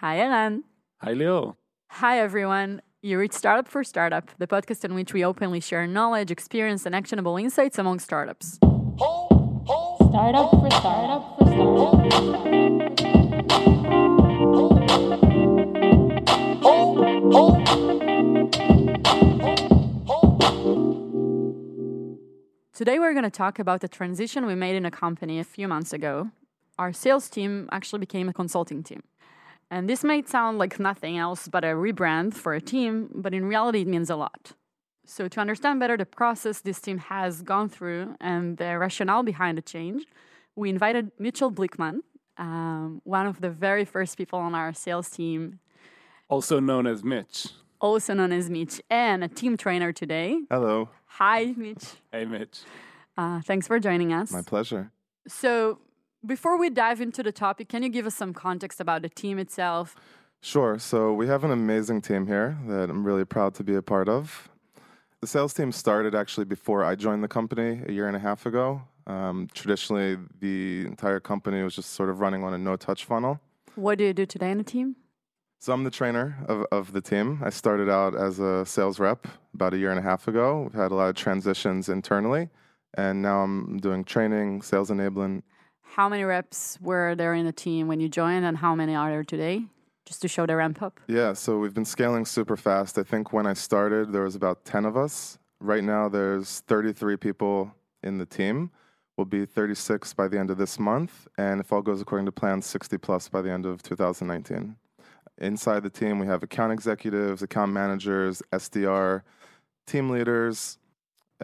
Hi, 0.00 0.16
Eran. 0.16 0.64
Hi, 1.02 1.12
Leo. 1.12 1.58
Hi, 1.90 2.20
everyone. 2.20 2.80
You 3.02 3.18
reach 3.18 3.32
Startup 3.32 3.68
for 3.68 3.84
Startup, 3.84 4.30
the 4.38 4.46
podcast 4.46 4.82
in 4.82 4.94
which 4.94 5.12
we 5.12 5.22
openly 5.22 5.60
share 5.60 5.86
knowledge, 5.86 6.30
experience, 6.30 6.86
and 6.86 6.94
actionable 6.94 7.36
insights 7.36 7.78
among 7.78 7.98
startups. 7.98 8.54
Startup 8.56 10.50
for 10.52 10.70
startup 10.70 11.36
for 11.36 11.46
startup. 11.48 11.92
Today, 22.72 22.98
we're 22.98 23.12
going 23.12 23.24
to 23.24 23.30
talk 23.30 23.58
about 23.58 23.82
the 23.82 23.88
transition 23.88 24.46
we 24.46 24.54
made 24.54 24.76
in 24.76 24.86
a 24.86 24.90
company 24.90 25.38
a 25.38 25.44
few 25.44 25.68
months 25.68 25.92
ago. 25.92 26.30
Our 26.78 26.94
sales 26.94 27.28
team 27.28 27.68
actually 27.70 27.98
became 27.98 28.30
a 28.30 28.32
consulting 28.32 28.82
team. 28.82 29.02
And 29.70 29.88
this 29.88 30.02
might 30.02 30.28
sound 30.28 30.58
like 30.58 30.80
nothing 30.80 31.16
else 31.16 31.46
but 31.48 31.62
a 31.64 31.68
rebrand 31.68 32.34
for 32.34 32.54
a 32.54 32.60
team, 32.60 33.08
but 33.14 33.32
in 33.32 33.44
reality, 33.46 33.82
it 33.82 33.86
means 33.88 34.10
a 34.10 34.16
lot. 34.16 34.52
So, 35.06 35.28
to 35.28 35.40
understand 35.40 35.80
better 35.80 35.96
the 35.96 36.06
process 36.06 36.60
this 36.60 36.80
team 36.80 36.98
has 36.98 37.42
gone 37.42 37.68
through 37.68 38.16
and 38.20 38.56
the 38.58 38.78
rationale 38.78 39.22
behind 39.22 39.58
the 39.58 39.62
change, 39.62 40.04
we 40.56 40.68
invited 40.70 41.10
Mitchell 41.18 41.50
Blickman, 41.50 42.00
um, 42.38 43.00
one 43.04 43.26
of 43.26 43.40
the 43.40 43.50
very 43.50 43.84
first 43.84 44.16
people 44.16 44.38
on 44.38 44.54
our 44.54 44.72
sales 44.72 45.08
team, 45.10 45.58
Also 46.28 46.60
known 46.60 46.86
as 46.86 47.02
Mitch. 47.02 47.48
also 47.80 48.14
known 48.14 48.30
as 48.32 48.48
Mitch, 48.50 48.80
and 48.90 49.24
a 49.24 49.28
team 49.28 49.56
trainer 49.56 49.92
today. 49.92 50.40
Hello. 50.50 50.88
Hi, 51.06 51.54
Mitch. 51.56 51.84
Hey, 52.12 52.24
Mitch. 52.24 52.60
Uh, 53.16 53.40
thanks 53.42 53.66
for 53.66 53.80
joining 53.80 54.12
us. 54.12 54.30
My 54.30 54.42
pleasure. 54.42 54.92
So, 55.26 55.78
before 56.24 56.58
we 56.58 56.70
dive 56.70 57.00
into 57.00 57.22
the 57.22 57.32
topic, 57.32 57.68
can 57.68 57.82
you 57.82 57.88
give 57.88 58.06
us 58.06 58.14
some 58.14 58.32
context 58.32 58.80
about 58.80 59.02
the 59.02 59.08
team 59.08 59.38
itself? 59.38 59.96
Sure. 60.40 60.78
So 60.78 61.12
we 61.12 61.26
have 61.26 61.44
an 61.44 61.50
amazing 61.50 62.00
team 62.02 62.26
here 62.26 62.58
that 62.66 62.90
I'm 62.90 63.04
really 63.04 63.24
proud 63.24 63.54
to 63.54 63.64
be 63.64 63.74
a 63.74 63.82
part 63.82 64.08
of. 64.08 64.48
The 65.20 65.26
sales 65.26 65.52
team 65.52 65.70
started 65.70 66.14
actually 66.14 66.46
before 66.46 66.82
I 66.82 66.94
joined 66.94 67.22
the 67.22 67.28
company 67.28 67.82
a 67.86 67.92
year 67.92 68.06
and 68.06 68.16
a 68.16 68.20
half 68.20 68.46
ago. 68.46 68.82
Um, 69.06 69.48
traditionally, 69.52 70.16
the 70.40 70.86
entire 70.86 71.20
company 71.20 71.62
was 71.62 71.74
just 71.74 71.90
sort 71.90 72.08
of 72.08 72.20
running 72.20 72.42
on 72.42 72.54
a 72.54 72.58
no 72.58 72.76
touch 72.76 73.04
funnel. 73.04 73.38
What 73.74 73.98
do 73.98 74.04
you 74.04 74.14
do 74.14 74.24
today 74.24 74.50
in 74.50 74.58
the 74.58 74.64
team? 74.64 74.96
So 75.58 75.74
I'm 75.74 75.84
the 75.84 75.90
trainer 75.90 76.38
of, 76.48 76.64
of 76.72 76.92
the 76.92 77.02
team. 77.02 77.40
I 77.44 77.50
started 77.50 77.90
out 77.90 78.14
as 78.14 78.38
a 78.38 78.64
sales 78.64 78.98
rep 78.98 79.26
about 79.52 79.74
a 79.74 79.78
year 79.78 79.90
and 79.90 79.98
a 79.98 80.02
half 80.02 80.26
ago. 80.26 80.62
We've 80.62 80.80
had 80.80 80.90
a 80.90 80.94
lot 80.94 81.10
of 81.10 81.16
transitions 81.16 81.90
internally, 81.90 82.48
and 82.94 83.20
now 83.20 83.40
I'm 83.40 83.76
doing 83.76 84.04
training, 84.04 84.62
sales 84.62 84.90
enabling. 84.90 85.42
How 85.94 86.08
many 86.08 86.22
reps 86.22 86.78
were 86.80 87.16
there 87.16 87.34
in 87.34 87.46
the 87.46 87.52
team 87.52 87.88
when 87.88 87.98
you 87.98 88.08
joined, 88.08 88.44
and 88.44 88.56
how 88.56 88.76
many 88.76 88.94
are 88.94 89.10
there 89.10 89.24
today? 89.24 89.64
Just 90.06 90.22
to 90.22 90.28
show 90.28 90.46
the 90.46 90.54
ramp 90.54 90.80
up. 90.82 91.00
Yeah, 91.08 91.32
so 91.32 91.58
we've 91.58 91.74
been 91.74 91.84
scaling 91.84 92.26
super 92.26 92.56
fast. 92.56 92.96
I 92.96 93.02
think 93.02 93.32
when 93.32 93.44
I 93.44 93.54
started, 93.54 94.12
there 94.12 94.22
was 94.22 94.36
about 94.36 94.64
10 94.64 94.84
of 94.84 94.96
us. 94.96 95.40
Right 95.58 95.82
now, 95.82 96.08
there's 96.08 96.60
33 96.68 97.16
people 97.16 97.74
in 98.04 98.18
the 98.18 98.24
team. 98.24 98.70
We'll 99.16 99.24
be 99.24 99.44
36 99.44 100.14
by 100.14 100.28
the 100.28 100.38
end 100.38 100.50
of 100.50 100.58
this 100.58 100.78
month, 100.78 101.26
and 101.36 101.60
if 101.60 101.72
all 101.72 101.82
goes 101.82 102.00
according 102.00 102.26
to 102.26 102.32
plan, 102.32 102.62
60 102.62 102.96
plus 102.98 103.28
by 103.28 103.42
the 103.42 103.50
end 103.50 103.66
of 103.66 103.82
2019. 103.82 104.76
Inside 105.38 105.82
the 105.82 105.90
team, 105.90 106.20
we 106.20 106.26
have 106.28 106.44
account 106.44 106.72
executives, 106.72 107.42
account 107.42 107.72
managers, 107.72 108.42
SDR, 108.52 109.22
team 109.88 110.08
leaders, 110.08 110.78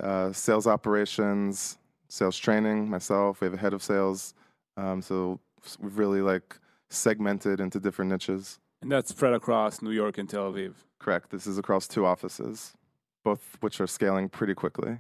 uh, 0.01 0.33
sales 0.33 0.69
operations, 0.69 1.79
sales 2.09 2.37
training, 2.37 2.89
myself. 2.89 3.41
We 3.41 3.47
have 3.47 3.55
a 3.55 3.59
head 3.59 3.73
of 3.73 3.83
sales. 3.83 4.35
Um, 4.77 5.03
so 5.03 5.41
we've 5.81 5.97
really 5.97 6.21
like 6.21 6.59
segmented 6.89 7.61
into 7.61 7.81
different 7.81 8.11
niches. 8.11 8.59
And 8.83 8.93
that's 8.93 9.11
spread 9.11 9.33
across 9.35 9.83
New 9.83 9.91
York 9.91 10.19
and 10.19 10.29
Tel 10.29 10.53
Aviv. 10.53 10.75
Correct. 10.99 11.31
This 11.31 11.47
is 11.47 11.59
across 11.59 11.89
two 11.89 12.05
offices, 12.07 12.75
both 13.25 13.57
which 13.61 13.81
are 13.81 13.87
scaling 13.87 14.29
pretty 14.29 14.55
quickly. 14.55 14.99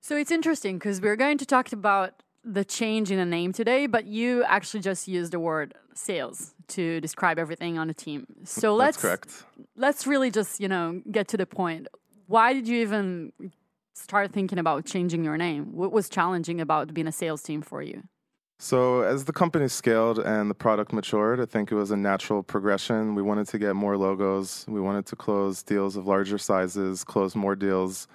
So 0.00 0.16
it's 0.16 0.30
interesting 0.30 0.78
because 0.78 1.00
we're 1.00 1.16
going 1.16 1.38
to 1.38 1.46
talk 1.46 1.72
about 1.72 2.22
the 2.44 2.64
change 2.64 3.10
in 3.10 3.18
the 3.18 3.24
name 3.24 3.52
today, 3.52 3.86
but 3.86 4.04
you 4.06 4.42
actually 4.44 4.80
just 4.80 5.06
used 5.06 5.32
the 5.32 5.38
word 5.38 5.74
sales 5.94 6.54
to 6.68 7.00
describe 7.00 7.38
everything 7.38 7.78
on 7.78 7.86
the 7.86 7.94
team. 7.94 8.26
So 8.44 8.74
let's 8.74 8.96
That's 8.96 9.02
correct. 9.02 9.44
let's 9.76 10.06
really 10.06 10.30
just 10.30 10.58
you 10.58 10.68
know 10.68 11.02
get 11.10 11.28
to 11.28 11.36
the 11.36 11.46
point. 11.46 11.86
Why 12.26 12.52
did 12.52 12.66
you 12.66 12.80
even 12.80 13.32
start 13.94 14.32
thinking 14.32 14.58
about 14.58 14.84
changing 14.84 15.24
your 15.24 15.36
name? 15.36 15.74
What 15.74 15.92
was 15.92 16.08
challenging 16.08 16.60
about 16.60 16.92
being 16.94 17.06
a 17.06 17.12
sales 17.12 17.42
team 17.42 17.62
for 17.62 17.82
you? 17.82 18.02
So, 18.58 19.00
as 19.02 19.24
the 19.24 19.32
company 19.32 19.66
scaled 19.66 20.20
and 20.20 20.48
the 20.48 20.54
product 20.54 20.92
matured, 20.92 21.40
I 21.40 21.46
think 21.46 21.72
it 21.72 21.74
was 21.74 21.90
a 21.90 21.96
natural 21.96 22.44
progression. 22.44 23.16
We 23.16 23.22
wanted 23.22 23.48
to 23.48 23.58
get 23.58 23.74
more 23.74 23.96
logos. 23.96 24.64
We 24.68 24.80
wanted 24.80 25.04
to 25.06 25.16
close 25.16 25.64
deals 25.64 25.96
of 25.96 26.06
larger 26.06 26.38
sizes, 26.38 27.02
close 27.02 27.34
more 27.34 27.56
deals. 27.56 28.06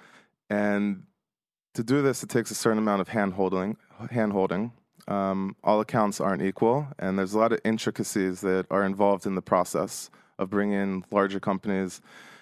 And 0.48 1.02
to 1.74 1.84
do 1.84 2.00
this, 2.00 2.22
it 2.22 2.30
takes 2.30 2.50
a 2.50 2.54
certain 2.54 2.78
amount 2.78 3.02
of 3.02 3.08
hand 3.08 3.34
holding. 3.34 3.76
Hand 4.10 4.32
holding. 4.32 4.72
Um, 5.06 5.54
all 5.62 5.80
accounts 5.80 6.20
aren't 6.20 6.42
equal, 6.42 6.88
and 6.98 7.18
there's 7.18 7.34
a 7.34 7.38
lot 7.38 7.52
of 7.52 7.60
intricacies 7.64 8.40
that 8.40 8.66
are 8.70 8.84
involved 8.84 9.26
in 9.26 9.34
the 9.34 9.42
process 9.42 10.10
of 10.38 10.50
bringing 10.50 10.80
in 10.80 11.04
larger 11.10 11.40
companies 11.40 12.00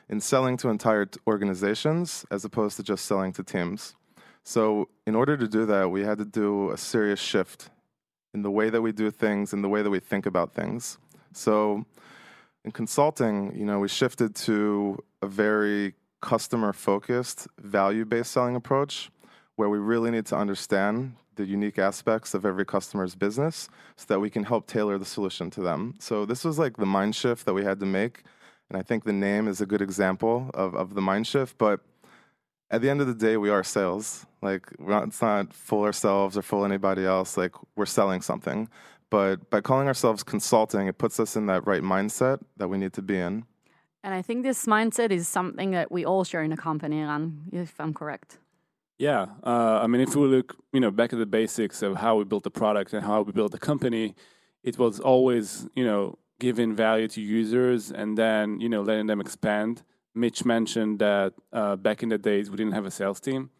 in 0.08 0.20
selling 0.20 0.56
to 0.58 0.68
entire 0.68 1.08
organizations 1.26 2.24
as 2.30 2.44
opposed 2.44 2.76
to 2.76 2.82
just 2.82 3.04
selling 3.06 3.32
to 3.32 3.42
teams. 3.42 3.94
So, 4.44 4.88
in 5.06 5.16
order 5.16 5.36
to 5.36 5.48
do 5.48 5.66
that, 5.66 5.90
we 5.90 6.04
had 6.04 6.18
to 6.18 6.24
do 6.24 6.70
a 6.70 6.76
serious 6.76 7.18
shift 7.18 7.70
in 8.32 8.42
the 8.42 8.50
way 8.50 8.70
that 8.70 8.80
we 8.80 8.92
do 8.92 9.10
things 9.10 9.52
and 9.52 9.64
the 9.64 9.68
way 9.68 9.82
that 9.82 9.90
we 9.90 9.98
think 9.98 10.24
about 10.24 10.54
things. 10.54 10.98
So, 11.32 11.84
in 12.64 12.70
consulting, 12.70 13.56
you 13.56 13.64
know, 13.64 13.80
we 13.80 13.88
shifted 13.88 14.34
to 14.46 15.02
a 15.22 15.26
very 15.26 15.94
customer 16.20 16.72
focused, 16.72 17.48
value 17.58 18.04
based 18.04 18.30
selling 18.30 18.56
approach 18.56 19.10
where 19.56 19.68
we 19.68 19.78
really 19.78 20.10
need 20.10 20.26
to 20.26 20.36
understand 20.36 21.14
the 21.36 21.44
unique 21.44 21.78
aspects 21.78 22.34
of 22.34 22.44
every 22.46 22.64
customer's 22.64 23.14
business 23.14 23.68
so 23.96 24.04
that 24.08 24.20
we 24.20 24.30
can 24.30 24.44
help 24.44 24.66
tailor 24.66 24.98
the 24.98 25.04
solution 25.04 25.50
to 25.50 25.60
them. 25.60 25.94
So, 25.98 26.24
this 26.24 26.44
was 26.44 26.58
like 26.58 26.76
the 26.76 26.86
mind 26.86 27.16
shift 27.16 27.46
that 27.46 27.54
we 27.54 27.64
had 27.64 27.80
to 27.80 27.86
make. 27.86 28.22
And 28.68 28.78
I 28.78 28.82
think 28.82 29.04
the 29.04 29.12
name 29.12 29.48
is 29.48 29.60
a 29.60 29.66
good 29.66 29.82
example 29.82 30.50
of, 30.54 30.74
of 30.74 30.94
the 30.94 31.00
mind 31.00 31.26
shift. 31.26 31.56
But 31.58 31.80
at 32.70 32.82
the 32.82 32.90
end 32.90 33.00
of 33.00 33.06
the 33.06 33.14
day, 33.14 33.36
we 33.36 33.50
are 33.50 33.62
sales. 33.62 34.26
Like, 34.42 34.68
we're 34.78 34.90
not, 34.90 35.04
it's 35.04 35.22
not 35.22 35.52
fool 35.52 35.84
ourselves 35.84 36.36
or 36.36 36.42
fool 36.42 36.64
anybody 36.64 37.04
else. 37.04 37.36
Like, 37.36 37.54
we're 37.76 37.86
selling 37.86 38.22
something. 38.22 38.68
But 39.08 39.50
by 39.50 39.60
calling 39.60 39.86
ourselves 39.86 40.22
consulting, 40.22 40.88
it 40.88 40.98
puts 40.98 41.20
us 41.20 41.36
in 41.36 41.46
that 41.46 41.66
right 41.66 41.82
mindset 41.82 42.40
that 42.56 42.68
we 42.68 42.76
need 42.76 42.92
to 42.94 43.02
be 43.02 43.18
in. 43.18 43.44
And 44.02 44.14
I 44.14 44.22
think 44.22 44.44
this 44.44 44.66
mindset 44.66 45.10
is 45.10 45.28
something 45.28 45.72
that 45.72 45.90
we 45.90 46.04
all 46.04 46.24
share 46.24 46.42
in 46.42 46.52
a 46.52 46.56
company, 46.56 47.00
and 47.00 47.48
if 47.52 47.74
I'm 47.80 47.92
correct. 47.92 48.38
Yeah. 48.98 49.26
Uh, 49.44 49.80
I 49.82 49.86
mean, 49.88 50.00
if 50.00 50.14
we 50.14 50.26
look, 50.26 50.56
you 50.72 50.80
know, 50.80 50.90
back 50.90 51.12
at 51.12 51.18
the 51.18 51.26
basics 51.26 51.82
of 51.82 51.96
how 51.96 52.16
we 52.16 52.24
built 52.24 52.44
the 52.44 52.50
product 52.50 52.92
and 52.92 53.04
how 53.04 53.22
we 53.22 53.32
built 53.32 53.52
the 53.52 53.58
company, 53.58 54.14
it 54.62 54.78
was 54.78 55.00
always, 55.00 55.68
you 55.74 55.84
know, 55.84 56.18
giving 56.38 56.74
value 56.74 57.08
to 57.08 57.20
users 57.20 57.90
and 57.90 58.16
then, 58.16 58.60
you 58.60 58.68
know, 58.68 58.82
letting 58.82 59.06
them 59.06 59.20
expand. 59.20 59.82
Mitch 60.14 60.44
mentioned 60.44 60.98
that 60.98 61.34
uh, 61.52 61.76
back 61.76 62.02
in 62.02 62.08
the 62.08 62.18
days 62.18 62.50
we 62.50 62.56
didn't 62.56 62.72
have 62.72 62.86
a 62.86 62.90
sales 62.90 63.20
team. 63.20 63.50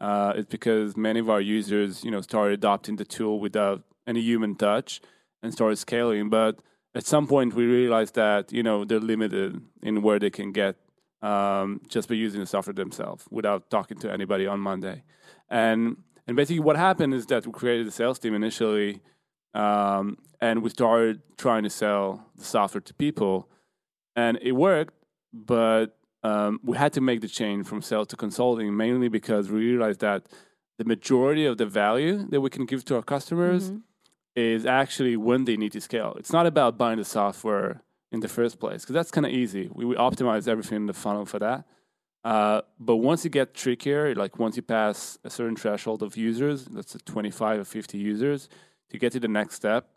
Uh, 0.00 0.32
it's 0.36 0.48
because 0.48 0.96
many 0.96 1.20
of 1.20 1.30
our 1.30 1.40
users, 1.40 2.04
you 2.04 2.10
know, 2.10 2.20
started 2.20 2.54
adopting 2.54 2.96
the 2.96 3.04
tool 3.04 3.40
without 3.40 3.82
any 4.06 4.20
human 4.20 4.54
touch 4.54 5.00
and 5.42 5.52
started 5.52 5.76
scaling. 5.76 6.28
But 6.28 6.58
at 6.94 7.06
some 7.06 7.26
point, 7.26 7.54
we 7.54 7.66
realized 7.66 8.14
that 8.14 8.52
you 8.52 8.62
know 8.62 8.84
they're 8.84 9.00
limited 9.00 9.60
in 9.82 10.02
where 10.02 10.18
they 10.18 10.30
can 10.30 10.52
get 10.52 10.76
um, 11.22 11.80
just 11.88 12.08
by 12.08 12.14
using 12.14 12.40
the 12.40 12.46
software 12.46 12.74
themselves 12.74 13.26
without 13.30 13.70
talking 13.70 13.98
to 13.98 14.12
anybody 14.12 14.46
on 14.46 14.60
Monday. 14.60 15.04
And 15.48 15.96
and 16.26 16.36
basically, 16.36 16.60
what 16.60 16.76
happened 16.76 17.14
is 17.14 17.26
that 17.26 17.46
we 17.46 17.52
created 17.52 17.86
a 17.86 17.90
sales 17.90 18.18
team 18.18 18.34
initially, 18.34 19.00
um, 19.54 20.18
and 20.40 20.62
we 20.62 20.70
started 20.70 21.22
trying 21.38 21.62
to 21.62 21.70
sell 21.70 22.26
the 22.36 22.44
software 22.44 22.80
to 22.80 22.94
people, 22.94 23.48
and 24.16 24.38
it 24.42 24.52
worked, 24.52 24.94
but 25.32 25.96
um, 26.22 26.60
we 26.62 26.76
had 26.76 26.92
to 26.94 27.00
make 27.00 27.20
the 27.20 27.28
change 27.28 27.66
from 27.66 27.82
sales 27.82 28.08
to 28.08 28.16
consulting 28.16 28.76
mainly 28.76 29.08
because 29.08 29.50
we 29.50 29.60
realized 29.60 30.00
that 30.00 30.24
the 30.78 30.84
majority 30.84 31.44
of 31.46 31.58
the 31.58 31.66
value 31.66 32.26
that 32.30 32.40
we 32.40 32.50
can 32.50 32.64
give 32.66 32.84
to 32.86 32.96
our 32.96 33.02
customers 33.02 33.70
Mhm. 33.70 33.82
is 34.34 34.66
actually 34.66 35.16
when 35.16 35.44
they 35.44 35.56
need 35.56 35.72
to 35.72 35.80
scale. 35.80 36.14
It's 36.18 36.32
not 36.32 36.46
about 36.46 36.76
buying 36.78 36.98
the 36.98 37.04
software 37.04 37.82
in 38.10 38.20
the 38.20 38.28
first 38.28 38.58
place 38.58 38.82
because 38.82 38.94
that's 38.94 39.10
kind 39.10 39.26
of 39.26 39.32
easy. 39.32 39.68
We, 39.72 39.84
we 39.84 39.94
optimize 39.96 40.48
everything 40.48 40.76
in 40.76 40.86
the 40.86 40.92
funnel 40.92 41.26
for 41.26 41.38
that. 41.40 41.64
Uh, 42.24 42.62
but 42.80 42.96
once 42.96 43.22
you 43.24 43.30
get 43.30 43.54
trickier, 43.54 44.14
like 44.14 44.38
once 44.38 44.56
you 44.56 44.62
pass 44.62 45.18
a 45.24 45.30
certain 45.30 45.56
threshold 45.56 46.02
of 46.02 46.16
users, 46.16 46.64
that's 46.64 46.94
a 46.94 46.98
25 47.00 47.60
or 47.60 47.64
50 47.64 47.98
users, 47.98 48.48
to 48.94 48.98
get 48.98 49.12
to 49.12 49.20
the 49.20 49.28
next 49.28 49.56
step, 49.56 49.88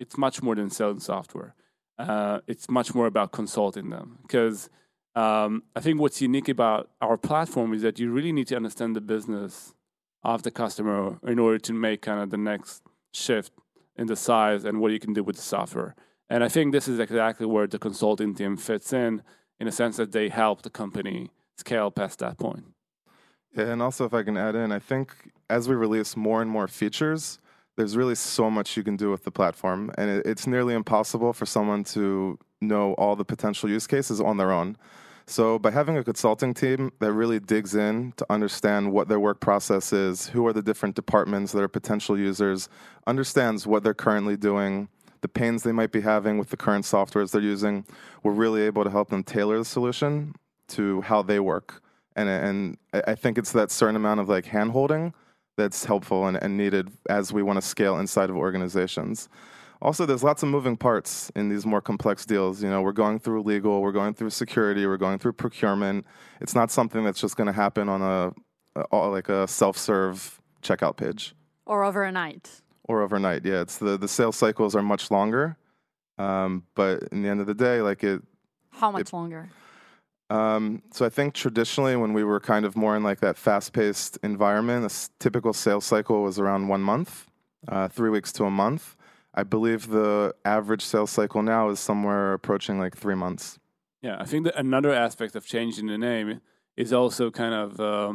it's 0.00 0.18
much 0.18 0.42
more 0.42 0.56
than 0.56 0.70
selling 0.70 0.98
software. 0.98 1.54
Uh, 1.98 2.40
it's 2.48 2.68
much 2.68 2.94
more 2.94 3.06
about 3.06 3.30
consulting 3.30 3.90
them 3.90 4.18
because 4.22 4.68
um, 5.14 5.62
I 5.76 5.80
think 5.80 6.00
what's 6.00 6.20
unique 6.20 6.48
about 6.48 6.90
our 7.00 7.16
platform 7.16 7.72
is 7.74 7.82
that 7.82 8.00
you 8.00 8.10
really 8.10 8.32
need 8.32 8.48
to 8.48 8.56
understand 8.56 8.96
the 8.96 9.00
business 9.00 9.74
of 10.24 10.42
the 10.42 10.50
customer 10.50 11.18
in 11.24 11.38
order 11.38 11.58
to 11.58 11.72
make 11.72 12.02
kind 12.02 12.20
of 12.20 12.30
the 12.30 12.36
next 12.36 12.82
shift 13.12 13.52
in 13.96 14.06
the 14.08 14.16
size 14.16 14.64
and 14.64 14.80
what 14.80 14.90
you 14.90 14.98
can 14.98 15.12
do 15.12 15.22
with 15.22 15.36
the 15.36 15.42
software. 15.42 15.94
And 16.28 16.42
I 16.42 16.48
think 16.48 16.72
this 16.72 16.88
is 16.88 16.98
exactly 16.98 17.46
where 17.46 17.68
the 17.68 17.78
consulting 17.78 18.34
team 18.34 18.56
fits 18.56 18.92
in, 18.92 19.22
in 19.60 19.68
a 19.68 19.72
sense 19.72 19.96
that 19.98 20.10
they 20.10 20.28
help 20.28 20.62
the 20.62 20.70
company 20.70 21.30
scale 21.56 21.90
past 21.90 22.18
that 22.18 22.36
point. 22.38 22.64
And 23.54 23.80
also 23.80 24.06
if 24.06 24.14
I 24.14 24.22
can 24.22 24.36
add 24.36 24.56
in, 24.56 24.72
I 24.72 24.80
think 24.80 25.14
as 25.48 25.68
we 25.68 25.74
release 25.74 26.16
more 26.16 26.42
and 26.42 26.50
more 26.50 26.66
features, 26.66 27.38
there's 27.76 27.96
really 27.96 28.14
so 28.14 28.50
much 28.50 28.76
you 28.76 28.82
can 28.82 28.96
do 28.96 29.10
with 29.10 29.24
the 29.24 29.30
platform, 29.30 29.92
and 29.96 30.10
it, 30.10 30.26
it's 30.26 30.46
nearly 30.46 30.74
impossible 30.74 31.32
for 31.32 31.46
someone 31.46 31.84
to 31.84 32.38
know 32.60 32.94
all 32.94 33.16
the 33.16 33.24
potential 33.24 33.68
use 33.68 33.86
cases 33.86 34.20
on 34.20 34.36
their 34.36 34.52
own. 34.52 34.76
So, 35.26 35.58
by 35.58 35.70
having 35.70 35.96
a 35.96 36.02
consulting 36.02 36.54
team 36.54 36.90
that 36.98 37.12
really 37.12 37.38
digs 37.38 37.76
in 37.76 38.12
to 38.16 38.26
understand 38.28 38.92
what 38.92 39.08
their 39.08 39.20
work 39.20 39.40
process 39.40 39.92
is, 39.92 40.28
who 40.28 40.46
are 40.46 40.52
the 40.52 40.62
different 40.62 40.96
departments 40.96 41.52
that 41.52 41.62
are 41.62 41.68
potential 41.68 42.18
users, 42.18 42.68
understands 43.06 43.66
what 43.66 43.84
they're 43.84 43.94
currently 43.94 44.36
doing, 44.36 44.88
the 45.20 45.28
pains 45.28 45.62
they 45.62 45.72
might 45.72 45.92
be 45.92 46.00
having 46.00 46.38
with 46.38 46.50
the 46.50 46.56
current 46.56 46.84
softwares 46.84 47.30
they're 47.30 47.40
using, 47.40 47.84
we're 48.22 48.32
really 48.32 48.62
able 48.62 48.82
to 48.82 48.90
help 48.90 49.10
them 49.10 49.22
tailor 49.22 49.58
the 49.58 49.64
solution 49.64 50.34
to 50.68 51.00
how 51.02 51.22
they 51.22 51.38
work. 51.38 51.82
And, 52.16 52.28
and 52.28 52.76
I 53.06 53.14
think 53.14 53.38
it's 53.38 53.52
that 53.52 53.70
certain 53.70 53.96
amount 53.96 54.20
of 54.20 54.28
like 54.28 54.46
hand 54.46 54.72
holding 54.72 55.14
that's 55.60 55.84
helpful 55.84 56.26
and, 56.26 56.36
and 56.42 56.56
needed 56.56 56.90
as 57.08 57.32
we 57.32 57.42
want 57.42 57.58
to 57.58 57.66
scale 57.66 57.98
inside 57.98 58.30
of 58.30 58.36
organizations. 58.36 59.28
Also, 59.82 60.04
there's 60.04 60.22
lots 60.22 60.42
of 60.42 60.48
moving 60.48 60.76
parts 60.76 61.30
in 61.34 61.48
these 61.48 61.64
more 61.64 61.80
complex 61.80 62.26
deals. 62.26 62.62
You 62.62 62.68
know, 62.68 62.82
we're 62.82 62.92
going 62.92 63.18
through 63.18 63.42
legal, 63.42 63.80
we're 63.80 63.92
going 63.92 64.14
through 64.14 64.30
security, 64.30 64.86
we're 64.86 64.98
going 64.98 65.18
through 65.18 65.34
procurement. 65.34 66.06
It's 66.40 66.54
not 66.54 66.70
something 66.70 67.02
that's 67.04 67.20
just 67.20 67.36
going 67.36 67.46
to 67.46 67.52
happen 67.52 67.88
on 67.88 68.02
a, 68.02 68.84
a 68.90 68.96
like 68.96 69.28
a 69.28 69.46
self-serve 69.48 70.40
checkout 70.62 70.96
page 70.96 71.34
or 71.66 71.84
overnight. 71.84 72.62
Or 72.84 73.02
overnight, 73.02 73.44
yeah. 73.44 73.60
It's 73.62 73.78
the 73.78 73.96
the 73.96 74.08
sales 74.08 74.36
cycles 74.36 74.74
are 74.74 74.82
much 74.82 75.10
longer, 75.10 75.56
um, 76.18 76.64
but 76.74 77.04
in 77.12 77.22
the 77.22 77.28
end 77.28 77.40
of 77.40 77.46
the 77.46 77.54
day, 77.54 77.80
like 77.80 78.02
it. 78.04 78.22
How 78.72 78.90
much 78.90 79.08
it, 79.08 79.12
longer? 79.12 79.48
Um, 80.30 80.82
so 80.92 81.04
I 81.04 81.08
think 81.08 81.34
traditionally, 81.34 81.96
when 81.96 82.12
we 82.12 82.22
were 82.22 82.38
kind 82.38 82.64
of 82.64 82.76
more 82.76 82.96
in 82.96 83.02
like 83.02 83.20
that 83.20 83.36
fast-paced 83.36 84.18
environment, 84.22 84.90
a 84.90 85.10
typical 85.18 85.52
sales 85.52 85.84
cycle 85.84 86.22
was 86.22 86.38
around 86.38 86.68
one 86.68 86.82
month, 86.82 87.26
uh, 87.66 87.88
three 87.88 88.10
weeks 88.10 88.32
to 88.34 88.44
a 88.44 88.50
month. 88.50 88.96
I 89.34 89.42
believe 89.42 89.88
the 89.88 90.34
average 90.44 90.82
sales 90.82 91.10
cycle 91.10 91.42
now 91.42 91.68
is 91.70 91.80
somewhere 91.80 92.32
approaching 92.32 92.78
like 92.78 92.96
three 92.96 93.16
months. 93.16 93.58
Yeah, 94.02 94.16
I 94.18 94.24
think 94.24 94.44
that 94.44 94.56
another 94.56 94.92
aspect 94.92 95.34
of 95.36 95.44
changing 95.44 95.86
the 95.86 95.98
name 95.98 96.40
is 96.76 96.92
also 96.92 97.30
kind 97.30 97.54
of 97.54 97.80
uh, 97.80 98.12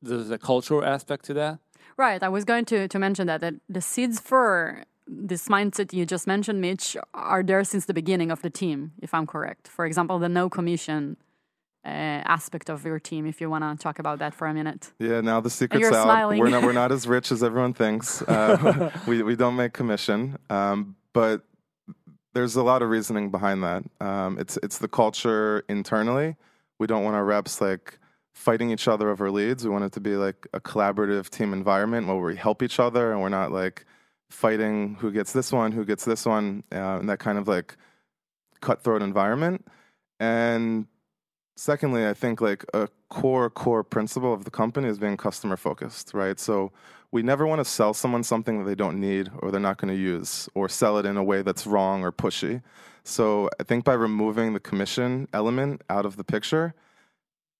there's 0.00 0.30
a 0.30 0.38
cultural 0.38 0.84
aspect 0.84 1.24
to 1.26 1.34
that. 1.34 1.58
Right. 1.96 2.22
I 2.22 2.28
was 2.28 2.44
going 2.44 2.64
to, 2.66 2.88
to 2.88 2.98
mention 2.98 3.26
that, 3.26 3.40
that 3.40 3.54
the 3.68 3.80
seeds 3.80 4.20
for 4.20 4.84
this 5.06 5.48
mindset 5.48 5.92
you 5.92 6.04
just 6.04 6.26
mentioned, 6.26 6.60
Mitch, 6.60 6.96
are 7.14 7.42
there 7.42 7.64
since 7.64 7.86
the 7.86 7.94
beginning 7.94 8.30
of 8.30 8.42
the 8.42 8.50
team, 8.50 8.92
if 9.00 9.14
I'm 9.14 9.26
correct. 9.26 9.68
For 9.68 9.86
example, 9.86 10.18
the 10.18 10.28
no 10.28 10.48
commission 10.48 11.16
aspect 11.86 12.68
of 12.70 12.84
your 12.84 12.98
team 12.98 13.26
if 13.26 13.40
you 13.40 13.48
want 13.48 13.64
to 13.64 13.82
talk 13.82 13.98
about 13.98 14.18
that 14.18 14.34
for 14.34 14.46
a 14.46 14.54
minute. 14.54 14.92
Yeah, 14.98 15.20
now 15.20 15.40
the 15.40 15.50
secret's 15.50 15.86
out. 15.86 16.04
Smiling. 16.04 16.38
We're 16.38 16.48
not 16.48 16.62
we're 16.62 16.72
not 16.72 16.92
as 16.92 17.06
rich 17.06 17.30
as 17.32 17.42
everyone 17.42 17.74
thinks. 17.74 18.22
Uh, 18.36 18.90
we 19.06 19.22
we 19.22 19.34
don't 19.34 19.56
make 19.56 19.72
commission, 19.72 20.36
um, 20.50 20.94
but 21.14 21.42
there's 22.34 22.54
a 22.56 22.62
lot 22.62 22.82
of 22.82 22.90
reasoning 22.90 23.30
behind 23.30 23.62
that. 23.62 23.82
Um, 24.00 24.38
it's 24.38 24.58
it's 24.62 24.78
the 24.78 24.88
culture 24.88 25.64
internally. 25.68 26.36
We 26.78 26.86
don't 26.86 27.02
want 27.02 27.16
our 27.16 27.24
reps 27.24 27.60
like 27.60 27.98
fighting 28.34 28.70
each 28.70 28.88
other 28.88 29.08
over 29.08 29.30
leads. 29.30 29.64
We 29.64 29.70
want 29.70 29.84
it 29.84 29.92
to 29.92 30.00
be 30.00 30.16
like 30.16 30.46
a 30.52 30.60
collaborative 30.60 31.30
team 31.30 31.54
environment 31.54 32.06
where 32.06 32.16
we 32.16 32.36
help 32.36 32.62
each 32.62 32.78
other 32.78 33.12
and 33.12 33.22
we're 33.22 33.30
not 33.30 33.52
like 33.52 33.86
fighting 34.28 34.96
who 35.00 35.10
gets 35.10 35.32
this 35.32 35.50
one, 35.50 35.72
who 35.72 35.84
gets 35.84 36.04
this 36.04 36.26
one, 36.26 36.62
uh, 36.72 36.98
in 37.00 37.06
that 37.06 37.18
kind 37.18 37.38
of 37.38 37.48
like 37.48 37.76
cutthroat 38.60 39.00
environment. 39.00 39.66
And 40.20 40.86
secondly, 41.56 42.06
I 42.06 42.14
think 42.14 42.40
like 42.40 42.64
a 42.72 42.88
core 43.08 43.50
core 43.50 43.82
principle 43.82 44.32
of 44.32 44.44
the 44.44 44.50
company 44.50 44.88
is 44.88 44.98
being 44.98 45.16
customer 45.16 45.56
focused, 45.56 46.14
right? 46.14 46.38
So 46.38 46.70
we 47.10 47.22
never 47.22 47.46
want 47.46 47.60
to 47.60 47.64
sell 47.64 47.94
someone 47.94 48.22
something 48.22 48.58
that 48.58 48.64
they 48.64 48.74
don't 48.74 49.00
need 49.00 49.30
or 49.38 49.50
they're 49.50 49.60
not 49.60 49.78
going 49.78 49.92
to 49.92 50.00
use 50.00 50.48
or 50.54 50.68
sell 50.68 50.98
it 50.98 51.06
in 51.06 51.16
a 51.16 51.24
way 51.24 51.42
that's 51.42 51.66
wrong 51.66 52.02
or 52.02 52.12
pushy. 52.12 52.62
So 53.04 53.48
I 53.58 53.62
think 53.62 53.84
by 53.84 53.94
removing 53.94 54.52
the 54.52 54.60
commission 54.60 55.28
element 55.32 55.82
out 55.88 56.04
of 56.04 56.16
the 56.16 56.24
picture, 56.24 56.74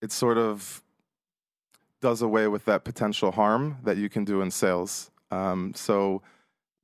it 0.02 0.12
sort 0.12 0.36
of 0.36 0.82
does 2.02 2.20
away 2.20 2.48
with 2.48 2.64
that 2.66 2.84
potential 2.84 3.32
harm 3.32 3.78
that 3.84 3.96
you 3.96 4.08
can 4.08 4.24
do 4.24 4.42
in 4.42 4.50
sales. 4.50 5.10
Um, 5.30 5.72
so 5.74 6.22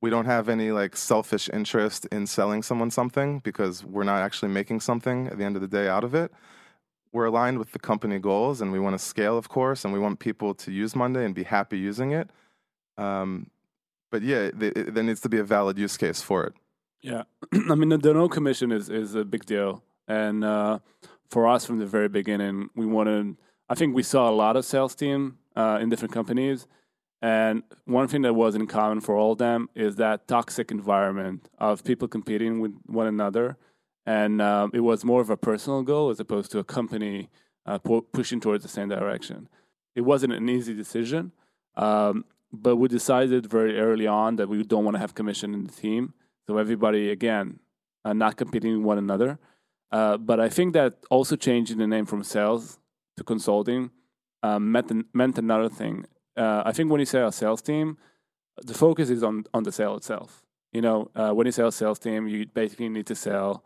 we 0.01 0.09
don't 0.09 0.25
have 0.25 0.49
any 0.49 0.71
like 0.71 0.97
selfish 0.97 1.49
interest 1.53 2.05
in 2.07 2.25
selling 2.25 2.63
someone 2.63 2.89
something 2.89 3.39
because 3.39 3.83
we're 3.83 4.03
not 4.03 4.21
actually 4.21 4.49
making 4.49 4.79
something 4.79 5.27
at 5.27 5.37
the 5.37 5.43
end 5.43 5.55
of 5.55 5.61
the 5.61 5.67
day 5.67 5.87
out 5.87 6.03
of 6.03 6.15
it 6.15 6.31
we're 7.13 7.25
aligned 7.25 7.59
with 7.59 7.71
the 7.71 7.79
company 7.79 8.19
goals 8.19 8.59
and 8.59 8.71
we 8.71 8.79
want 8.79 8.95
to 8.95 9.03
scale, 9.03 9.37
of 9.37 9.47
course, 9.47 9.85
and 9.85 9.93
we 9.93 9.99
want 9.99 10.19
people 10.19 10.53
to 10.55 10.71
use 10.71 10.95
Monday 10.95 11.23
and 11.23 11.33
be 11.33 11.43
happy 11.43 11.77
using 11.77 12.11
it. 12.11 12.29
Um, 12.97 13.49
but 14.11 14.23
yeah, 14.23 14.49
there 14.53 15.03
needs 15.03 15.21
to 15.21 15.29
be 15.29 15.37
a 15.37 15.43
valid 15.43 15.77
use 15.77 15.95
case 15.95 16.21
for 16.21 16.43
it. 16.43 16.53
Yeah, 17.01 17.23
I 17.69 17.75
mean 17.75 17.89
the, 17.89 18.13
no 18.13 18.27
commission 18.29 18.71
is 18.71 18.89
is 18.89 19.15
a 19.15 19.25
big 19.25 19.45
deal, 19.45 19.83
and 20.07 20.43
uh, 20.43 20.79
for 21.29 21.47
us 21.47 21.65
from 21.65 21.79
the 21.79 21.85
very 21.85 22.09
beginning, 22.09 22.69
we 22.75 22.85
wanted. 22.85 23.37
I 23.69 23.75
think 23.75 23.95
we 23.95 24.03
saw 24.03 24.29
a 24.29 24.31
lot 24.31 24.55
of 24.55 24.65
sales 24.65 24.95
team 24.95 25.39
uh, 25.55 25.79
in 25.81 25.89
different 25.89 26.13
companies, 26.13 26.67
and 27.21 27.63
one 27.85 28.07
thing 28.07 28.21
that 28.21 28.35
was 28.35 28.55
in 28.55 28.67
common 28.67 29.01
for 29.01 29.15
all 29.17 29.33
of 29.33 29.39
them 29.39 29.69
is 29.75 29.95
that 29.97 30.27
toxic 30.27 30.71
environment 30.71 31.49
of 31.57 31.83
people 31.83 32.07
competing 32.07 32.59
with 32.59 32.73
one 32.85 33.07
another 33.07 33.57
and 34.05 34.41
um, 34.41 34.71
it 34.73 34.81
was 34.81 35.05
more 35.05 35.21
of 35.21 35.29
a 35.29 35.37
personal 35.37 35.81
goal 35.81 36.09
as 36.09 36.19
opposed 36.19 36.51
to 36.51 36.59
a 36.59 36.63
company 36.63 37.29
uh, 37.65 37.77
pu- 37.77 38.05
pushing 38.11 38.39
towards 38.39 38.63
the 38.63 38.69
same 38.69 38.89
direction. 38.89 39.47
It 39.95 40.01
wasn't 40.01 40.33
an 40.33 40.49
easy 40.49 40.73
decision, 40.73 41.31
um, 41.75 42.25
but 42.51 42.75
we 42.75 42.87
decided 42.87 43.45
very 43.45 43.79
early 43.79 44.07
on 44.07 44.35
that 44.35 44.49
we 44.49 44.63
don't 44.63 44.83
want 44.83 44.95
to 44.95 44.99
have 44.99 45.15
commission 45.15 45.53
in 45.53 45.65
the 45.65 45.71
team. 45.71 46.13
So 46.47 46.57
everybody, 46.57 47.09
again, 47.09 47.59
uh, 48.03 48.13
not 48.13 48.35
competing 48.35 48.77
with 48.77 48.85
one 48.85 48.97
another. 48.97 49.39
Uh, 49.91 50.17
but 50.17 50.39
I 50.39 50.49
think 50.49 50.73
that 50.73 50.95
also 51.09 51.35
changing 51.35 51.77
the 51.77 51.87
name 51.87 52.05
from 52.05 52.23
sales 52.23 52.79
to 53.17 53.23
consulting 53.23 53.91
um, 54.41 54.71
meant, 54.71 54.91
meant 55.13 55.37
another 55.37 55.69
thing. 55.69 56.05
Uh, 56.35 56.63
I 56.65 56.71
think 56.71 56.91
when 56.91 56.99
you 56.99 57.05
say 57.05 57.21
a 57.21 57.31
sales 57.31 57.61
team, 57.61 57.97
the 58.57 58.73
focus 58.73 59.09
is 59.09 59.23
on, 59.23 59.45
on 59.53 59.63
the 59.63 59.71
sale 59.71 59.95
itself. 59.95 60.43
You 60.71 60.81
know, 60.81 61.11
uh, 61.15 61.31
when 61.31 61.45
you 61.45 61.51
say 61.51 61.63
a 61.63 61.71
sales 61.71 61.99
team, 61.99 62.27
you 62.27 62.47
basically 62.47 62.89
need 62.89 63.05
to 63.05 63.15
sell 63.15 63.63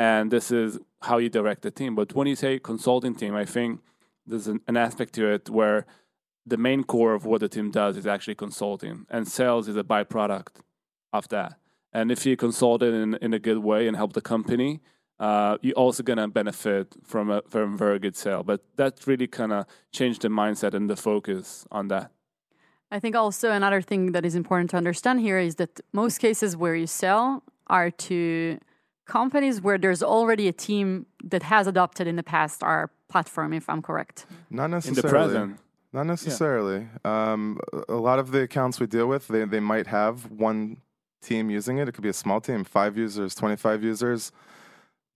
and 0.00 0.30
this 0.30 0.50
is 0.50 0.78
how 1.02 1.18
you 1.18 1.28
direct 1.28 1.60
the 1.60 1.70
team. 1.70 1.94
But 1.94 2.14
when 2.14 2.26
you 2.26 2.34
say 2.34 2.58
consulting 2.58 3.14
team, 3.14 3.36
I 3.36 3.44
think 3.44 3.80
there's 4.26 4.48
an, 4.48 4.60
an, 4.66 4.76
aspect 4.78 5.12
to 5.16 5.26
it 5.26 5.50
where 5.50 5.84
the 6.46 6.56
main 6.56 6.84
core 6.84 7.12
of 7.12 7.26
what 7.26 7.40
the 7.40 7.48
team 7.48 7.70
does 7.70 7.98
is 7.98 8.06
actually 8.06 8.36
consulting, 8.36 9.06
and 9.10 9.28
sales 9.28 9.68
is 9.68 9.76
a 9.76 9.84
byproduct 9.84 10.62
of 11.12 11.28
that. 11.28 11.58
And 11.92 12.10
if 12.10 12.24
you 12.24 12.34
consult 12.36 12.82
it 12.82 12.94
in, 12.94 13.14
in 13.16 13.34
a 13.34 13.38
good 13.38 13.58
way 13.58 13.86
and 13.86 13.96
help 13.96 14.14
the 14.14 14.22
company, 14.22 14.80
uh, 15.18 15.58
you're 15.60 15.74
also 15.74 16.02
going 16.02 16.16
to 16.16 16.28
benefit 16.28 16.94
from 17.04 17.30
a, 17.30 17.42
from 17.42 17.76
very 17.76 17.98
good 17.98 18.16
sale. 18.16 18.42
But 18.42 18.62
that 18.76 19.06
really 19.06 19.26
kind 19.26 19.52
of 19.52 19.66
changed 19.92 20.22
the 20.22 20.28
mindset 20.28 20.72
and 20.72 20.88
the 20.88 20.96
focus 20.96 21.66
on 21.70 21.88
that. 21.88 22.10
I 22.90 23.00
think 23.00 23.14
also 23.16 23.50
another 23.50 23.82
thing 23.82 24.12
that 24.12 24.24
is 24.24 24.34
important 24.34 24.70
to 24.70 24.78
understand 24.78 25.20
here 25.20 25.38
is 25.38 25.56
that 25.56 25.78
most 25.92 26.18
cases 26.18 26.56
where 26.56 26.74
you 26.74 26.86
sell 26.86 27.42
are 27.66 27.90
to 27.90 28.58
companies 29.10 29.60
where 29.60 29.76
there's 29.76 30.02
already 30.02 30.46
a 30.48 30.52
team 30.52 31.06
that 31.24 31.42
has 31.42 31.66
adopted 31.66 32.06
in 32.06 32.16
the 32.16 32.22
past 32.22 32.62
our 32.62 32.90
platform, 33.08 33.52
if 33.52 33.68
I'm 33.68 33.82
correct? 33.82 34.24
Not 34.48 34.70
necessarily. 34.70 35.00
In 35.00 35.02
the 35.02 35.10
present. 35.10 35.58
Not 35.92 36.06
necessarily. 36.06 36.86
Yeah. 37.04 37.32
Um, 37.32 37.60
a 37.88 37.96
lot 37.96 38.20
of 38.20 38.30
the 38.30 38.42
accounts 38.42 38.78
we 38.78 38.86
deal 38.86 39.08
with, 39.08 39.26
they, 39.26 39.44
they 39.44 39.58
might 39.58 39.88
have 39.88 40.30
one 40.30 40.78
team 41.20 41.50
using 41.50 41.78
it. 41.78 41.88
It 41.88 41.92
could 41.92 42.04
be 42.04 42.08
a 42.08 42.14
small 42.24 42.40
team, 42.40 42.62
five 42.62 42.96
users, 42.96 43.34
25 43.34 43.82
users. 43.82 44.30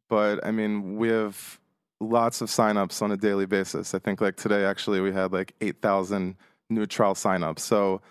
But 0.09 0.45
I 0.45 0.51
mean, 0.51 0.97
we 0.97 1.09
have 1.09 1.61
lots 2.01 2.41
of 2.41 2.49
signups 2.49 3.01
on 3.01 3.13
a 3.13 3.17
daily 3.17 3.47
basis. 3.47 3.95
I 3.95 4.01
think 4.01 4.21
like 4.21 4.37
today, 4.37 4.65
actually, 4.65 5.01
we 5.01 5.13
had 5.13 5.33
like 5.33 5.55
8,000 5.61 6.35
new 6.69 6.87
trial 6.87 7.15
signups. 7.15 7.61
So 7.61 8.03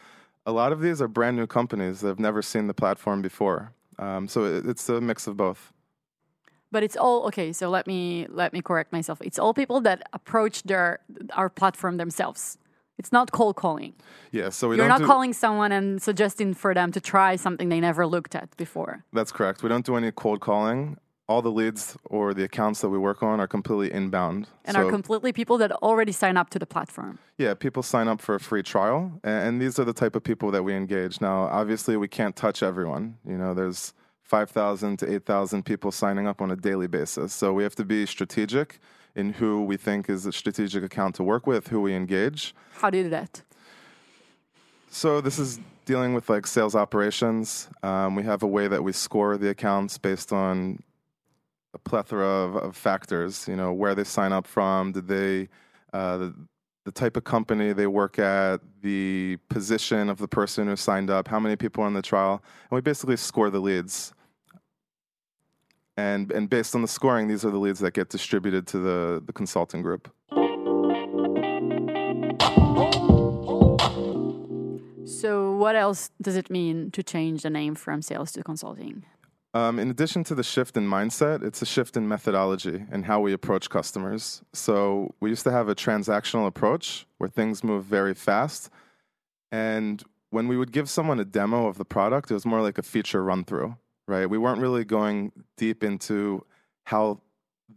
a 0.46 0.54
lot 0.54 0.72
of 0.72 0.80
these 0.80 1.02
are 1.02 1.10
brand 1.10 1.36
new 1.36 1.46
companies 1.46 2.00
that 2.00 2.08
have 2.08 2.20
never 2.20 2.42
seen 2.42 2.68
the 2.68 2.74
platform 2.74 3.22
before. 3.22 3.74
Um, 4.00 4.30
so 4.30 4.46
it, 4.46 4.66
it's 4.66 4.88
a 4.88 5.02
mix 5.02 5.28
of 5.28 5.36
both 5.36 5.73
but 6.74 6.84
it's 6.84 6.98
all 6.98 7.25
okay 7.27 7.53
so 7.53 7.70
let 7.70 7.86
me 7.88 8.25
let 8.30 8.51
me 8.51 8.62
correct 8.62 8.92
myself. 8.92 9.18
It's 9.22 9.39
all 9.39 9.53
people 9.53 9.80
that 9.82 10.00
approach 10.12 10.63
their 10.63 11.00
our 11.39 11.50
platform 11.50 11.96
themselves. 11.98 12.58
It's 12.98 13.12
not 13.12 13.32
cold 13.32 13.56
calling. 13.56 13.94
Yeah 14.32 14.50
so 14.50 14.68
we 14.70 14.75
you're 14.77 14.94
not 14.96 15.03
do, 15.06 15.06
calling 15.13 15.34
someone 15.34 15.72
and 15.72 16.01
suggesting 16.01 16.53
for 16.56 16.74
them 16.74 16.92
to 16.92 17.00
try 17.00 17.38
something 17.38 17.70
they 17.70 17.80
never 17.80 18.06
looked 18.15 18.36
at 18.36 18.50
before. 18.58 19.06
That's 19.13 19.32
correct. 19.32 19.63
We 19.63 19.70
don't 19.70 19.86
do 19.86 19.96
any 19.96 20.12
cold 20.12 20.39
calling. 20.42 20.98
All 21.30 21.42
the 21.42 21.56
leads 21.62 21.96
or 22.15 22.34
the 22.34 22.44
accounts 22.44 22.82
that 22.82 22.89
we 22.89 22.98
work 22.98 23.24
on 23.24 23.39
are 23.39 23.48
completely 23.48 23.89
inbound. 24.00 24.50
And 24.65 24.75
so, 24.75 24.82
are 24.82 24.92
completely 24.92 25.32
people 25.32 25.58
that 25.60 25.72
already 25.72 26.12
sign 26.12 26.36
up 26.36 26.50
to 26.50 26.60
the 26.60 26.70
platform. 26.75 27.20
Yeah 27.38 27.53
people 27.53 27.84
sign 27.84 28.08
up 28.08 28.20
for 28.20 28.34
a 28.36 28.39
free 28.39 28.63
trial 28.63 29.00
and, 29.24 29.39
and 29.46 29.62
these 29.62 29.75
are 29.80 29.86
the 29.86 29.98
type 30.03 30.15
of 30.18 30.24
people 30.24 30.50
that 30.51 30.63
we 30.63 30.74
engage. 30.74 31.22
Now 31.22 31.38
obviously 31.62 31.96
we 31.98 32.08
can't 32.08 32.36
touch 32.36 32.63
everyone. 32.63 33.03
You 33.32 33.38
know 33.42 33.53
there's 33.53 33.94
5,000 34.24 34.98
to 35.00 35.13
8,000 35.13 35.63
people 35.63 35.92
signing 35.92 36.27
up 36.27 36.42
on 36.42 36.50
a 36.51 36.56
daily 36.56 36.88
basis. 36.88 37.34
So 37.34 37.53
we 37.53 37.63
have 37.63 37.75
to 37.75 37.86
be 37.86 38.06
strategic 38.06 38.80
in 39.15 39.34
who 39.34 39.63
we 39.63 39.77
think 39.77 40.10
is 40.10 40.25
a 40.25 40.32
strategic 40.32 40.84
account 40.84 41.15
to 41.15 41.24
work 41.24 41.46
with, 41.46 41.68
who 41.68 41.82
we 41.82 41.94
engage. 41.94 42.56
How 42.75 42.89
do 42.89 42.98
you 42.98 43.03
do 43.03 43.10
that? 43.12 43.44
So 44.89 45.22
this 45.22 45.39
is 45.39 45.60
dealing 45.86 46.13
with 46.13 46.30
like 46.30 46.48
sales 46.48 46.75
operations. 46.75 47.68
Um, 47.84 48.15
we 48.15 48.24
have 48.24 48.44
a 48.44 48.48
way 48.48 48.68
that 48.68 48.84
we 48.84 48.92
score 48.92 49.38
the 49.38 49.50
accounts 49.50 49.98
based 49.98 50.32
on 50.32 50.82
a 51.74 51.80
plethora 51.80 52.25
of, 52.25 52.56
of 52.56 52.77
factors. 52.77 53.48
You 53.48 53.56
know, 53.56 53.74
where 53.74 53.96
they 53.96 54.03
sign 54.03 54.32
up 54.32 54.48
from, 54.48 54.94
did 54.94 55.08
they, 55.08 55.50
uh, 55.92 56.30
the, 56.86 56.92
type 56.92 57.18
of 57.18 57.24
company 57.24 57.74
they 57.74 57.88
work 57.88 58.20
at, 58.20 58.62
the 58.82 59.38
position 59.50 60.10
of 60.10 60.18
the 60.18 60.28
person 60.28 60.68
who 60.68 60.75
signed 60.75 61.10
up, 61.10 61.28
how 61.28 61.40
many 61.40 61.56
people 61.56 61.84
are 61.84 61.88
in 61.88 61.94
the 61.94 62.02
trial, 62.02 62.44
and 62.70 62.75
we 62.75 62.82
basically 62.82 63.18
score 63.18 63.50
the 63.50 63.60
leads. 63.60 64.13
And 65.96 66.32
and 66.32 66.50
based 66.50 66.74
on 66.74 66.82
the 66.82 66.88
scoring, 66.88 67.28
these 67.28 67.46
are 67.46 67.52
the 67.52 67.60
leads 67.60 67.80
that 67.80 67.94
get 67.94 68.10
distributed 68.10 68.66
to 68.68 68.80
the, 68.80 69.24
the 69.25 69.34
consulting 69.34 69.84
group. 69.84 70.12
So, 75.06 75.56
what 75.56 75.75
else 75.75 76.10
does 76.22 76.36
it 76.36 76.50
mean 76.50 76.92
to 76.92 77.04
change 77.04 77.44
the 77.44 77.50
name 77.50 77.75
from 77.75 78.02
sales 78.02 78.32
to 78.34 78.44
consulting? 78.44 79.06
Um, 79.55 79.77
in 79.77 79.91
addition 79.91 80.24
to 80.25 80.36
the 80.36 80.43
shift 80.43 80.77
in 80.77 80.88
mindset, 80.88 81.43
it's 81.43 81.62
a 81.62 81.65
shift 81.65 81.95
in 81.95 82.07
methodology 82.07 82.86
and 82.91 83.05
how 83.05 83.19
we 83.19 83.33
approach 83.33 83.69
customers. 83.69 84.41
So 84.51 85.13
we 85.19 85.29
used 85.29 85.43
to 85.43 85.51
have 85.51 85.69
a 85.69 85.75
transactional 85.75 86.48
approach 86.48 87.05
where 87.19 87.29
things 87.29 87.63
move 87.63 87.86
very 87.86 88.15
fast. 88.15 88.72
And 89.51 90.03
when 90.31 90.48
we 90.48 90.57
would 90.57 90.72
give 90.72 90.89
someone 90.89 91.19
a 91.19 91.25
demo 91.25 91.67
of 91.67 91.77
the 91.77 91.86
product, 91.86 92.31
it 92.31 92.33
was 92.33 92.48
more 92.48 92.62
like 92.62 92.79
a 92.79 92.81
feature 92.81 93.24
run 93.24 93.43
through, 93.43 93.77
right? 94.07 94.27
We 94.27 94.39
weren't 94.39 94.60
really 94.60 94.83
going 94.83 95.31
deep 95.55 95.83
into 95.83 96.43
how 96.86 97.22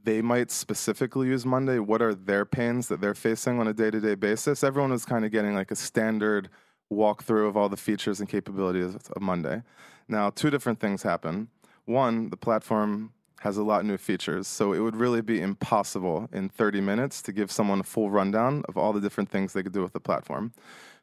they 0.03 0.23
might 0.23 0.51
specifically 0.51 1.29
use 1.29 1.45
Monday. 1.45 1.79
What 1.79 2.01
are 2.01 2.15
their 2.15 2.47
pains 2.47 2.89
that 2.89 3.03
they're 3.03 3.15
facing 3.15 3.61
on 3.61 3.69
a 3.69 3.75
day 3.75 3.91
to 3.91 4.01
day 4.01 4.15
basis? 4.15 4.65
Everyone 4.65 4.93
was 4.93 5.05
kind 5.05 5.27
of 5.27 5.31
getting 5.31 5.55
like 5.55 5.71
a 5.71 5.77
standard 5.77 6.49
walkthrough 6.91 7.49
of 7.49 7.57
all 7.57 7.69
the 7.69 7.77
features 7.77 8.21
and 8.21 8.29
capabilities 8.29 8.95
of 8.95 9.21
Monday. 9.21 9.63
Now, 10.09 10.31
two 10.31 10.51
different 10.51 10.81
things 10.81 11.03
happen. 11.03 11.49
One, 11.87 12.31
the 12.31 12.37
platform 12.37 13.13
has 13.41 13.57
a 13.57 13.63
lot 13.63 13.81
of 13.81 13.87
new 13.87 13.97
features, 13.97 14.47
so 14.49 14.73
it 14.73 14.81
would 14.81 14.97
really 14.97 15.21
be 15.21 15.41
impossible 15.41 16.29
in 16.33 16.49
30 16.49 16.81
minutes 16.81 17.23
to 17.23 17.33
give 17.33 17.51
someone 17.51 17.81
a 17.81 17.85
full 17.85 18.11
rundown 18.11 18.63
of 18.69 18.77
all 18.77 18.93
the 18.93 19.01
different 19.01 19.31
things 19.31 19.53
they 19.53 19.63
could 19.63 19.73
do 19.73 19.83
with 19.83 19.93
the 19.93 20.01
platform. 20.01 20.53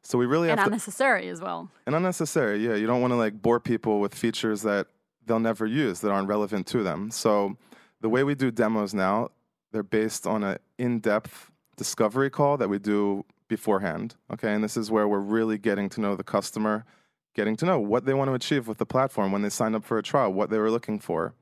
So 0.01 0.17
we 0.17 0.25
really 0.25 0.49
and 0.49 0.59
have 0.59 0.67
to, 0.67 0.71
unnecessary 0.71 1.29
as 1.29 1.41
well. 1.41 1.69
and 1.85 1.95
unnecessary. 1.95 2.65
Yeah, 2.65 2.75
you 2.75 2.85
don't 2.85 3.01
want 3.01 3.11
to 3.11 3.15
like 3.15 3.41
bore 3.41 3.59
people 3.59 4.01
with 4.01 4.13
features 4.13 4.61
that 4.63 4.87
they'll 5.25 5.39
never 5.39 5.65
use 5.65 6.01
that 6.01 6.11
aren't 6.11 6.27
relevant 6.27 6.67
to 6.67 6.83
them. 6.83 7.09
So 7.11 7.55
the 8.01 8.09
way 8.09 8.25
we 8.25 8.35
do 8.35 8.51
demos 8.51 8.93
now, 8.93 9.29
they're 9.71 9.83
based 9.83 10.27
on 10.27 10.43
an 10.43 10.57
in-depth 10.77 11.51
discovery 11.77 12.29
call 12.29 12.57
that 12.57 12.67
we 12.67 12.77
do 12.77 13.23
beforehand. 13.47 14.15
Okay, 14.31 14.53
and 14.53 14.61
this 14.63 14.75
is 14.75 14.91
where 14.91 15.07
we're 15.07 15.19
really 15.19 15.57
getting 15.57 15.87
to 15.89 16.01
know 16.01 16.15
the 16.17 16.23
customer 16.23 16.85
getting 17.33 17.55
to 17.57 17.65
know 17.65 17.79
what 17.79 18.05
they 18.05 18.13
want 18.13 18.29
to 18.29 18.33
achieve 18.33 18.67
with 18.67 18.77
the 18.77 18.85
platform 18.85 19.31
when 19.31 19.41
they 19.41 19.49
sign 19.49 19.75
up 19.75 19.83
for 19.83 19.97
a 19.97 20.03
trial, 20.03 20.31
what 20.31 20.49
they 20.49 20.57
were 20.57 20.71
looking 20.71 20.99
for, 20.99 21.33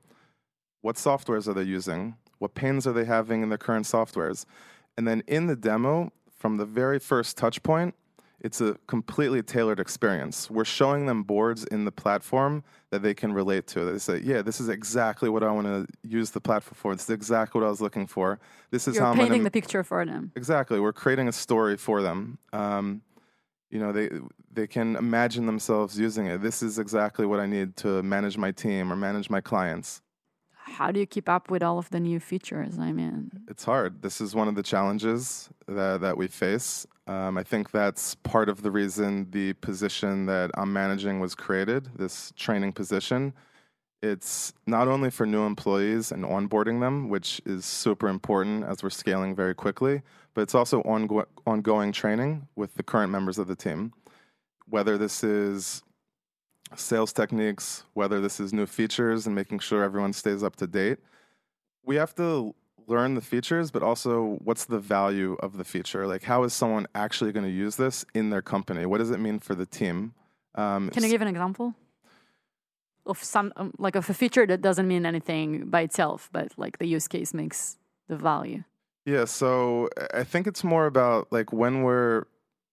what 0.82 0.96
softwares 0.96 1.48
are 1.48 1.54
they 1.54 1.64
using, 1.64 2.16
what 2.40 2.56
pains 2.56 2.88
are 2.88 2.94
they 2.94 3.06
having 3.06 3.44
in 3.44 3.50
their 3.50 3.58
current 3.58 3.86
softwares. 3.86 4.46
And 4.98 5.08
then 5.08 5.24
in 5.28 5.48
the 5.48 5.56
demo, 5.56 6.12
from 6.38 6.58
the 6.58 6.66
very 6.66 7.00
first 7.00 7.38
touch 7.38 7.62
point, 7.62 7.96
it's 8.40 8.60
a 8.60 8.76
completely 8.88 9.44
tailored 9.44 9.80
experience. 9.80 10.50
We're 10.50 10.66
showing 10.66 11.06
them 11.06 11.22
boards 11.22 11.64
in 11.66 11.86
the 11.86 11.92
platform 11.92 12.64
that 12.90 13.04
they 13.04 13.14
can 13.14 13.32
relate 13.34 13.68
to. 13.68 13.86
They 13.86 14.00
say, 14.00 14.20
"Yeah, 14.20 14.42
this 14.42 14.60
is 14.60 14.68
exactly 14.68 15.30
what 15.30 15.44
I 15.44 15.52
want 15.52 15.68
to 15.68 15.86
use 16.02 16.32
the 16.32 16.42
platform 16.42 16.76
for. 16.76 16.96
This 16.96 17.04
is 17.04 17.12
exactly 17.12 17.62
what 17.62 17.68
I 17.68 17.70
was 17.70 17.82
looking 17.82 18.08
for. 18.08 18.40
This 18.72 18.88
is 18.88 18.96
You're 18.96 19.04
how 19.04 19.12
I'm 19.12 19.18
painting 19.18 19.32
going 19.32 19.44
the 19.44 19.52
picture 19.52 19.84
for 19.84 20.04
them. 20.04 20.32
Exactly. 20.36 20.80
We're 20.80 20.92
creating 20.92 21.28
a 21.28 21.32
story 21.32 21.78
for 21.78 22.02
them. 22.02 22.40
Um, 22.52 23.04
you 23.72 23.80
know, 23.80 23.92
they 23.92 24.10
they 24.54 24.68
can 24.68 24.96
imagine 24.98 25.46
themselves 25.46 25.98
using 25.98 26.28
it. 26.28 26.42
This 26.42 26.62
is 26.62 26.78
exactly 26.78 27.26
what 27.26 27.40
I 27.40 27.46
need 27.46 27.78
to 27.78 28.04
manage 28.04 28.38
my 28.38 28.52
team 28.52 28.92
or 28.92 28.96
manage 28.96 29.30
my 29.30 29.42
clients. 29.42 30.02
How 30.54 30.92
do 30.92 31.00
you 31.00 31.06
keep 31.08 31.28
up 31.28 31.50
with 31.50 31.64
all 31.64 31.80
of 31.80 31.90
the 31.90 32.00
new 32.00 32.20
features? 32.20 32.78
I 32.78 32.92
mean, 32.92 33.32
It's 33.48 33.64
hard. 33.64 34.02
This 34.02 34.22
is 34.22 34.36
one 34.36 34.48
of 34.48 34.56
the 34.56 34.64
challenges 34.64 35.50
that, 35.68 36.02
that 36.02 36.18
we 36.18 36.28
face. 36.28 36.86
Um, 37.08 37.38
I 37.38 37.44
think 37.44 37.72
that's 37.72 38.16
part 38.16 38.48
of 38.48 38.62
the 38.62 38.72
reason 38.72 39.30
the 39.32 39.54
position 39.54 40.28
that 40.28 40.52
I'm 40.54 40.72
managing 40.72 41.20
was 41.20 41.34
created, 41.34 41.90
this 41.98 42.32
training 42.36 42.74
position. 42.74 43.34
It's 44.04 44.54
not 44.66 44.88
only 44.88 45.10
for 45.10 45.26
new 45.26 45.44
employees 45.46 46.12
and 46.12 46.24
onboarding 46.24 46.80
them, 46.80 47.10
which 47.10 47.42
is 47.46 47.66
super 47.66 48.08
important 48.08 48.64
as 48.64 48.84
we're 48.84 48.90
scaling 48.92 49.36
very 49.36 49.56
quickly, 49.56 50.02
but 50.34 50.42
it's 50.42 50.56
also 50.56 50.82
ongo- 50.84 51.26
ongoing 51.46 51.92
training 51.92 52.48
with 52.56 52.76
the 52.76 52.84
current 52.84 53.12
members 53.12 53.38
of 53.38 53.48
the 53.48 53.56
team. 53.56 53.94
Whether 54.68 54.98
this 54.98 55.24
is 55.24 55.84
sales 56.76 57.14
techniques, 57.14 57.84
whether 57.94 58.22
this 58.22 58.40
is 58.40 58.54
new 58.54 58.66
features 58.66 59.26
and 59.26 59.36
making 59.36 59.60
sure 59.60 59.84
everyone 59.84 60.14
stays 60.14 60.44
up 60.44 60.56
to 60.58 60.68
date. 60.68 61.00
We 61.84 61.96
have 61.98 62.16
to 62.16 62.56
learn 62.88 63.16
the 63.16 63.22
features, 63.22 63.72
but 63.72 63.84
also 63.84 64.40
what's 64.44 64.66
the 64.66 64.80
value 64.80 65.38
of 65.42 65.58
the 65.58 65.64
feature? 65.64 66.08
Like, 66.08 66.24
how 66.24 66.44
is 66.44 66.54
someone 66.54 66.88
actually 66.96 67.32
going 67.32 67.46
to 67.46 67.52
use 67.52 67.76
this 67.76 68.06
in 68.14 68.30
their 68.30 68.42
company? 68.42 68.86
What 68.86 69.00
does 69.00 69.12
it 69.12 69.20
mean 69.20 69.40
for 69.40 69.56
the 69.56 69.66
team? 69.66 70.14
Um, 70.56 70.90
can 70.90 71.04
you 71.04 71.10
give 71.10 71.22
an 71.22 71.28
example 71.28 71.74
of 73.06 73.24
some 73.24 73.52
um, 73.56 73.74
like 73.78 73.96
of 73.96 74.10
a 74.10 74.14
feature 74.14 74.46
that 74.46 74.62
doesn't 74.62 74.88
mean 74.88 75.06
anything 75.06 75.70
by 75.70 75.82
itself, 75.82 76.30
but 76.32 76.52
like 76.58 76.78
the 76.78 76.86
use 76.86 77.08
case 77.08 77.34
makes 77.34 77.78
the 78.08 78.16
value? 78.16 78.64
Yeah, 79.06 79.26
so 79.26 79.90
I 80.14 80.24
think 80.24 80.46
it's 80.48 80.64
more 80.64 80.86
about 80.86 81.32
like 81.32 81.52
when 81.52 81.82
we're 81.82 82.26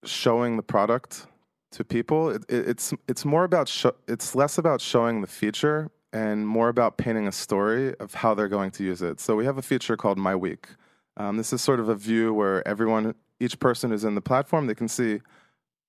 showing 0.05 0.57
the 0.57 0.63
product 0.63 1.27
to 1.73 1.85
people, 1.85 2.31
it, 2.31 2.45
it, 2.49 2.69
it's 2.69 2.93
it's 3.09 3.25
more 3.25 3.45
about 3.45 3.69
sho- 3.69 3.97
it's 4.07 4.35
less 4.35 4.59
about 4.59 4.81
showing 4.81 5.23
the 5.23 5.27
feature 5.27 5.91
and 6.13 6.47
more 6.47 6.69
about 6.69 6.99
painting 6.99 7.27
a 7.27 7.33
story 7.33 7.95
of 7.97 8.15
how 8.15 8.35
they're 8.35 8.49
going 8.49 8.71
to 8.73 8.85
use 8.85 9.03
it. 9.03 9.21
So 9.21 9.37
we 9.37 9.45
have 9.47 9.59
a 9.59 9.63
feature 9.63 9.97
called 9.97 10.19
My 10.19 10.35
Week. 10.35 10.69
Um, 11.17 11.37
this 11.37 11.53
is 11.53 11.61
sort 11.63 11.81
of 11.81 11.89
a 11.89 11.95
view 11.95 12.33
where 12.33 12.67
everyone, 12.67 13.15
each 13.41 13.59
person 13.59 13.91
who's 13.91 14.05
in 14.05 14.15
the 14.15 14.21
platform, 14.21 14.67
they 14.67 14.75
can 14.75 14.89
see 14.89 15.21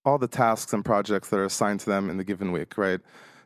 all 0.05 0.17
the 0.17 0.27
tasks 0.27 0.73
and 0.73 0.83
projects 0.83 1.29
that 1.29 1.37
are 1.37 1.45
assigned 1.45 1.81
to 1.81 1.85
them 1.89 2.09
in 2.09 2.17
the 2.17 2.23
given 2.23 2.51
week, 2.51 2.77
right? 2.77 2.99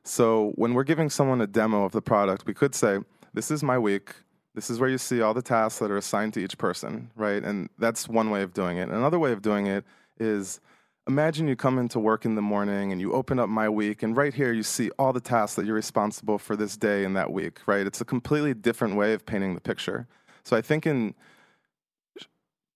So 0.03 0.53
when 0.55 0.73
we're 0.73 0.83
giving 0.83 1.09
someone 1.09 1.41
a 1.41 1.47
demo 1.47 1.83
of 1.83 1.91
the 1.91 2.01
product, 2.01 2.45
we 2.45 2.53
could 2.53 2.75
say, 2.75 2.99
"This 3.33 3.49
is 3.51 3.63
my 3.63 3.77
week. 3.79 4.13
This 4.55 4.69
is 4.69 4.79
where 4.79 4.89
you 4.89 4.97
see 4.97 5.21
all 5.21 5.33
the 5.33 5.41
tasks 5.41 5.79
that 5.79 5.89
are 5.89 5.97
assigned 5.97 6.33
to 6.35 6.39
each 6.39 6.57
person, 6.57 7.11
right?" 7.15 7.43
And 7.43 7.69
that's 7.77 8.07
one 8.07 8.29
way 8.29 8.43
of 8.43 8.53
doing 8.53 8.77
it. 8.77 8.89
Another 8.89 9.19
way 9.19 9.31
of 9.31 9.41
doing 9.41 9.67
it 9.67 9.83
is 10.19 10.59
imagine 11.07 11.47
you 11.47 11.55
come 11.55 11.77
into 11.77 11.99
work 11.99 12.23
in 12.25 12.35
the 12.35 12.41
morning 12.41 12.91
and 12.91 13.01
you 13.01 13.11
open 13.13 13.37
up 13.37 13.49
my 13.49 13.67
week 13.67 14.03
and 14.03 14.15
right 14.15 14.33
here 14.33 14.53
you 14.53 14.63
see 14.63 14.89
all 14.97 15.11
the 15.11 15.19
tasks 15.19 15.55
that 15.55 15.65
you're 15.65 15.75
responsible 15.75 16.37
for 16.37 16.55
this 16.55 16.77
day 16.77 17.03
and 17.03 17.15
that 17.15 17.31
week 17.31 17.59
right 17.65 17.85
it's 17.85 17.99
a 17.99 18.05
completely 18.05 18.53
different 18.53 18.95
way 18.95 19.13
of 19.13 19.25
painting 19.25 19.53
the 19.53 19.61
picture 19.61 20.07
so 20.43 20.55
i 20.55 20.61
think 20.61 20.87
in 20.87 21.13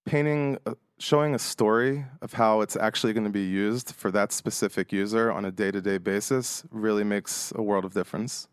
painting 0.05 0.57
uh, 0.65 0.73
showing 0.99 1.35
a 1.35 1.39
story 1.39 2.05
of 2.21 2.33
how 2.33 2.61
it's 2.61 2.75
actually 2.75 3.13
going 3.13 3.23
to 3.23 3.29
be 3.29 3.45
used 3.45 3.93
for 3.93 4.11
that 4.11 4.33
specific 4.33 4.91
user 4.91 5.31
on 5.31 5.45
a 5.45 5.51
day-to-day 5.51 5.97
basis 5.97 6.63
really 6.71 7.03
makes 7.03 7.53
a 7.55 7.61
world 7.61 7.85
of 7.85 7.93
difference 7.93 8.49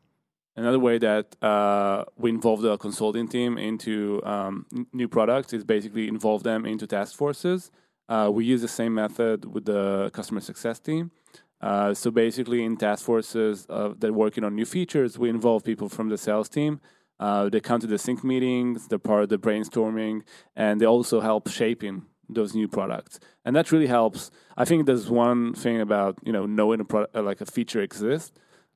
Another 0.56 0.78
way 0.78 0.98
that 0.98 1.34
uh, 1.42 2.04
we 2.16 2.30
involve 2.30 2.62
the 2.62 2.76
consulting 2.76 3.26
team 3.26 3.58
into 3.58 4.22
um, 4.24 4.66
new 4.92 5.08
products 5.08 5.52
is 5.52 5.64
basically 5.64 6.06
involve 6.06 6.44
them 6.44 6.64
into 6.64 6.86
task 6.86 7.16
forces. 7.16 7.72
Uh, 8.08 8.30
we 8.32 8.44
use 8.44 8.62
the 8.62 8.68
same 8.68 8.94
method 8.94 9.44
with 9.52 9.64
the 9.64 10.10
customer 10.12 10.40
success 10.40 10.78
team. 10.78 11.10
Uh, 11.60 11.92
so 11.94 12.10
basically, 12.10 12.62
in 12.62 12.76
task 12.76 13.04
forces 13.04 13.66
uh, 13.68 13.94
that 13.98 14.10
are 14.10 14.12
working 14.12 14.44
on 14.44 14.54
new 14.54 14.66
features, 14.66 15.18
we 15.18 15.28
involve 15.28 15.64
people 15.64 15.88
from 15.88 16.08
the 16.08 16.18
sales 16.18 16.48
team. 16.48 16.80
Uh, 17.18 17.48
they 17.48 17.60
come 17.60 17.80
to 17.80 17.86
the 17.86 17.98
sync 17.98 18.22
meetings, 18.22 18.86
they're 18.88 18.98
part 18.98 19.22
of 19.22 19.28
the 19.30 19.38
brainstorming, 19.38 20.22
and 20.54 20.80
they 20.80 20.86
also 20.86 21.20
help 21.20 21.48
shaping 21.48 22.02
those 22.28 22.54
new 22.54 22.68
products. 22.68 23.18
And 23.44 23.56
that 23.56 23.72
really 23.72 23.86
helps. 23.86 24.30
I 24.56 24.64
think 24.64 24.86
there's 24.86 25.10
one 25.10 25.54
thing 25.54 25.80
about 25.80 26.18
you 26.22 26.32
know 26.32 26.46
knowing 26.46 26.80
a 26.80 26.84
product, 26.84 27.16
like 27.16 27.40
a 27.40 27.46
feature 27.46 27.80
exists, 27.80 28.32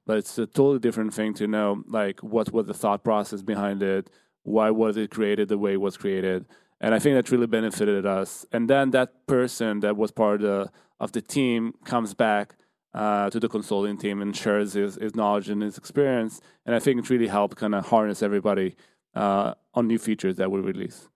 but 0.09 0.17
it's 0.17 0.37
a 0.39 0.47
totally 0.47 0.81
different 0.81 1.15
thing 1.15 1.35
to 1.35 1.47
know 1.47 1.85
like 1.87 2.19
what 2.21 2.53
was 2.53 2.67
the 2.67 2.75
thought 2.75 3.05
process 3.05 3.43
behind 3.43 3.81
it, 3.83 4.11
why 4.43 4.71
was 4.71 4.97
it 4.97 5.11
created 5.11 5.49
the 5.49 5.59
way 5.59 5.75
it 5.75 5.81
was 5.81 5.97
created 5.97 6.47
and 6.81 6.95
I 6.95 6.99
think 6.99 7.17
that 7.17 7.31
really 7.31 7.47
benefited 7.47 8.07
us. 8.07 8.47
And 8.53 8.71
then 8.71 8.91
that 8.91 9.27
person 9.27 9.81
that 9.81 9.97
was 9.97 10.11
part 10.11 10.37
of 10.37 10.41
the, 10.43 10.73
of 11.01 11.13
the 11.13 11.21
team 11.21 11.75
comes 11.85 12.15
back 12.15 12.55
uh, 12.95 13.31
to 13.31 13.41
the 13.41 13.49
consulting 13.49 13.99
team 13.99 14.23
and 14.23 14.35
shares 14.35 14.75
his, 14.75 14.95
his 14.97 15.15
knowledge 15.15 15.49
and 15.49 15.63
his 15.63 15.77
experience. 15.77 16.41
And 16.65 16.75
I 16.75 16.79
think 16.79 17.01
it 17.01 17.11
really 17.11 17.27
helped 17.27 17.57
kind 17.57 17.75
of 17.75 17.87
harness 17.87 18.23
everybody 18.23 18.77
uh, 19.15 19.55
on 19.75 19.89
new 19.89 19.99
features 19.99 20.37
that 20.37 20.51
we 20.51 20.61
release. 20.61 21.09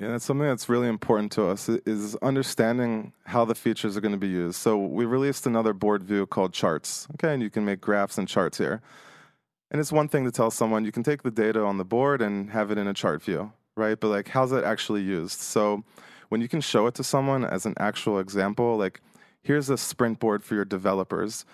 Yeah, 0.00 0.08
that's 0.08 0.24
something 0.24 0.46
that's 0.46 0.68
really 0.68 0.88
important 0.88 1.30
to 1.32 1.46
us 1.46 1.68
is 1.68 2.16
understanding 2.16 3.12
how 3.26 3.44
the 3.44 3.54
features 3.54 3.96
are 3.96 4.00
going 4.00 4.12
to 4.12 4.18
be 4.18 4.28
used. 4.28 4.56
So 4.56 4.76
we 4.76 5.04
released 5.04 5.46
another 5.46 5.72
board 5.72 6.02
view 6.02 6.26
called 6.26 6.52
charts. 6.52 7.06
Okay, 7.14 7.32
and 7.32 7.40
you 7.40 7.48
can 7.48 7.64
make 7.64 7.80
graphs 7.80 8.18
and 8.18 8.26
charts 8.26 8.58
here. 8.58 8.82
And 9.70 9.80
it's 9.80 9.92
one 9.92 10.08
thing 10.08 10.24
to 10.24 10.32
tell 10.32 10.50
someone 10.50 10.84
you 10.84 10.92
can 10.92 11.04
take 11.04 11.22
the 11.22 11.30
data 11.30 11.62
on 11.62 11.78
the 11.78 11.84
board 11.84 12.22
and 12.22 12.50
have 12.50 12.72
it 12.72 12.78
in 12.78 12.88
a 12.88 12.94
chart 12.94 13.22
view, 13.22 13.52
right? 13.76 13.98
But 13.98 14.08
like, 14.08 14.28
how's 14.28 14.50
that 14.50 14.64
actually 14.64 15.02
used? 15.02 15.40
So 15.40 15.84
when 16.28 16.40
you 16.40 16.48
can 16.48 16.60
show 16.60 16.88
it 16.88 16.94
to 16.96 17.04
someone 17.04 17.44
as 17.44 17.64
an 17.64 17.74
actual 17.78 18.18
example, 18.18 18.76
like, 18.76 19.00
here's 19.42 19.70
a 19.70 19.78
sprint 19.78 20.18
board 20.18 20.42
for 20.42 20.56
your 20.56 20.64
developers. 20.64 21.44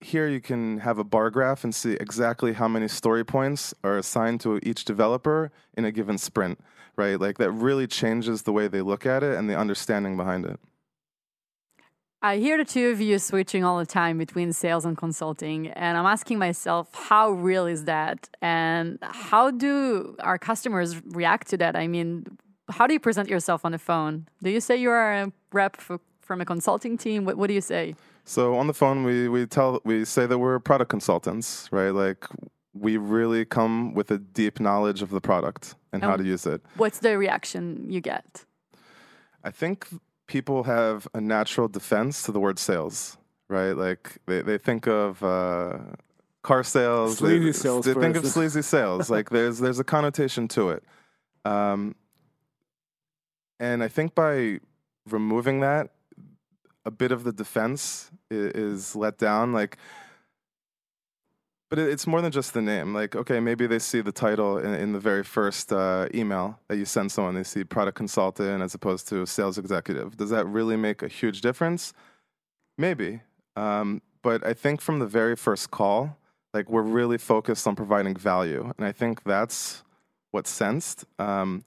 Here 0.00 0.28
you 0.28 0.40
can 0.40 0.78
have 0.78 0.98
a 0.98 1.04
bar 1.04 1.30
graph 1.30 1.64
and 1.64 1.74
see 1.74 1.92
exactly 1.94 2.52
how 2.52 2.68
many 2.68 2.88
story 2.88 3.24
points 3.24 3.72
are 3.82 3.96
assigned 3.96 4.40
to 4.42 4.60
each 4.62 4.84
developer 4.84 5.50
in 5.76 5.84
a 5.84 5.92
given 5.92 6.18
sprint, 6.18 6.60
right? 6.96 7.18
Like 7.18 7.38
that 7.38 7.50
really 7.50 7.86
changes 7.86 8.42
the 8.42 8.52
way 8.52 8.68
they 8.68 8.82
look 8.82 9.06
at 9.06 9.22
it 9.22 9.36
and 9.36 9.48
the 9.48 9.56
understanding 9.56 10.16
behind 10.16 10.44
it. 10.44 10.60
I 12.24 12.38
hear 12.38 12.56
the 12.56 12.64
two 12.64 12.88
of 12.88 13.02
you 13.02 13.18
switching 13.18 13.64
all 13.64 13.78
the 13.78 13.84
time 13.84 14.16
between 14.16 14.54
sales 14.54 14.86
and 14.86 14.96
consulting, 14.96 15.68
and 15.68 15.98
I'm 15.98 16.06
asking 16.06 16.38
myself, 16.38 16.88
how 16.94 17.32
real 17.32 17.66
is 17.66 17.84
that? 17.84 18.30
And 18.40 18.98
how 19.02 19.50
do 19.50 20.16
our 20.20 20.38
customers 20.38 21.04
react 21.04 21.48
to 21.48 21.58
that? 21.58 21.76
I 21.76 21.86
mean, 21.86 22.24
how 22.70 22.86
do 22.86 22.94
you 22.94 23.00
present 23.00 23.28
yourself 23.28 23.66
on 23.66 23.72
the 23.72 23.78
phone? 23.78 24.26
Do 24.42 24.48
you 24.48 24.60
say 24.60 24.74
you 24.76 24.90
are 24.90 25.12
a 25.12 25.32
rep 25.52 25.76
for, 25.76 26.00
from 26.22 26.40
a 26.40 26.46
consulting 26.46 26.96
team? 26.96 27.26
What, 27.26 27.36
what 27.36 27.48
do 27.48 27.52
you 27.52 27.60
say? 27.60 27.94
So 28.24 28.54
on 28.56 28.66
the 28.66 28.74
phone, 28.74 29.04
we, 29.04 29.28
we 29.28 29.46
tell 29.46 29.80
we 29.84 30.04
say 30.04 30.26
that 30.26 30.38
we're 30.38 30.58
product 30.58 30.90
consultants, 30.90 31.68
right? 31.70 31.90
Like 31.90 32.26
we 32.72 32.96
really 32.96 33.44
come 33.44 33.94
with 33.94 34.10
a 34.10 34.18
deep 34.18 34.58
knowledge 34.60 35.02
of 35.02 35.10
the 35.10 35.20
product 35.20 35.74
and 35.92 36.02
how 36.02 36.16
to 36.16 36.24
use 36.24 36.46
it. 36.46 36.62
What's 36.76 36.98
the 36.98 37.16
reaction 37.16 37.86
you 37.88 38.00
get? 38.00 38.44
I 39.44 39.50
think 39.50 39.88
people 40.26 40.64
have 40.64 41.06
a 41.14 41.20
natural 41.20 41.68
defense 41.68 42.22
to 42.24 42.32
the 42.32 42.40
word 42.40 42.58
sales, 42.58 43.16
right? 43.48 43.72
Like 43.72 44.18
they, 44.26 44.42
they 44.42 44.58
think 44.58 44.88
of 44.88 45.22
uh, 45.22 45.78
car 46.42 46.64
sales, 46.64 47.18
they, 47.18 47.38
Sleazy 47.40 47.80
they 47.80 47.94
think 47.94 48.16
of 48.16 48.26
sleazy 48.26 48.62
sales. 48.62 49.10
like 49.10 49.30
there's 49.36 49.58
there's 49.58 49.78
a 49.78 49.84
connotation 49.84 50.48
to 50.48 50.70
it, 50.70 50.84
um, 51.44 51.94
and 53.60 53.82
I 53.82 53.88
think 53.88 54.14
by 54.14 54.60
removing 55.08 55.60
that, 55.60 55.90
a 56.84 56.90
bit 56.90 57.12
of 57.12 57.24
the 57.24 57.32
defense 57.32 58.10
is, 58.30 58.52
is 58.52 58.96
let 58.96 59.18
down. 59.18 59.52
Like. 59.52 59.76
But 61.70 61.78
it- 61.78 61.88
it's 61.88 62.06
more 62.06 62.20
than 62.20 62.30
just 62.30 62.52
the 62.54 62.62
name. 62.62 62.94
Like, 62.94 63.16
okay, 63.16 63.40
maybe 63.40 63.66
they 63.66 63.78
see 63.78 64.00
the 64.00 64.12
title 64.12 64.58
in, 64.58 64.74
in 64.74 64.92
the 64.92 65.00
very 65.00 65.24
first 65.24 65.72
uh, 65.72 66.06
email 66.14 66.60
that 66.68 66.76
you 66.76 66.84
send 66.84 67.10
someone. 67.10 67.34
They 67.34 67.42
see 67.42 67.64
product 67.64 67.96
consultant 67.96 68.62
as 68.62 68.74
opposed 68.74 69.08
to 69.08 69.26
sales 69.26 69.58
executive. 69.58 70.16
Does 70.16 70.30
that 70.30 70.46
really 70.46 70.76
make 70.76 71.02
a 71.02 71.08
huge 71.08 71.40
difference? 71.40 71.92
Maybe. 72.78 73.22
Um, 73.56 74.02
but 74.22 74.46
I 74.46 74.52
think 74.52 74.80
from 74.80 74.98
the 75.00 75.06
very 75.06 75.36
first 75.36 75.70
call, 75.70 76.16
like 76.52 76.68
we're 76.68 76.82
really 76.82 77.18
focused 77.18 77.66
on 77.66 77.74
providing 77.74 78.14
value, 78.14 78.72
and 78.76 78.86
I 78.86 78.92
think 78.92 79.24
that's 79.24 79.82
what's 80.30 80.50
sensed. 80.50 81.04
Um, 81.18 81.64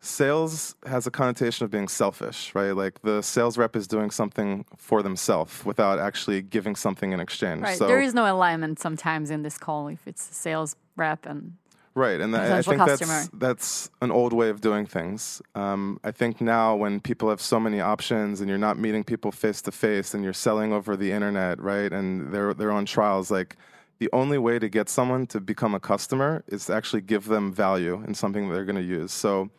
sales 0.00 0.74
has 0.86 1.06
a 1.06 1.10
connotation 1.10 1.64
of 1.64 1.70
being 1.70 1.88
selfish, 1.88 2.54
right? 2.54 2.72
Like 2.72 3.02
the 3.02 3.22
sales 3.22 3.58
rep 3.58 3.74
is 3.76 3.86
doing 3.86 4.10
something 4.10 4.64
for 4.76 5.02
themselves 5.02 5.64
without 5.64 5.98
actually 5.98 6.42
giving 6.42 6.76
something 6.76 7.12
in 7.12 7.20
exchange. 7.20 7.62
Right. 7.62 7.78
So, 7.78 7.86
there 7.86 8.00
is 8.00 8.14
no 8.14 8.32
alignment 8.32 8.78
sometimes 8.78 9.30
in 9.30 9.42
this 9.42 9.58
call 9.58 9.88
if 9.88 10.06
it's 10.06 10.30
a 10.30 10.34
sales 10.34 10.76
rep 10.96 11.26
and 11.26 11.54
Right, 11.94 12.20
and 12.20 12.36
I- 12.36 12.58
I 12.58 12.62
think 12.62 12.76
customer. 12.78 13.12
that's 13.12 13.30
that's 13.32 13.90
an 14.00 14.12
old 14.12 14.32
way 14.32 14.50
of 14.50 14.60
doing 14.60 14.86
things. 14.86 15.42
Um, 15.56 15.98
I 16.04 16.12
think 16.12 16.40
now 16.40 16.76
when 16.76 17.00
people 17.00 17.28
have 17.28 17.40
so 17.40 17.58
many 17.58 17.80
options 17.80 18.40
and 18.40 18.48
you're 18.48 18.56
not 18.68 18.78
meeting 18.78 19.02
people 19.02 19.32
face 19.32 19.60
to 19.62 19.72
face 19.72 20.14
and 20.14 20.22
you're 20.22 20.32
selling 20.32 20.72
over 20.72 20.96
the 20.96 21.10
internet, 21.10 21.60
right, 21.60 21.92
and 21.92 22.32
they're 22.32 22.54
they're 22.54 22.70
on 22.70 22.86
trials, 22.86 23.32
like 23.32 23.56
the 23.98 24.08
only 24.12 24.38
way 24.38 24.60
to 24.60 24.68
get 24.68 24.88
someone 24.88 25.26
to 25.26 25.40
become 25.40 25.74
a 25.74 25.80
customer 25.80 26.44
is 26.46 26.66
to 26.66 26.72
actually 26.72 27.00
give 27.02 27.24
them 27.26 27.52
value 27.52 28.00
in 28.06 28.14
something 28.14 28.48
that 28.48 28.54
they're 28.54 28.64
going 28.64 28.76
to 28.76 28.82
use. 29.00 29.10
So 29.10 29.50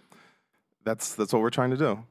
that's 0.84 1.16
that's 1.16 1.34
what 1.34 1.42
we're 1.42 1.50
trying 1.50 1.72
to 1.72 1.78
do. 1.78 2.04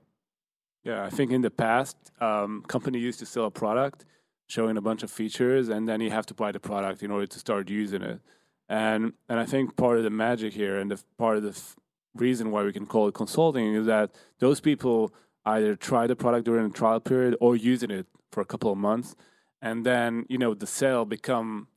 Yeah, 0.84 1.04
I 1.04 1.10
think 1.10 1.32
in 1.32 1.42
the 1.42 1.50
past, 1.50 1.96
um, 2.20 2.62
company 2.66 2.98
used 2.98 3.18
to 3.18 3.26
sell 3.26 3.46
a 3.46 3.50
product, 3.50 4.04
showing 4.48 4.76
a 4.76 4.80
bunch 4.80 5.02
of 5.02 5.10
features, 5.10 5.68
and 5.68 5.88
then 5.88 6.00
you 6.00 6.10
have 6.10 6.26
to 6.26 6.34
buy 6.34 6.52
the 6.52 6.60
product 6.60 7.02
in 7.02 7.10
order 7.10 7.26
to 7.26 7.38
start 7.38 7.68
using 7.68 8.02
it. 8.02 8.20
And 8.68 9.12
and 9.28 9.40
I 9.40 9.46
think 9.46 9.76
part 9.76 9.98
of 9.98 10.04
the 10.04 10.10
magic 10.10 10.52
here, 10.52 10.78
and 10.78 10.90
the 10.90 11.02
part 11.18 11.36
of 11.36 11.42
the 11.42 11.50
f- 11.50 11.76
reason 12.14 12.50
why 12.50 12.62
we 12.62 12.72
can 12.72 12.86
call 12.86 13.08
it 13.08 13.14
consulting, 13.14 13.74
is 13.74 13.86
that 13.86 14.14
those 14.38 14.60
people 14.60 15.12
either 15.44 15.74
try 15.74 16.06
the 16.06 16.16
product 16.16 16.44
during 16.44 16.68
the 16.68 16.74
trial 16.74 17.00
period 17.00 17.36
or 17.40 17.56
using 17.56 17.90
it 17.90 18.06
for 18.30 18.40
a 18.40 18.44
couple 18.44 18.70
of 18.70 18.78
months, 18.78 19.16
and 19.60 19.84
then 19.84 20.26
you 20.28 20.38
know 20.38 20.54
the 20.54 20.66
sale 20.66 21.04
become 21.04 21.68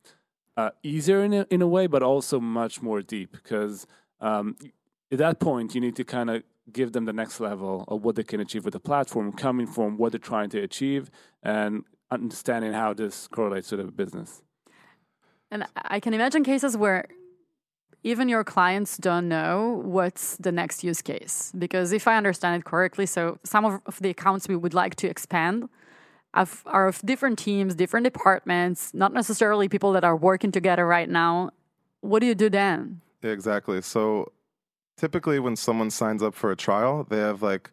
uh, 0.56 0.70
easier 0.82 1.24
in 1.24 1.32
a, 1.32 1.46
in 1.50 1.62
a 1.62 1.66
way, 1.66 1.86
but 1.86 2.02
also 2.02 2.38
much 2.38 2.82
more 2.82 3.00
deep 3.02 3.32
because 3.32 3.86
um, 4.20 4.56
at 5.10 5.18
that 5.18 5.40
point 5.40 5.74
you 5.74 5.80
need 5.80 5.96
to 5.96 6.04
kind 6.04 6.30
of 6.30 6.42
give 6.70 6.92
them 6.92 7.04
the 7.06 7.12
next 7.12 7.40
level 7.40 7.84
of 7.88 8.04
what 8.04 8.16
they 8.16 8.22
can 8.22 8.40
achieve 8.40 8.64
with 8.64 8.72
the 8.72 8.80
platform, 8.80 9.32
coming 9.32 9.66
from 9.66 9.96
what 9.96 10.12
they're 10.12 10.18
trying 10.18 10.50
to 10.50 10.60
achieve 10.60 11.10
and 11.42 11.84
understanding 12.10 12.72
how 12.72 12.92
this 12.92 13.26
correlates 13.28 13.68
to 13.70 13.76
the 13.76 13.84
business. 13.84 14.42
And 15.50 15.66
I 15.76 15.98
can 16.00 16.14
imagine 16.14 16.44
cases 16.44 16.76
where 16.76 17.08
even 18.04 18.28
your 18.28 18.44
clients 18.44 18.96
don't 18.96 19.28
know 19.28 19.80
what's 19.84 20.36
the 20.36 20.52
next 20.52 20.82
use 20.82 21.02
case. 21.02 21.52
Because 21.56 21.92
if 21.92 22.08
I 22.08 22.16
understand 22.16 22.60
it 22.60 22.64
correctly, 22.64 23.06
so 23.06 23.38
some 23.44 23.64
of, 23.64 23.80
of 23.86 24.00
the 24.00 24.10
accounts 24.10 24.48
we 24.48 24.56
would 24.56 24.74
like 24.74 24.94
to 24.96 25.08
expand 25.08 25.68
of, 26.34 26.62
are 26.66 26.88
of 26.88 27.00
different 27.02 27.38
teams, 27.38 27.74
different 27.74 28.04
departments, 28.04 28.92
not 28.94 29.12
necessarily 29.12 29.68
people 29.68 29.92
that 29.92 30.04
are 30.04 30.16
working 30.16 30.50
together 30.50 30.86
right 30.86 31.08
now. 31.08 31.50
What 32.00 32.20
do 32.20 32.26
you 32.26 32.34
do 32.34 32.48
then? 32.48 33.00
Yeah, 33.22 33.30
exactly. 33.30 33.80
So 33.82 34.32
typically 35.02 35.40
when 35.40 35.56
someone 35.56 35.90
signs 35.90 36.22
up 36.22 36.32
for 36.32 36.52
a 36.52 36.56
trial, 36.56 37.04
they 37.10 37.18
have 37.18 37.42
like 37.42 37.72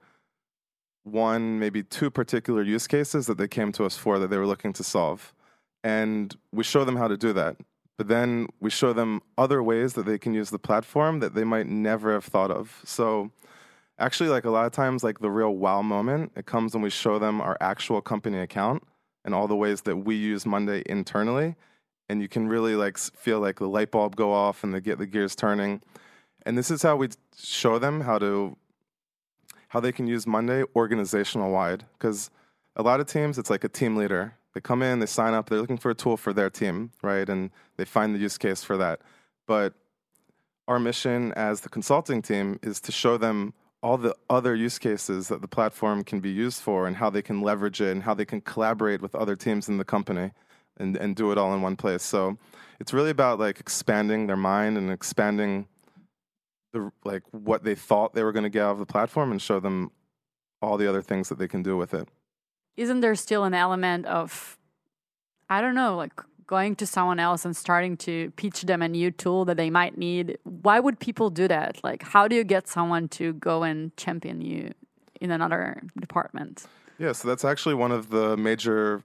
one, 1.04 1.60
maybe 1.60 1.84
two 1.84 2.10
particular 2.10 2.64
use 2.64 2.88
cases 2.88 3.28
that 3.28 3.38
they 3.38 3.48
came 3.48 3.72
to 3.72 3.86
us 3.86 3.96
for 3.96 4.18
that 4.18 4.32
they 4.32 4.38
were 4.38 4.48
looking 4.48 4.74
to 4.74 4.84
solve. 4.84 5.32
And 5.84 6.36
we 6.52 6.64
show 6.64 6.84
them 6.84 6.96
how 6.96 7.08
to 7.08 7.18
do 7.18 7.32
that. 7.34 7.58
But 8.00 8.08
then 8.08 8.48
we 8.60 8.72
show 8.72 8.94
them 8.94 9.22
other 9.38 9.62
ways 9.62 9.94
that 9.94 10.08
they 10.08 10.18
can 10.18 10.34
use 10.34 10.50
the 10.50 10.58
platform 10.58 11.20
that 11.20 11.36
they 11.36 11.44
might 11.44 11.68
never 11.68 12.12
have 12.14 12.26
thought 12.26 12.50
of. 12.50 12.82
So 12.84 13.30
actually 14.00 14.30
like 14.30 14.46
a 14.46 14.50
lot 14.50 14.66
of 14.66 14.72
times 14.72 15.04
like 15.04 15.20
the 15.20 15.30
real 15.30 15.56
wow 15.56 15.84
moment, 15.84 16.32
it 16.36 16.48
comes 16.48 16.74
when 16.74 16.82
we 16.82 16.90
show 16.90 17.20
them 17.20 17.42
our 17.42 17.58
actual 17.62 18.02
company 18.02 18.40
account 18.40 18.82
and 19.24 19.36
all 19.36 19.48
the 19.48 19.56
ways 19.56 19.82
that 19.82 19.98
we 19.98 20.16
use 20.16 20.48
Monday 20.48 20.82
internally 20.88 21.56
and 22.10 22.24
you 22.24 22.28
can 22.28 22.48
really 22.48 22.76
like 22.76 22.98
feel 22.98 23.40
like 23.40 23.60
the 23.60 23.70
light 23.70 23.92
bulb 23.92 24.16
go 24.16 24.34
off 24.34 24.64
and 24.64 24.74
they 24.74 24.82
get 24.82 24.98
the 24.98 25.06
gears 25.06 25.36
turning. 25.36 25.84
And 26.46 26.58
this 26.58 26.72
is 26.72 26.82
how 26.82 26.96
we 26.96 27.10
show 27.38 27.80
them 27.80 28.02
how 28.02 28.18
to 28.20 28.58
how 29.70 29.80
they 29.80 29.92
can 29.92 30.08
use 30.08 30.26
Monday 30.26 30.64
organizational 30.76 31.52
wide 31.52 31.86
because 31.94 32.32
a 32.76 32.82
lot 32.82 33.00
of 33.00 33.06
teams 33.06 33.38
it's 33.38 33.50
like 33.50 33.64
a 33.64 33.70
team 33.70 33.96
leader. 33.96 34.36
They 34.54 34.62
come 34.62 34.82
in, 34.82 35.00
they 35.00 35.06
sign 35.06 35.34
up, 35.34 35.48
they're 35.48 35.60
looking 35.60 35.78
for 35.78 35.92
a 35.92 35.96
tool 35.96 36.18
for 36.18 36.34
their 36.34 36.50
team, 36.50 36.92
right? 37.04 37.30
And 37.30 37.52
they 37.78 37.86
find 37.86 38.16
the 38.16 38.20
use 38.20 38.38
case 38.38 38.64
for 38.64 38.78
that. 38.78 39.02
But 39.46 39.76
our 40.68 40.80
mission 40.80 41.34
as 41.34 41.62
the 41.62 41.70
consulting 41.70 42.22
team 42.22 42.60
is 42.64 42.80
to 42.82 42.92
show 42.92 43.18
them 43.18 43.54
all 43.82 43.98
the 43.98 44.16
other 44.30 44.56
use 44.56 44.78
cases 44.78 45.28
that 45.30 45.42
the 45.42 45.48
platform 45.48 46.04
can 46.04 46.20
be 46.20 46.30
used 46.30 46.62
for 46.62 46.86
and 46.86 46.96
how 46.98 47.10
they 47.10 47.22
can 47.22 47.42
leverage 47.42 47.80
it 47.80 47.92
and 47.92 48.04
how 48.04 48.14
they 48.14 48.26
can 48.26 48.42
collaborate 48.42 49.02
with 49.02 49.16
other 49.16 49.36
teams 49.36 49.70
in 49.70 49.78
the 49.78 49.86
company 49.86 50.32
and, 50.78 50.98
and 50.98 51.16
do 51.16 51.32
it 51.32 51.38
all 51.38 51.54
in 51.54 51.62
one 51.62 51.76
place. 51.76 52.04
So 52.04 52.38
it's 52.80 52.94
really 52.94 53.10
about 53.10 53.40
like 53.40 53.60
expanding 53.60 54.28
their 54.28 54.38
mind 54.38 54.78
and 54.78 54.92
expanding 54.92 55.68
the 56.72 56.92
like 57.04 57.24
what 57.32 57.64
they 57.64 57.76
thought 57.76 58.14
they 58.14 58.24
were 58.24 58.32
going 58.32 58.44
to 58.44 58.50
get 58.50 58.64
out 58.64 58.72
of 58.72 58.80
the 58.80 58.86
platform 58.86 59.32
and 59.32 59.42
show 59.42 59.60
them 59.60 59.92
all 60.62 60.78
the 60.78 60.88
other 60.88 61.02
things 61.02 61.30
that 61.30 61.40
they 61.40 61.48
can 61.48 61.64
do 61.64 61.78
with 61.78 61.94
it. 61.94 62.08
Isn't 62.78 63.02
there 63.02 63.16
still 63.16 63.44
an 63.44 63.54
element 63.54 64.06
of, 64.06 64.58
I 65.50 65.62
don't 65.62 65.76
know, 65.76 65.96
like 65.96 66.14
going 66.48 66.76
to 66.78 66.88
someone 66.88 67.20
else 67.20 67.46
and 67.46 67.56
starting 67.56 67.96
to 67.98 68.32
pitch 68.32 68.64
them 68.64 68.82
a 68.82 68.88
new 68.88 69.12
tool 69.12 69.46
that 69.46 69.58
they 69.58 69.70
might 69.70 69.98
need? 69.98 70.38
Why 70.44 70.80
would 70.80 71.00
people 71.00 71.30
do 71.30 71.48
that? 71.48 71.80
Like, 71.84 72.04
how 72.04 72.28
do 72.28 72.36
you 72.36 72.44
get 72.44 72.68
someone 72.68 73.08
to 73.10 73.34
go 73.34 73.64
and 73.64 73.96
champion 73.98 74.42
you 74.42 74.74
in 75.22 75.32
another 75.32 75.82
department? 76.00 76.66
Yeah, 76.98 77.12
so 77.14 77.28
that's 77.28 77.46
actually 77.46 77.76
one 77.76 77.92
of 77.92 78.10
the 78.10 78.36
major 78.36 79.04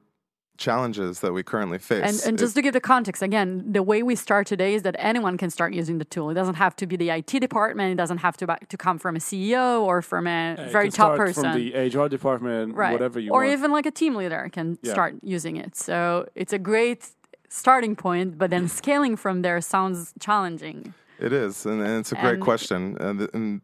challenges 0.57 1.21
that 1.21 1.33
we 1.33 1.43
currently 1.43 1.79
face. 1.79 2.05
And, 2.23 2.29
and 2.31 2.38
just 2.38 2.55
to 2.55 2.62
give 2.62 2.73
the 2.73 2.81
context, 2.81 3.23
again, 3.23 3.64
the 3.73 3.83
way 3.83 4.03
we 4.03 4.14
start 4.14 4.47
today 4.47 4.75
is 4.75 4.83
that 4.83 4.95
anyone 4.99 5.37
can 5.37 5.51
start 5.51 5.75
using 5.75 5.99
the 5.99 6.05
tool. 6.05 6.31
It 6.31 6.35
doesn't 6.35 6.55
have 6.55 6.77
to 6.77 6.87
be 6.87 6.97
the 6.97 7.11
IT 7.11 7.27
department. 7.40 7.93
It 7.93 7.97
doesn't 7.97 8.19
have 8.19 8.37
to, 8.38 8.47
ba- 8.47 8.59
to 8.69 8.77
come 8.77 8.99
from 8.99 9.17
a 9.17 9.19
CEO 9.19 9.83
or 9.83 10.01
from 10.03 10.27
a 10.27 10.55
Yeah, 10.57 10.69
very 10.69 10.85
can 10.87 10.93
top 10.93 11.14
start 11.14 11.19
person. 11.19 11.43
from 11.45 11.53
the 11.61 11.73
HR 12.05 12.09
department, 12.09 12.75
right. 12.75 12.93
whatever 12.93 13.19
you 13.19 13.33
or 13.33 13.40
want. 13.40 13.53
even 13.53 13.73
like 13.73 13.87
a 13.87 13.90
team 13.90 14.14
leader 14.14 14.49
can 14.53 14.79
Yeah. 14.83 14.93
start 14.93 15.14
using 15.23 15.57
it. 15.57 15.77
So 15.77 16.29
it's 16.35 16.53
a 16.53 16.59
great 16.59 17.09
starting 17.49 17.97
point, 17.97 18.38
but 18.38 18.51
then 18.51 18.69
scaling 18.81 19.17
from 19.17 19.43
there 19.43 19.61
sounds 19.61 20.12
challenging. 20.21 20.95
It 21.19 21.33
is, 21.33 21.64
and, 21.67 21.81
and 21.81 22.01
it's 22.01 22.12
a 22.12 22.17
great 22.17 22.35
And- 22.35 22.43
question. 22.43 22.97
Uh, 23.01 23.09
and, 23.11 23.29
and 23.35 23.61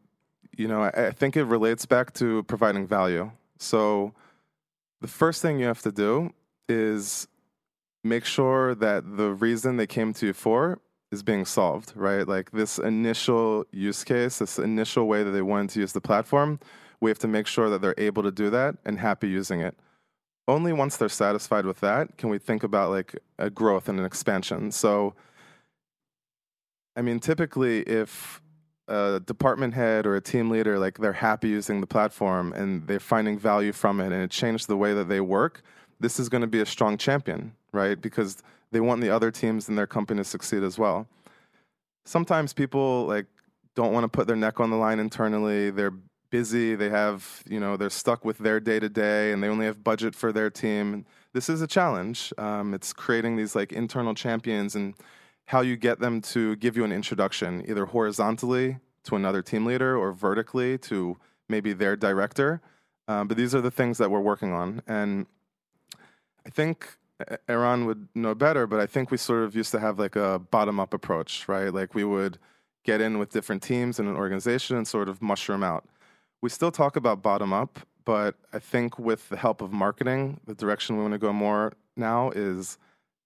you 0.57 0.67
know, 0.67 0.83
I, 0.83 1.07
I 1.07 1.11
think 1.13 1.37
it 1.37 1.45
relates 1.45 1.87
back 1.87 2.13
to 2.15 2.43
providing 2.45 2.87
value. 2.87 3.31
So, 3.59 4.13
the 5.01 5.09
first 5.09 5.41
thing 5.41 5.59
you 5.59 5.67
have 5.67 5.81
to 5.83 5.93
do 5.93 6.33
is 6.71 7.29
make 8.03 8.25
sure 8.25 8.75
that 8.75 9.17
the 9.17 9.33
reason 9.33 9.77
they 9.77 9.87
came 9.87 10.13
to 10.15 10.27
you 10.27 10.33
for 10.33 10.79
is 11.13 11.23
being 11.23 11.45
solved, 11.45 11.93
right? 11.97 12.27
Like 12.27 12.53
this 12.53 12.79
initial 12.79 13.65
use 13.73 14.05
case, 14.05 14.39
this 14.39 14.59
initial 14.59 15.07
way 15.07 15.23
that 15.23 15.33
they 15.33 15.43
wanted 15.43 15.71
to 15.71 15.81
use 15.81 15.93
the 15.93 16.01
platform, 16.01 16.61
we 17.01 17.11
have 17.11 17.19
to 17.21 17.29
make 17.29 17.47
sure 17.47 17.69
that 17.71 17.83
they're 17.83 17.95
able 17.99 18.23
to 18.23 18.31
do 18.31 18.51
that 18.51 18.77
and 18.85 18.99
happy 18.99 19.29
using 19.29 19.61
it. 19.61 19.77
Only 20.47 20.73
once 20.73 20.97
they're 20.97 21.09
satisfied 21.09 21.67
with 21.67 21.81
that 21.81 22.17
can 22.17 22.29
we 22.29 22.39
think 22.39 22.63
about 22.63 22.91
like 22.91 23.19
a 23.39 23.51
growth 23.51 23.89
and 23.89 23.99
an 23.99 24.05
expansion. 24.05 24.71
So, 24.71 25.15
I 26.97 27.03
mean, 27.03 27.21
typically, 27.21 27.83
if 27.83 28.41
a 28.89 29.21
department 29.25 29.75
head 29.75 30.07
or 30.07 30.17
a 30.17 30.21
team 30.21 30.51
leader 30.51 30.79
like 30.79 30.99
they're 30.99 31.13
happy 31.13 31.49
using 31.49 31.81
the 31.81 31.87
platform 31.87 32.53
and 32.53 32.87
they're 32.89 32.99
finding 32.99 33.39
value 33.39 33.73
from 33.73 34.01
it 34.01 34.07
and 34.07 34.23
it 34.23 34.31
changed 34.31 34.67
the 34.67 34.77
way 34.77 34.93
that 34.93 35.09
they 35.09 35.21
work, 35.21 35.63
this 36.01 36.19
is 36.19 36.29
going 36.29 36.41
to 36.41 36.47
be 36.47 36.61
a 36.61 36.67
strong 36.67 36.97
champion, 36.97 37.53
right? 37.73 38.01
Because 38.01 38.43
they 38.73 38.81
want 38.81 39.01
the 39.01 39.11
other 39.11 39.31
teams 39.31 39.69
in 39.69 39.77
their 39.77 39.87
company 39.87 40.21
to 40.21 40.25
succeed 40.25 40.63
as 40.63 40.79
well. 40.79 41.07
Sometimes 42.05 42.53
people 42.53 43.07
like 43.07 43.27
don't 43.77 43.93
want 43.93 44.05
to 44.05 44.09
put 44.09 44.27
their 44.27 44.37
neck 44.37 44.59
on 44.59 44.71
the 44.71 44.77
line 44.77 44.99
internally. 44.99 45.71
They're 45.71 45.93
busy. 46.31 46.75
They 46.75 46.89
have, 46.89 47.43
you 47.49 47.61
know, 47.61 47.77
they're 47.77 47.91
stuck 47.91 48.25
with 48.25 48.39
their 48.39 48.61
day 48.61 48.81
to 48.81 48.89
day, 48.89 49.33
and 49.33 49.43
they 49.43 49.49
only 49.49 49.67
have 49.67 49.85
budget 49.85 50.15
for 50.15 50.33
their 50.33 50.51
team. 50.51 51.05
This 51.33 51.49
is 51.49 51.61
a 51.61 51.67
challenge. 51.67 52.33
Um, 52.39 52.75
it's 52.75 52.93
creating 52.93 53.37
these 53.37 53.55
like 53.55 53.73
internal 53.73 54.15
champions 54.15 54.75
and 54.75 54.95
how 55.47 55.61
you 55.61 55.77
get 55.77 55.99
them 55.99 56.21
to 56.21 56.57
give 56.57 56.77
you 56.77 56.85
an 56.85 56.93
introduction, 56.93 57.65
either 57.69 57.87
horizontally 57.87 58.79
to 59.05 59.17
another 59.17 59.43
team 59.43 59.67
leader 59.67 59.97
or 59.97 60.13
vertically 60.13 60.79
to 60.79 61.17
maybe 61.49 61.73
their 61.73 61.97
director. 61.97 62.61
Um, 63.09 63.27
but 63.27 63.37
these 63.37 63.55
are 63.55 63.61
the 63.61 63.71
things 63.71 63.99
that 63.99 64.11
we're 64.11 64.21
working 64.21 64.53
on, 64.53 64.83
and 64.87 65.27
I 66.47 66.51
think 66.51 66.97
Eran 67.49 67.87
would 67.87 68.09
know 68.15 68.35
better, 68.35 68.67
but 68.67 68.81
I 68.81 68.87
think 68.87 69.11
we 69.11 69.17
sort 69.17 69.45
of 69.45 69.55
used 69.55 69.71
to 69.73 69.81
have 69.81 69.99
like 69.99 70.17
a 70.17 70.39
bottom 70.39 70.81
up 70.81 70.95
approach, 70.95 71.49
right? 71.49 71.73
Like 71.73 71.95
we 71.95 72.05
would 72.05 72.39
get 72.85 73.01
in 73.01 73.19
with 73.19 73.31
different 73.31 73.63
teams 73.63 73.99
in 73.99 74.07
an 74.07 74.17
organization 74.17 74.77
and 74.77 74.87
sort 74.87 75.09
of 75.09 75.21
mushroom 75.21 75.63
out. 75.63 75.85
We 76.43 76.49
still 76.49 76.71
talk 76.71 76.97
about 76.97 77.23
bottom 77.23 77.53
up, 77.53 77.81
but 78.05 78.37
I 78.53 78.59
think 78.59 78.99
with 78.99 79.29
the 79.29 79.37
help 79.37 79.61
of 79.61 79.73
marketing, 79.73 80.41
the 80.47 80.55
direction 80.55 80.97
we 80.97 81.03
want 81.03 81.13
to 81.13 81.19
go 81.19 81.33
more 81.33 81.75
now 81.97 82.31
is 82.31 82.79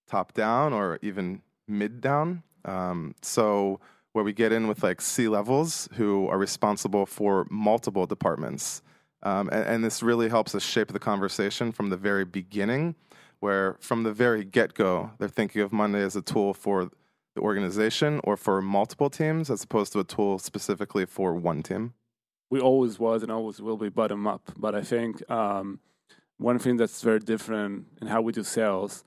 top 0.09 0.35
down 0.35 0.73
or 0.73 0.99
even 1.03 1.43
mid 1.69 2.01
down. 2.01 2.43
Um, 2.65 3.15
so 3.23 3.81
where 4.13 4.25
we 4.25 4.33
get 4.33 4.53
in 4.53 4.67
with 4.67 4.83
like 4.83 5.01
C 5.01 5.29
levels 5.29 5.89
who 5.95 6.29
are 6.29 6.39
responsible 6.39 7.07
for 7.07 7.47
multiple 7.51 8.07
departments. 8.07 8.83
Um, 9.23 9.49
and, 9.51 9.67
and 9.67 9.85
this 9.85 10.03
really 10.03 10.29
helps 10.29 10.55
us 10.55 10.63
shape 10.63 10.93
the 10.93 10.99
conversation 10.99 11.73
from 11.73 11.91
the 11.91 11.97
very 11.97 12.25
beginning 12.25 12.95
where 13.45 13.77
from 13.79 14.05
the 14.05 14.13
very 14.25 14.43
get 14.43 14.73
go, 14.73 15.11
they're 15.19 15.37
thinking 15.41 15.61
of 15.61 15.71
Monday 15.71 16.03
as 16.03 16.17
a 16.17 16.23
tool 16.23 16.55
for 16.55 16.91
the 17.35 17.43
organization 17.43 18.11
or 18.25 18.39
for 18.39 18.63
multiple 18.63 19.11
teams 19.11 19.51
as 19.51 19.63
opposed 19.63 19.93
to 19.93 20.01
a 20.01 20.05
tool 20.15 20.39
specifically 20.39 21.05
for 21.05 21.35
one 21.35 21.63
team? 21.63 21.93
We 22.51 22.59
always 22.59 22.99
was 22.99 23.23
and 23.23 23.31
always 23.31 23.61
will 23.61 23.77
be 23.77 23.91
bottom 23.91 24.27
up. 24.27 24.45
But 24.57 24.75
I 24.75 24.83
think 24.83 25.11
um, 25.31 25.81
one 26.39 26.59
thing 26.59 26.79
that's 26.79 27.03
very 27.03 27.19
different 27.19 27.87
in 28.01 28.07
how 28.07 28.23
we 28.23 28.33
do 28.33 28.45
sales. 28.45 29.05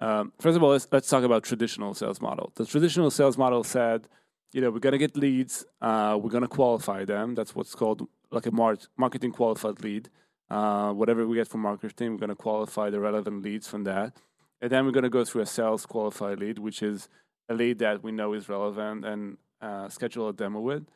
Um, 0.00 0.32
first 0.38 0.56
of 0.56 0.62
all, 0.62 0.72
let's, 0.76 0.86
let's 0.92 1.08
talk 1.08 1.24
about 1.24 1.42
traditional 1.44 1.94
sales 1.94 2.20
model. 2.20 2.52
The 2.56 2.66
traditional 2.66 3.10
sales 3.10 3.38
model 3.38 3.64
said, 3.64 4.06
you 4.52 4.60
know, 4.60 4.70
we're 4.70 4.80
going 4.80 4.98
to 4.98 5.04
get 5.06 5.16
leads, 5.16 5.64
uh, 5.80 6.18
we're 6.20 6.34
going 6.36 6.48
to 6.50 6.54
qualify 6.60 7.06
them. 7.06 7.34
That's 7.34 7.54
what's 7.56 7.74
called 7.74 8.06
like 8.30 8.44
a 8.44 8.50
mar- 8.50 8.86
marketing 8.98 9.32
qualified 9.32 9.82
lead. 9.82 10.10
Uh, 10.50 10.92
whatever 10.92 11.26
we 11.26 11.36
get 11.36 11.48
from 11.48 11.60
marketing, 11.62 11.90
team, 11.96 12.12
we're 12.12 12.18
going 12.18 12.28
to 12.28 12.34
qualify 12.34 12.88
the 12.90 13.00
relevant 13.00 13.42
leads 13.42 13.68
from 13.68 13.84
that. 13.84 14.14
And 14.60 14.70
then 14.70 14.86
we're 14.86 14.92
going 14.92 15.04
to 15.04 15.10
go 15.10 15.24
through 15.24 15.42
a 15.42 15.46
sales 15.46 15.86
qualified 15.86 16.40
lead, 16.40 16.58
which 16.58 16.82
is 16.82 17.08
a 17.48 17.54
lead 17.54 17.78
that 17.78 18.02
we 18.02 18.12
know 18.12 18.32
is 18.32 18.48
relevant 18.48 19.04
and 19.04 19.36
uh, 19.60 19.88
schedule 19.88 20.28
a 20.28 20.32
demo 20.32 20.60
with. 20.60 20.86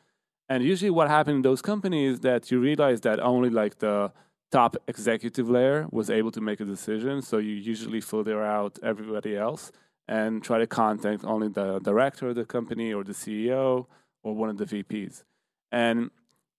And 0.49 0.63
usually, 0.63 0.91
what 0.91 1.09
happened 1.09 1.37
in 1.37 1.41
those 1.41 1.61
companies 1.61 2.19
that 2.21 2.51
you 2.51 2.59
realize 2.59 3.01
that 3.01 3.19
only 3.19 3.49
like 3.49 3.79
the 3.79 4.11
top 4.51 4.75
executive 4.87 5.49
layer 5.49 5.87
was 5.91 6.09
able 6.09 6.31
to 6.31 6.41
make 6.41 6.59
a 6.59 6.65
decision. 6.65 7.21
So 7.21 7.37
you 7.37 7.55
usually 7.55 8.01
filter 8.01 8.43
out 8.43 8.77
everybody 8.83 9.35
else 9.35 9.71
and 10.07 10.43
try 10.43 10.59
to 10.59 10.67
contact 10.67 11.23
only 11.23 11.47
the 11.47 11.79
director 11.79 12.29
of 12.29 12.35
the 12.35 12.45
company 12.45 12.93
or 12.93 13.03
the 13.03 13.13
CEO 13.13 13.87
or 14.21 14.35
one 14.35 14.49
of 14.49 14.57
the 14.57 14.65
VPs. 14.65 15.23
And 15.71 16.11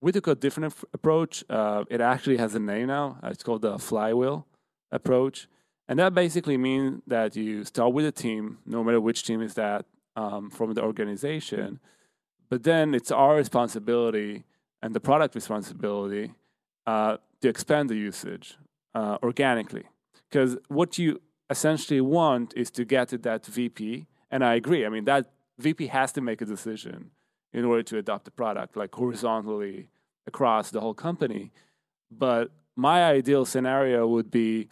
we 0.04 0.12
took 0.12 0.26
a 0.26 0.34
different 0.34 0.74
approach. 0.92 1.42
Uh, 1.48 1.84
it 1.88 2.02
actually 2.02 2.36
has 2.36 2.54
a 2.54 2.60
name 2.60 2.88
now. 2.88 3.16
Uh, 3.22 3.28
it's 3.28 3.42
called 3.42 3.62
the 3.62 3.78
flywheel 3.78 4.46
approach. 4.92 5.48
And 5.88 5.98
that 5.98 6.12
basically 6.12 6.58
means 6.58 7.00
that 7.06 7.34
you 7.36 7.64
start 7.64 7.94
with 7.94 8.04
a 8.04 8.12
team, 8.12 8.58
no 8.66 8.84
matter 8.84 9.00
which 9.00 9.22
team 9.22 9.40
is 9.40 9.54
that 9.54 9.86
um, 10.14 10.50
from 10.50 10.74
the 10.74 10.82
organization. 10.82 11.80
But 12.50 12.64
then 12.64 12.94
it's 12.94 13.10
our 13.10 13.34
responsibility 13.36 14.44
and 14.82 14.94
the 14.94 15.00
product 15.00 15.34
responsibility 15.34 16.34
uh, 16.86 17.16
to 17.40 17.48
expand 17.48 17.88
the 17.88 17.96
usage 17.96 18.58
uh, 18.94 19.16
organically. 19.22 19.84
Because 20.28 20.58
what 20.68 20.98
you 20.98 21.22
essentially 21.48 22.02
want 22.02 22.52
is 22.54 22.70
to 22.72 22.84
get 22.84 23.08
to 23.08 23.18
that 23.18 23.46
VP. 23.46 24.06
And 24.30 24.44
I 24.44 24.54
agree. 24.56 24.84
I 24.84 24.90
mean, 24.90 25.06
that 25.06 25.32
VP 25.58 25.86
has 25.86 26.12
to 26.12 26.20
make 26.20 26.42
a 26.42 26.44
decision 26.44 27.10
in 27.54 27.64
order 27.64 27.82
to 27.84 27.96
adopt 27.96 28.26
the 28.26 28.30
product, 28.32 28.76
like 28.76 28.94
horizontally 28.94 29.88
across 30.26 30.70
the 30.70 30.80
whole 30.80 30.94
company. 30.94 31.52
But 32.10 32.50
my 32.76 33.04
ideal 33.04 33.44
scenario 33.44 34.06
would 34.06 34.30
be 34.30 34.68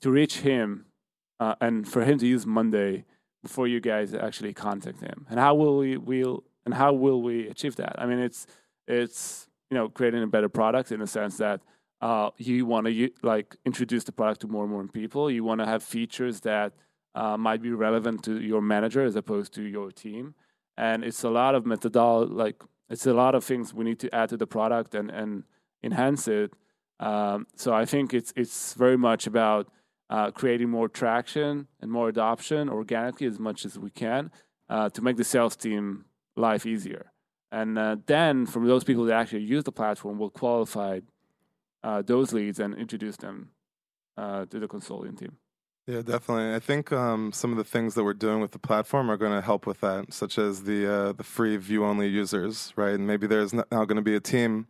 to 0.00 0.10
reach 0.10 0.38
him 0.38 0.86
uh, 1.40 1.54
and 1.60 1.88
for 1.88 2.04
him 2.04 2.18
to 2.18 2.26
use 2.26 2.46
Monday 2.46 3.04
before 3.42 3.68
you 3.68 3.80
guys 3.80 4.14
actually 4.14 4.52
contact 4.52 5.00
him. 5.00 5.26
And 5.28 5.38
how 5.38 5.54
will 5.54 5.78
we 5.78 5.96
will 5.96 6.44
and 6.64 6.74
how 6.74 6.92
will 6.92 7.22
we 7.22 7.48
achieve 7.48 7.76
that? 7.76 8.00
I 8.00 8.06
mean, 8.06 8.18
it's 8.18 8.46
it's 8.86 9.48
you 9.70 9.76
know 9.76 9.88
creating 9.88 10.22
a 10.22 10.26
better 10.26 10.48
product 10.48 10.92
in 10.92 11.00
the 11.00 11.06
sense 11.06 11.36
that 11.38 11.60
uh, 12.00 12.30
you 12.36 12.66
want 12.66 12.86
to 12.86 13.10
like 13.22 13.56
introduce 13.64 14.04
the 14.04 14.12
product 14.12 14.40
to 14.42 14.48
more 14.48 14.64
and 14.64 14.72
more 14.72 14.86
people. 14.86 15.30
You 15.30 15.44
want 15.44 15.60
to 15.60 15.66
have 15.66 15.82
features 15.82 16.40
that 16.40 16.72
uh, 17.14 17.36
might 17.36 17.62
be 17.62 17.70
relevant 17.70 18.24
to 18.24 18.40
your 18.40 18.60
manager 18.60 19.02
as 19.02 19.16
opposed 19.16 19.54
to 19.54 19.62
your 19.62 19.90
team. 19.90 20.34
And 20.76 21.04
it's 21.04 21.22
a 21.22 21.30
lot 21.30 21.54
of 21.54 21.64
methodology, 21.64 22.32
like 22.32 22.62
it's 22.90 23.06
a 23.06 23.14
lot 23.14 23.34
of 23.34 23.44
things 23.44 23.72
we 23.72 23.84
need 23.84 23.98
to 24.00 24.14
add 24.14 24.28
to 24.30 24.36
the 24.36 24.46
product 24.46 24.94
and, 24.94 25.10
and 25.10 25.44
enhance 25.82 26.28
it. 26.28 26.52
Um, 27.00 27.46
so 27.56 27.74
I 27.74 27.84
think 27.84 28.14
it's 28.14 28.32
it's 28.36 28.74
very 28.74 28.96
much 28.96 29.26
about 29.26 29.68
uh, 30.10 30.30
creating 30.30 30.70
more 30.70 30.88
traction 30.88 31.66
and 31.80 31.90
more 31.90 32.08
adoption 32.08 32.68
organically 32.68 33.26
as 33.26 33.38
much 33.38 33.64
as 33.64 33.78
we 33.78 33.90
can 33.90 34.30
uh, 34.68 34.88
to 34.90 35.02
make 35.02 35.16
the 35.16 35.24
sales 35.24 35.56
team 35.56 36.04
life 36.36 36.66
easier. 36.66 37.12
And 37.50 37.78
uh, 37.78 37.96
then 38.06 38.46
from 38.46 38.66
those 38.66 38.84
people 38.84 39.04
that 39.04 39.14
actually 39.14 39.42
use 39.42 39.64
the 39.64 39.72
platform, 39.72 40.18
we'll 40.18 40.30
qualify 40.30 41.00
uh, 41.82 42.02
those 42.02 42.32
leads 42.32 42.58
and 42.58 42.74
introduce 42.74 43.16
them 43.16 43.50
uh, 44.16 44.46
to 44.46 44.58
the 44.58 44.68
consulting 44.68 45.16
team. 45.16 45.36
Yeah, 45.86 46.00
definitely. 46.00 46.54
I 46.54 46.60
think 46.60 46.92
um, 46.92 47.30
some 47.32 47.50
of 47.50 47.58
the 47.58 47.64
things 47.64 47.94
that 47.94 48.04
we're 48.04 48.14
doing 48.14 48.40
with 48.40 48.52
the 48.52 48.58
platform 48.58 49.10
are 49.10 49.18
going 49.18 49.32
to 49.32 49.42
help 49.42 49.66
with 49.66 49.80
that, 49.80 50.14
such 50.14 50.38
as 50.38 50.62
the 50.62 50.90
uh, 50.90 51.12
the 51.12 51.24
free 51.24 51.58
view 51.58 51.84
only 51.84 52.08
users, 52.08 52.72
right? 52.74 52.94
And 52.94 53.06
maybe 53.06 53.26
there's 53.26 53.52
now 53.52 53.64
going 53.70 53.96
to 53.96 54.02
be 54.02 54.14
a 54.14 54.20
team 54.20 54.66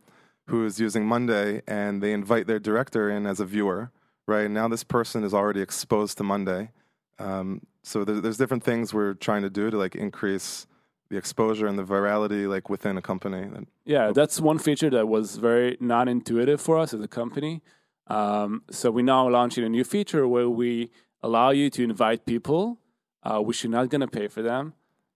who 0.47 0.65
is 0.65 0.79
using 0.79 1.05
Monday, 1.05 1.61
and 1.67 2.03
they 2.03 2.11
invite 2.11 2.47
their 2.47 2.59
director 2.59 3.09
in 3.09 3.25
as 3.25 3.39
a 3.39 3.45
viewer, 3.45 3.91
right? 4.27 4.51
Now 4.51 4.67
this 4.67 4.83
person 4.83 5.23
is 5.23 5.33
already 5.33 5.61
exposed 5.61 6.17
to 6.17 6.23
Monday, 6.23 6.71
um, 7.17 7.61
so 7.83 8.03
there's, 8.03 8.21
there's 8.21 8.37
different 8.37 8.63
things 8.63 8.93
we're 8.93 9.13
trying 9.13 9.43
to 9.43 9.49
do 9.49 9.69
to 9.69 9.77
like 9.77 9.95
increase 9.95 10.67
the 11.09 11.17
exposure 11.17 11.67
and 11.67 11.77
the 11.77 11.83
virality 11.83 12.49
like 12.49 12.69
within 12.69 12.97
a 12.97 13.01
company. 13.01 13.47
Yeah, 13.85 14.11
that's 14.11 14.41
one 14.41 14.57
feature 14.57 14.89
that 14.89 15.07
was 15.07 15.37
very 15.37 15.77
non-intuitive 15.79 16.59
for 16.59 16.79
us 16.79 16.93
as 16.93 17.01
a 17.01 17.07
company. 17.07 17.61
Um, 18.07 18.63
so 18.69 18.91
we're 18.91 19.05
now 19.05 19.29
launching 19.29 19.63
a 19.63 19.69
new 19.69 19.83
feature 19.83 20.27
where 20.27 20.49
we 20.49 20.91
allow 21.25 21.49
you 21.49 21.69
to 21.71 21.83
invite 21.83 22.25
people, 22.25 22.77
uh, 23.23 23.39
which 23.39 23.63
you're 23.63 23.71
not 23.79 23.89
going 23.89 24.01
to 24.01 24.07
pay 24.07 24.27
for 24.27 24.41
them, 24.41 24.73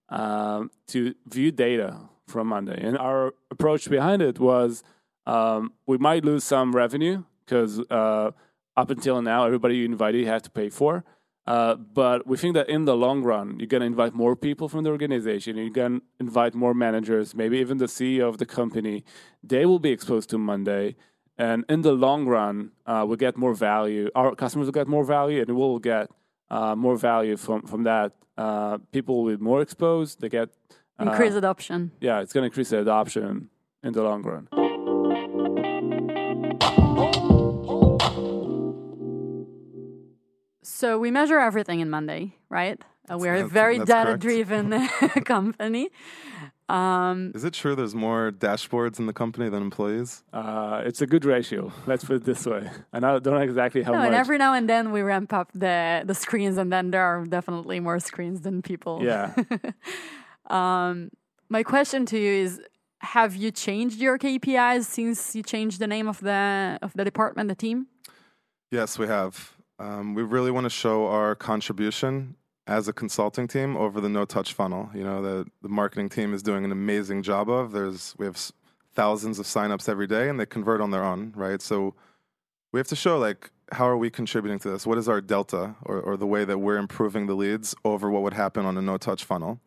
um, 0.08 0.70
to 0.88 1.14
view 1.26 1.50
data 1.52 1.88
from 2.26 2.48
Monday. 2.48 2.78
And 2.86 2.98
our 2.98 3.32
approach 3.50 3.88
behind 3.88 4.20
it 4.20 4.38
was 4.38 4.82
um, 5.26 5.72
we 5.86 5.98
might 5.98 6.24
lose 6.24 6.44
some 6.44 6.74
revenue 6.74 7.24
because 7.44 7.80
uh, 7.90 8.32
up 8.76 8.90
until 8.90 9.22
now, 9.22 9.44
everybody 9.44 9.76
you 9.76 9.84
invited 9.84 10.18
you 10.18 10.26
have 10.26 10.42
to 10.42 10.50
pay 10.50 10.68
for. 10.68 11.04
Uh, 11.46 11.74
but 11.74 12.26
we 12.26 12.36
think 12.36 12.54
that 12.54 12.68
in 12.68 12.84
the 12.84 12.96
long 12.96 13.22
run, 13.22 13.58
you're 13.58 13.66
going 13.66 13.80
to 13.80 13.86
invite 13.86 14.14
more 14.14 14.36
people 14.36 14.68
from 14.68 14.84
the 14.84 14.90
organization. 14.90 15.56
You're 15.56 15.70
going 15.70 16.00
to 16.00 16.06
invite 16.20 16.54
more 16.54 16.74
managers, 16.74 17.34
maybe 17.34 17.58
even 17.58 17.78
the 17.78 17.86
CEO 17.86 18.28
of 18.28 18.38
the 18.38 18.46
company. 18.46 19.04
They 19.42 19.64
will 19.64 19.78
be 19.78 19.90
exposed 19.90 20.28
to 20.30 20.38
Monday. 20.38 20.96
And 21.38 21.64
in 21.68 21.82
the 21.82 21.92
long 21.92 22.26
run, 22.26 22.72
uh, 22.86 23.04
we'll 23.06 23.16
get 23.16 23.36
more 23.36 23.54
value. 23.54 24.10
Our 24.14 24.34
customers 24.34 24.66
will 24.66 24.72
get 24.72 24.88
more 24.88 25.04
value, 25.04 25.40
and 25.40 25.56
we'll 25.56 25.78
get 25.78 26.10
uh, 26.50 26.74
more 26.76 26.96
value 26.96 27.36
from 27.36 27.62
from 27.62 27.84
that. 27.84 28.12
Uh, 28.36 28.78
people 28.92 29.22
will 29.22 29.36
be 29.36 29.42
more 29.42 29.62
exposed. 29.62 30.20
They 30.20 30.28
get 30.28 30.50
uh, 30.98 31.04
increase 31.04 31.34
adoption. 31.34 31.92
Yeah, 32.00 32.20
it's 32.20 32.32
going 32.32 32.42
to 32.42 32.46
increase 32.46 32.70
the 32.70 32.80
adoption 32.80 33.48
in 33.82 33.92
the 33.92 34.02
long 34.02 34.22
run. 34.22 34.48
So 40.62 40.98
we 40.98 41.10
measure 41.10 41.38
everything 41.38 41.80
in 41.80 41.90
Monday, 41.90 42.36
right? 42.48 42.80
Uh, 43.10 43.18
we're 43.18 43.34
a 43.34 43.46
very 43.46 43.78
data-driven 43.78 44.88
company. 45.24 45.90
Um, 46.70 47.32
Is 47.34 47.44
it 47.44 47.52
true 47.52 47.74
there's 47.74 47.96
more 47.96 48.30
dashboards 48.30 49.00
in 49.00 49.06
the 49.06 49.12
company 49.12 49.48
than 49.48 49.60
employees? 49.60 50.22
Uh, 50.32 50.82
it's 50.84 51.02
a 51.02 51.06
good 51.06 51.24
ratio. 51.24 51.72
Let's 51.86 52.04
put 52.04 52.16
it 52.16 52.24
this 52.24 52.46
way. 52.46 52.70
And 52.92 53.04
I 53.04 53.18
don't 53.18 53.34
know 53.34 53.38
exactly 53.38 53.82
how 53.82 53.92
no, 53.92 53.98
much. 53.98 54.06
and 54.06 54.14
every 54.14 54.38
now 54.38 54.54
and 54.54 54.68
then 54.68 54.92
we 54.92 55.02
ramp 55.02 55.32
up 55.32 55.50
the 55.52 56.02
the 56.04 56.14
screens, 56.14 56.56
and 56.58 56.72
then 56.72 56.92
there 56.92 57.02
are 57.02 57.24
definitely 57.24 57.80
more 57.80 57.98
screens 57.98 58.42
than 58.42 58.62
people. 58.62 59.02
yeah. 59.02 59.34
Um, 60.50 61.10
my 61.48 61.62
question 61.62 62.06
to 62.06 62.18
you 62.18 62.32
is: 62.44 62.60
Have 63.16 63.36
you 63.36 63.52
changed 63.52 64.00
your 64.00 64.18
KPIs 64.18 64.84
since 64.84 65.36
you 65.36 65.44
changed 65.44 65.78
the 65.78 65.86
name 65.86 66.08
of 66.08 66.18
the 66.20 66.76
of 66.82 66.92
the 66.94 67.04
department, 67.04 67.48
the 67.48 67.54
team? 67.54 67.86
Yes, 68.72 68.98
we 68.98 69.06
have. 69.06 69.54
Um, 69.78 70.14
we 70.14 70.24
really 70.24 70.50
want 70.50 70.64
to 70.64 70.70
show 70.70 71.06
our 71.06 71.36
contribution 71.36 72.34
as 72.66 72.88
a 72.88 72.92
consulting 72.92 73.48
team 73.48 73.76
over 73.76 74.00
the 74.00 74.08
no 74.08 74.24
touch 74.24 74.52
funnel. 74.52 74.90
You 74.94 75.04
know, 75.04 75.22
the, 75.22 75.50
the 75.62 75.68
marketing 75.68 76.08
team 76.08 76.34
is 76.34 76.42
doing 76.42 76.64
an 76.64 76.72
amazing 76.72 77.22
job 77.22 77.48
of. 77.48 77.72
There's 77.72 78.14
we 78.18 78.26
have 78.26 78.38
thousands 78.94 79.38
of 79.38 79.46
signups 79.46 79.88
every 79.88 80.06
day 80.06 80.28
and 80.28 80.38
they 80.38 80.46
convert 80.46 80.80
on 80.80 80.90
their 80.90 81.04
own, 81.04 81.32
right? 81.36 81.62
So 81.62 81.94
we 82.72 82.80
have 82.80 82.88
to 82.88 82.96
show 82.96 83.18
like 83.18 83.50
how 83.72 83.88
are 83.88 83.96
we 83.96 84.10
contributing 84.10 84.58
to 84.60 84.70
this? 84.70 84.86
What 84.86 84.98
is 84.98 85.08
our 85.08 85.20
delta 85.20 85.76
or, 85.84 86.00
or 86.00 86.16
the 86.16 86.26
way 86.26 86.44
that 86.44 86.58
we're 86.58 86.76
improving 86.76 87.26
the 87.26 87.34
leads 87.34 87.74
over 87.84 88.10
what 88.10 88.22
would 88.22 88.34
happen 88.34 88.66
on 88.66 88.76
a 88.76 88.82
no 88.82 88.98
touch 88.98 89.24
funnel? 89.24 89.60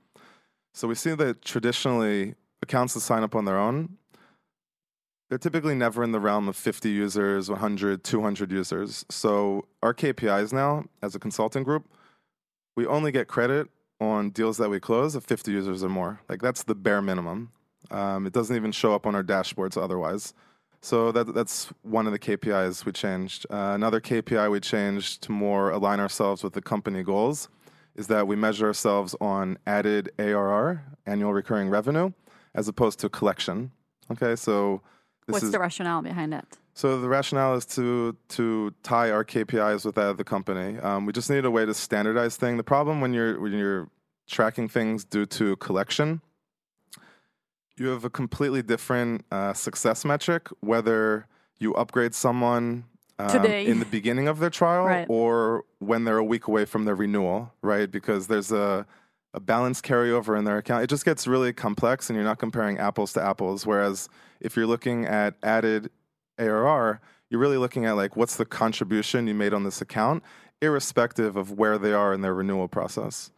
So 0.74 0.88
we 0.88 0.96
see 0.96 1.16
that 1.16 1.42
traditionally 1.42 2.36
accounts 2.62 2.94
that 2.96 3.02
sign 3.02 3.24
up 3.24 3.36
on 3.36 3.46
their 3.46 3.58
own 3.58 3.98
they're 5.34 5.40
typically 5.40 5.74
never 5.74 6.04
in 6.04 6.12
the 6.12 6.20
realm 6.20 6.48
of 6.48 6.56
50 6.56 6.92
users, 6.92 7.50
100, 7.50 8.04
200 8.04 8.52
users. 8.52 9.04
So 9.10 9.66
our 9.82 9.92
KPIs 9.92 10.54
now, 10.54 10.86
as 11.02 11.16
a 11.16 11.20
consulting 11.20 11.64
group, 11.64 11.92
we 12.76 12.86
only 12.86 13.12
get 13.12 13.28
credit 13.28 13.70
on 14.00 14.30
deals 14.32 14.58
that 14.58 14.70
we 14.70 14.80
close 14.80 15.16
of 15.16 15.24
50 15.24 15.52
users 15.52 15.84
or 15.84 15.90
more. 15.90 16.20
Like 16.28 16.42
that's 16.42 16.64
the 16.64 16.76
bare 16.76 17.02
minimum. 17.02 17.52
Um, 17.92 18.26
it 18.26 18.34
doesn't 18.34 18.56
even 18.56 18.72
show 18.72 18.94
up 18.94 19.06
on 19.06 19.16
our 19.16 19.24
dashboards 19.24 19.82
otherwise. 19.82 20.34
So 20.82 21.12
that, 21.14 21.34
that's 21.34 21.72
one 21.84 22.08
of 22.08 22.12
the 22.12 22.20
KPIs 22.20 22.86
we 22.86 22.92
changed. 22.92 23.46
Uh, 23.50 23.72
another 23.74 24.02
KPI 24.02 24.52
we 24.52 24.60
changed 24.60 25.22
to 25.24 25.32
more 25.32 25.72
align 25.72 26.00
ourselves 26.00 26.44
with 26.44 26.54
the 26.54 26.62
company 26.62 27.04
goals 27.04 27.48
is 27.96 28.08
that 28.08 28.28
we 28.28 28.36
measure 28.36 28.68
ourselves 28.68 29.16
on 29.22 29.58
added 29.68 30.12
ARR, 30.20 30.84
annual 31.06 31.32
recurring 31.32 31.70
revenue, 31.70 32.12
as 32.56 32.68
opposed 32.68 33.00
to 33.00 33.10
collection. 33.10 33.72
Okay, 34.12 34.36
so 34.36 34.82
this 35.26 35.34
What's 35.34 35.46
is 35.46 35.52
the 35.52 35.60
rationale 35.60 36.02
behind 36.02 36.34
that? 36.34 36.46
so 36.76 37.00
the 37.00 37.08
rationale 37.10 37.56
is 37.56 37.66
to 37.68 38.16
to 38.30 38.74
tie 38.84 39.12
our 39.12 39.24
KPIs 39.24 39.86
with 39.86 39.96
that 39.96 40.08
of 40.08 40.18
the 40.18 40.24
company. 40.24 40.80
Um, 40.80 41.06
we 41.06 41.14
just 41.14 41.30
need 41.30 41.46
a 41.46 41.52
way 41.52 41.66
to 41.66 41.74
standardize 41.74 42.36
thing. 42.36 42.58
The 42.58 42.64
problem 42.64 43.00
when 43.02 43.14
you're 43.14 43.40
when 43.40 43.54
you're 43.54 43.90
tracking 44.28 44.68
things 44.70 45.04
due 45.04 45.26
to 45.28 45.56
collection, 45.58 46.22
you 47.78 47.88
have 47.88 48.04
a 48.06 48.10
completely 48.10 48.62
different 48.62 49.26
uh, 49.32 49.54
success 49.54 50.06
metric 50.06 50.48
whether 50.62 51.28
you 51.60 51.74
upgrade 51.76 52.14
someone 52.16 52.86
um, 53.20 53.30
Today. 53.30 53.66
in 53.66 53.80
the 53.80 53.86
beginning 53.86 54.28
of 54.28 54.40
their 54.40 54.50
trial 54.50 54.86
Right. 54.96 55.06
or 55.10 55.64
when 55.80 56.04
they're 56.04 56.18
a 56.18 56.24
week 56.24 56.48
away 56.48 56.66
from 56.66 56.86
their 56.86 56.96
renewal, 56.96 57.54
right? 57.62 57.90
Because 57.90 58.28
there's 58.28 58.52
a 58.52 58.86
a 59.34 59.40
balance 59.40 59.82
carryover 59.82 60.38
in 60.38 60.46
their 60.46 60.58
account. 60.58 60.84
It 60.84 60.90
just 60.90 61.06
gets 61.06 61.28
really 61.28 61.54
complex, 61.54 62.10
and 62.10 62.16
you're 62.16 62.26
not 62.26 62.40
comparing 62.40 62.78
apples 62.78 63.14
to 63.14 63.24
apples. 63.24 63.66
Whereas 63.66 64.10
if 64.40 64.56
you're 64.56 64.68
looking 64.68 65.06
at 65.06 65.36
added 65.42 65.90
ARR, 66.38 67.02
you're 67.30 67.40
really 67.40 67.58
looking 67.58 67.86
at 67.86 67.94
like 67.94 68.16
what's 68.16 68.36
the 68.36 68.46
contribution 68.46 69.28
you 69.28 69.34
made 69.34 69.54
on 69.54 69.64
this 69.64 69.82
account, 69.82 70.24
irrespective 70.62 71.36
of 71.36 71.52
where 71.52 71.78
they 71.78 71.94
are 71.94 72.14
in 72.14 72.22
their 72.22 72.34
renewal 72.34 72.68
process. 72.68 73.32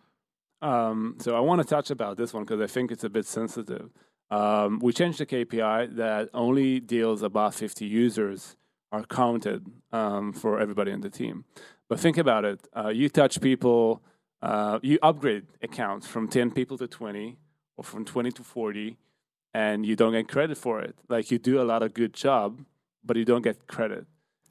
Um, 0.62 1.16
so 1.20 1.36
I 1.36 1.40
want 1.40 1.62
to 1.62 1.68
touch 1.68 1.92
about 1.92 2.18
this 2.18 2.34
one 2.34 2.44
because 2.44 2.60
I 2.60 2.68
think 2.68 2.92
it's 2.92 3.04
a 3.04 3.10
bit 3.10 3.26
sensitive. 3.26 3.90
Um, 4.32 4.80
we 4.80 4.92
changed 4.92 5.20
the 5.20 5.26
KPI 5.26 5.96
that 5.96 6.30
only 6.34 6.80
deals 6.80 7.22
above 7.22 7.56
50 7.56 7.86
users 7.86 8.56
are 8.92 9.04
counted 9.04 9.66
um, 9.92 10.34
for 10.34 10.60
everybody 10.60 10.92
in 10.92 11.02
the 11.02 11.10
team. 11.10 11.46
But 11.88 12.00
think 12.00 12.18
about 12.18 12.46
it: 12.46 12.68
uh, 12.76 12.90
you 12.90 13.10
touch 13.10 13.40
people, 13.42 14.02
uh, 14.42 14.80
you 14.82 15.00
upgrade 15.02 15.46
accounts 15.62 16.08
from 16.08 16.28
10 16.28 16.52
people 16.52 16.78
to 16.78 16.88
20, 16.88 17.38
or 17.78 17.84
from 17.84 18.06
20 18.06 18.32
to 18.32 18.44
40, 18.44 18.98
and 19.54 19.86
you 19.86 19.96
don't 19.96 20.12
get 20.12 20.28
credit 20.28 20.58
for 20.58 20.82
it. 20.82 20.96
Like 21.10 21.32
you 21.32 21.40
do 21.40 21.62
a 21.62 21.64
lot 21.64 21.84
of 21.84 21.94
good 21.94 22.14
job, 22.14 22.64
but 23.04 23.18
you 23.18 23.26
don't 23.26 23.42
get 23.42 23.68
credit. 23.68 24.06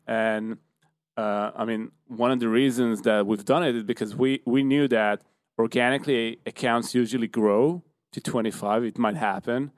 And 0.06 0.58
uh, 1.16 1.50
I 1.54 1.64
mean, 1.64 1.92
one 2.08 2.30
of 2.30 2.40
the 2.40 2.48
reasons 2.48 3.02
that 3.02 3.26
we've 3.26 3.44
done 3.44 3.62
it 3.62 3.76
is 3.76 3.84
because 3.84 4.14
we 4.16 4.42
we 4.44 4.62
knew 4.64 4.88
that 4.88 5.22
organically 5.58 6.38
accounts 6.46 6.94
usually 6.94 7.28
grow 7.28 7.82
to 8.12 8.20
25 8.20 8.84
it 8.84 8.98
might 8.98 9.16
happen 9.16 9.70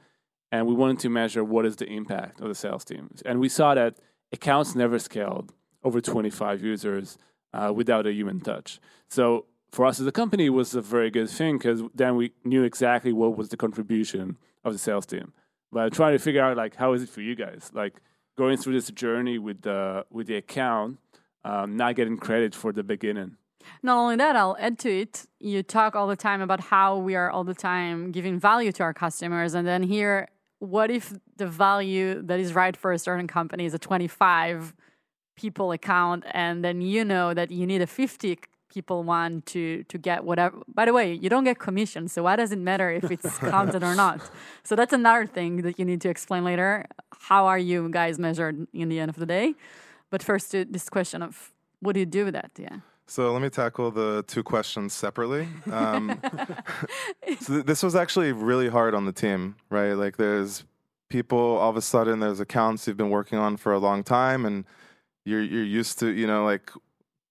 and 0.52 0.66
we 0.66 0.74
wanted 0.74 0.98
to 0.98 1.08
measure 1.08 1.44
what 1.44 1.66
is 1.66 1.76
the 1.76 1.86
impact 1.86 2.40
of 2.40 2.48
the 2.48 2.54
sales 2.54 2.84
teams 2.84 3.22
and 3.22 3.40
we 3.40 3.48
saw 3.48 3.74
that 3.74 3.96
accounts 4.32 4.74
never 4.74 4.98
scaled 4.98 5.52
over 5.84 6.00
25 6.00 6.62
users 6.62 7.18
uh, 7.52 7.72
without 7.74 8.06
a 8.06 8.12
human 8.12 8.40
touch 8.40 8.80
so 9.08 9.46
for 9.72 9.84
us 9.86 10.00
as 10.00 10.06
a 10.06 10.12
company 10.12 10.48
was 10.48 10.74
a 10.74 10.80
very 10.80 11.10
good 11.10 11.28
thing 11.28 11.58
because 11.58 11.82
then 11.94 12.16
we 12.16 12.32
knew 12.44 12.62
exactly 12.62 13.12
what 13.12 13.36
was 13.36 13.48
the 13.48 13.56
contribution 13.56 14.36
of 14.64 14.72
the 14.72 14.78
sales 14.78 15.06
team 15.06 15.32
but 15.72 15.80
i'm 15.80 15.90
trying 15.90 16.12
to 16.12 16.18
figure 16.18 16.42
out 16.42 16.56
like 16.56 16.76
how 16.76 16.92
is 16.92 17.02
it 17.02 17.08
for 17.08 17.20
you 17.20 17.34
guys 17.34 17.70
like 17.74 18.00
going 18.36 18.56
through 18.56 18.72
this 18.74 18.90
journey 18.90 19.38
with 19.38 19.62
the 19.62 20.04
with 20.10 20.26
the 20.26 20.36
account 20.36 20.98
um, 21.44 21.76
not 21.76 21.94
getting 21.94 22.16
credit 22.16 22.54
for 22.54 22.72
the 22.72 22.82
beginning 22.82 23.36
Not 23.82 23.98
only 23.98 24.16
that, 24.16 24.36
I'll 24.36 24.56
add 24.58 24.78
to 24.80 24.90
it. 24.90 25.26
You 25.40 25.62
talk 25.62 25.94
all 25.96 26.06
the 26.06 26.16
time 26.16 26.40
about 26.40 26.60
how 26.60 26.96
we 26.98 27.14
are 27.14 27.30
all 27.30 27.44
the 27.44 27.54
time 27.54 28.12
giving 28.12 28.38
value 28.38 28.72
to 28.72 28.82
our 28.82 28.94
customers. 28.94 29.54
And 29.54 29.66
then 29.66 29.82
here, 29.82 30.28
what 30.58 30.90
if 30.90 31.12
the 31.36 31.46
value 31.46 32.22
that 32.22 32.40
is 32.40 32.54
right 32.54 32.76
for 32.76 32.92
a 32.92 32.98
certain 32.98 33.26
company 33.26 33.64
is 33.66 33.74
a 33.74 33.78
25 33.78 34.74
people 35.36 35.72
account, 35.72 36.24
and 36.30 36.64
then 36.64 36.80
you 36.80 37.04
know 37.04 37.34
that 37.34 37.50
you 37.50 37.66
need 37.66 37.82
a 37.82 37.86
50 37.86 38.38
people 38.68 39.02
want 39.02 39.46
to, 39.46 39.84
to 39.84 39.98
get 39.98 40.24
whatever. 40.24 40.58
By 40.72 40.84
the 40.84 40.92
way, 40.92 41.12
you 41.12 41.28
don't 41.28 41.44
get 41.44 41.58
commission, 41.58 42.08
so 42.08 42.24
why 42.24 42.36
does 42.36 42.52
it 42.52 42.58
matter 42.58 42.90
if 42.90 43.10
it's 43.10 43.38
counted 43.54 43.82
or 43.82 43.94
not? 43.94 44.20
So 44.64 44.76
that's 44.76 44.92
another 44.92 45.26
thing 45.26 45.62
that 45.62 45.78
you 45.78 45.84
need 45.84 46.00
to 46.02 46.08
explain 46.08 46.44
later. 46.44 46.86
How 47.12 47.46
are 47.46 47.58
you 47.58 47.88
guys 47.88 48.18
measured 48.18 48.66
in 48.72 48.88
the 48.88 48.98
end 48.98 49.08
of 49.08 49.16
the 49.16 49.26
day? 49.26 49.54
But 50.10 50.22
first, 50.22 50.50
to 50.52 50.64
this 50.64 50.88
question 50.88 51.22
of 51.22 51.52
what 51.80 51.92
do 51.94 52.00
you 52.00 52.06
do 52.06 52.24
with 52.24 52.34
that? 52.34 52.52
Yeah. 52.58 52.78
So 53.08 53.32
let 53.32 53.40
me 53.40 53.50
tackle 53.50 53.90
the 53.92 54.24
two 54.26 54.42
questions 54.42 54.92
separately. 54.92 55.48
Um, 55.70 56.20
so 57.40 57.54
th- 57.54 57.66
this 57.66 57.82
was 57.82 57.94
actually 57.94 58.32
really 58.32 58.68
hard 58.68 58.94
on 58.94 59.04
the 59.04 59.12
team, 59.12 59.56
right? 59.70 59.92
Like 59.92 60.16
there's 60.16 60.64
people 61.08 61.38
all 61.38 61.70
of 61.70 61.76
a 61.76 61.82
sudden 61.82 62.18
there's 62.18 62.40
accounts 62.40 62.86
you've 62.88 62.96
been 62.96 63.10
working 63.10 63.38
on 63.38 63.56
for 63.56 63.72
a 63.72 63.78
long 63.78 64.02
time 64.02 64.44
and 64.44 64.64
you're 65.24 65.42
you're 65.42 65.64
used 65.64 66.00
to, 66.00 66.08
you 66.08 66.26
know, 66.26 66.44
like 66.44 66.72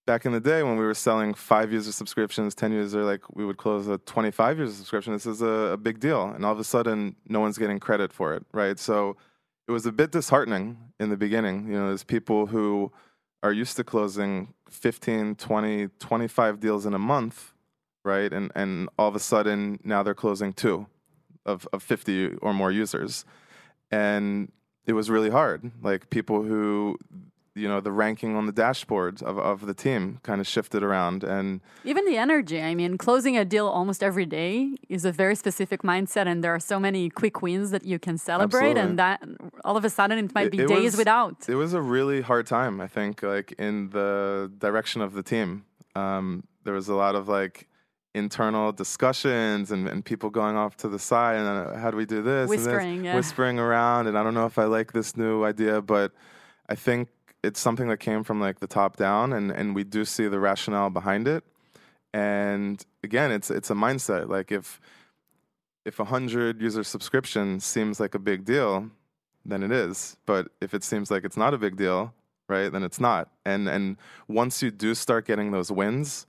back 0.05 0.25
in 0.25 0.31
the 0.31 0.39
day 0.39 0.63
when 0.63 0.77
we 0.77 0.85
were 0.85 0.93
selling 0.93 1.33
five 1.33 1.71
user 1.71 1.91
subscriptions, 1.91 2.53
ten 2.55 2.71
user, 2.71 3.03
like 3.03 3.21
we 3.35 3.45
would 3.45 3.57
close 3.57 3.87
a 3.87 3.97
twenty 3.99 4.31
five 4.31 4.59
user 4.59 4.73
subscription. 4.73 5.13
This 5.13 5.25
is 5.25 5.41
a, 5.41 5.73
a 5.73 5.77
big 5.77 5.99
deal. 5.99 6.25
And 6.29 6.45
all 6.45 6.53
of 6.53 6.59
a 6.59 6.63
sudden 6.63 7.15
no 7.27 7.39
one's 7.39 7.57
getting 7.57 7.79
credit 7.79 8.13
for 8.13 8.33
it, 8.33 8.43
right? 8.53 8.77
So 8.79 9.17
it 9.67 9.71
was 9.71 9.85
a 9.85 9.91
bit 9.91 10.11
disheartening 10.11 10.77
in 10.99 11.09
the 11.09 11.17
beginning. 11.17 11.67
You 11.67 11.79
know, 11.79 11.87
there's 11.87 12.03
people 12.03 12.47
who 12.47 12.91
are 13.41 13.51
used 13.51 13.75
to 13.77 13.83
closing 13.83 14.53
15, 14.69 15.35
20, 15.35 15.89
25 15.99 16.59
deals 16.59 16.85
in 16.85 16.93
a 16.93 16.99
month, 16.99 17.53
right? 18.03 18.31
And 18.31 18.51
and 18.55 18.89
all 18.97 19.07
of 19.07 19.15
a 19.15 19.19
sudden 19.19 19.79
now 19.83 20.03
they're 20.03 20.13
closing 20.13 20.53
two 20.53 20.87
of, 21.45 21.67
of 21.73 21.83
50 21.83 22.35
or 22.41 22.53
more 22.53 22.71
users. 22.71 23.25
And 23.91 24.51
it 24.85 24.93
was 24.93 25.09
really 25.09 25.29
hard. 25.29 25.71
Like 25.81 26.09
people 26.09 26.43
who 26.43 26.97
you 27.55 27.69
know, 27.69 27.79
the 27.79 27.91
ranking 27.91 28.35
on 28.35 28.45
the 28.45 28.51
dashboard 28.51 29.23
of, 29.23 29.39
of 29.39 29.65
the 29.65 29.73
team 29.73 30.19
kind 30.23 30.41
of 30.41 30.47
shifted 30.47 30.83
around 30.83 31.23
and 31.23 31.61
Even 31.85 32.05
the 32.05 32.17
energy. 32.17 32.61
I 32.61 32.75
mean, 32.75 32.97
closing 32.97 33.37
a 33.37 33.45
deal 33.45 33.67
almost 33.67 34.03
every 34.03 34.25
day 34.25 34.75
is 34.89 35.05
a 35.05 35.11
very 35.11 35.35
specific 35.35 35.81
mindset, 35.81 36.27
and 36.27 36.43
there 36.43 36.53
are 36.53 36.59
so 36.59 36.79
many 36.79 37.09
quick 37.09 37.41
wins 37.41 37.71
that 37.71 37.85
you 37.85 37.97
can 37.97 38.17
celebrate, 38.17 38.77
and 38.77 38.99
that 38.99 39.23
all 39.63 39.77
of 39.77 39.85
a 39.85 39.89
sudden 39.89 40.17
it 40.17 40.35
might 40.35 40.51
be 40.51 40.59
it 40.59 40.67
days 40.67 40.91
was- 40.91 40.97
without. 40.97 41.47
It 41.47 41.55
was 41.55 41.73
a 41.73 41.81
really 41.81 42.21
hard 42.21 42.45
time, 42.45 42.81
I 42.81 42.87
think, 42.87 43.23
like 43.23 43.53
in 43.53 43.89
the 43.91 44.51
direction 44.57 45.01
of 45.01 45.13
the 45.13 45.23
team. 45.23 45.65
Um, 45.95 46.43
there 46.65 46.73
was 46.73 46.89
a 46.89 46.95
lot 46.95 47.15
of 47.15 47.29
like 47.29 47.69
internal 48.13 48.73
discussions 48.73 49.71
and, 49.71 49.87
and 49.87 50.03
people 50.03 50.29
going 50.29 50.55
off 50.57 50.75
to 50.77 50.87
the 50.89 50.99
side 50.99 51.35
and 51.37 51.47
uh, 51.47 51.77
how 51.77 51.91
do 51.91 51.97
we 51.97 52.05
do 52.05 52.21
this? 52.21 52.49
and 52.49 52.59
this, 52.59 52.65
Whispering, 52.65 53.05
yeah. 53.05 53.15
whispering 53.15 53.59
around. 53.59 54.07
And 54.07 54.17
I 54.17 54.23
don't 54.23 54.33
know 54.33 54.45
if 54.45 54.57
I 54.57 54.65
like 54.65 54.93
this 54.93 55.15
new 55.15 55.43
idea, 55.43 55.81
but 55.81 56.11
I 56.67 56.75
think 56.75 57.09
it's 57.45 57.59
something 57.59 57.87
that 57.89 57.99
came 57.99 58.23
from 58.23 58.39
like 58.39 58.59
the 58.59 58.67
top 58.67 58.97
down 58.97 59.31
and, 59.31 59.51
and 59.51 59.75
we 59.75 59.83
do 59.83 60.03
see 60.03 60.27
the 60.27 60.39
rationale 60.39 60.89
behind 60.89 61.27
it. 61.27 61.43
And 62.13 62.83
again, 63.03 63.31
it's 63.31 63.51
it's 63.51 63.69
a 63.69 63.73
mindset. 63.73 64.29
Like 64.29 64.51
if 64.51 64.79
if 65.85 65.99
a 65.99 66.05
hundred 66.05 66.61
user 66.61 66.83
subscription 66.83 67.59
seems 67.59 67.99
like 67.99 68.15
a 68.15 68.19
big 68.19 68.45
deal, 68.45 68.89
then 69.45 69.63
it 69.63 69.71
is. 69.71 70.17
But 70.25 70.47
if 70.61 70.73
it 70.73 70.83
seems 70.83 71.11
like 71.11 71.23
it's 71.23 71.37
not 71.37 71.53
a 71.53 71.57
big 71.57 71.75
deal, 71.75 72.13
right? 72.47 72.71
Then 72.71 72.83
it's 72.83 72.99
not. 72.99 73.29
And 73.45 73.67
and 73.67 73.97
once 74.27 74.63
you 74.63 74.71
do 74.71 74.95
start 74.95 75.27
getting 75.27 75.51
those 75.51 75.71
wins, 75.71 76.25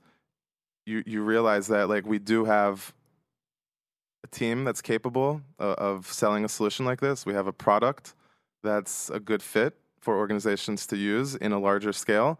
you 0.85 1.03
you 1.05 1.23
realize 1.23 1.67
that 1.67 1.87
like 1.87 2.05
we 2.05 2.19
do 2.19 2.45
have 2.45 2.93
a 4.23 4.27
team 4.27 4.65
that's 4.65 4.81
capable 4.81 5.41
of, 5.57 5.75
of 5.75 6.07
selling 6.11 6.43
a 6.43 6.49
solution 6.49 6.85
like 6.85 6.99
this. 6.99 7.25
We 7.25 7.33
have 7.33 7.47
a 7.47 7.53
product 7.53 8.13
that's 8.61 9.09
a 9.09 9.19
good 9.21 9.41
fit 9.41 9.77
for 9.99 10.17
organizations 10.17 10.87
to 10.87 10.97
use 10.97 11.35
in 11.35 11.51
a 11.51 11.59
larger 11.59 11.93
scale. 11.93 12.39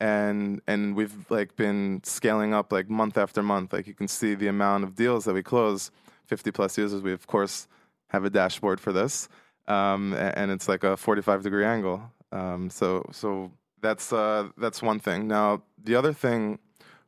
And 0.00 0.60
and 0.66 0.96
we've 0.96 1.14
like 1.30 1.54
been 1.56 2.00
scaling 2.02 2.54
up 2.54 2.72
like 2.72 2.90
month 2.90 3.16
after 3.16 3.42
month. 3.42 3.72
Like 3.72 3.86
you 3.86 3.94
can 3.94 4.08
see 4.08 4.34
the 4.34 4.48
amount 4.48 4.84
of 4.84 4.96
deals 4.96 5.24
that 5.26 5.34
we 5.34 5.42
close, 5.42 5.90
50 6.26 6.50
plus 6.50 6.76
users. 6.76 7.02
We 7.02 7.12
of 7.12 7.26
course 7.26 7.68
have 8.08 8.24
a 8.24 8.30
dashboard 8.30 8.80
for 8.80 8.92
this, 8.92 9.28
um, 9.68 10.12
and 10.14 10.50
it's 10.50 10.68
like 10.68 10.82
a 10.82 10.96
45 10.96 11.42
degree 11.42 11.64
angle. 11.64 12.02
Um, 12.32 12.68
so 12.68 13.04
so 13.12 13.52
that's 13.80 14.12
uh, 14.12 14.48
that's 14.56 14.82
one 14.82 14.98
thing. 14.98 15.28
Now 15.28 15.62
the 15.82 15.94
other 15.94 16.12
thing, 16.12 16.58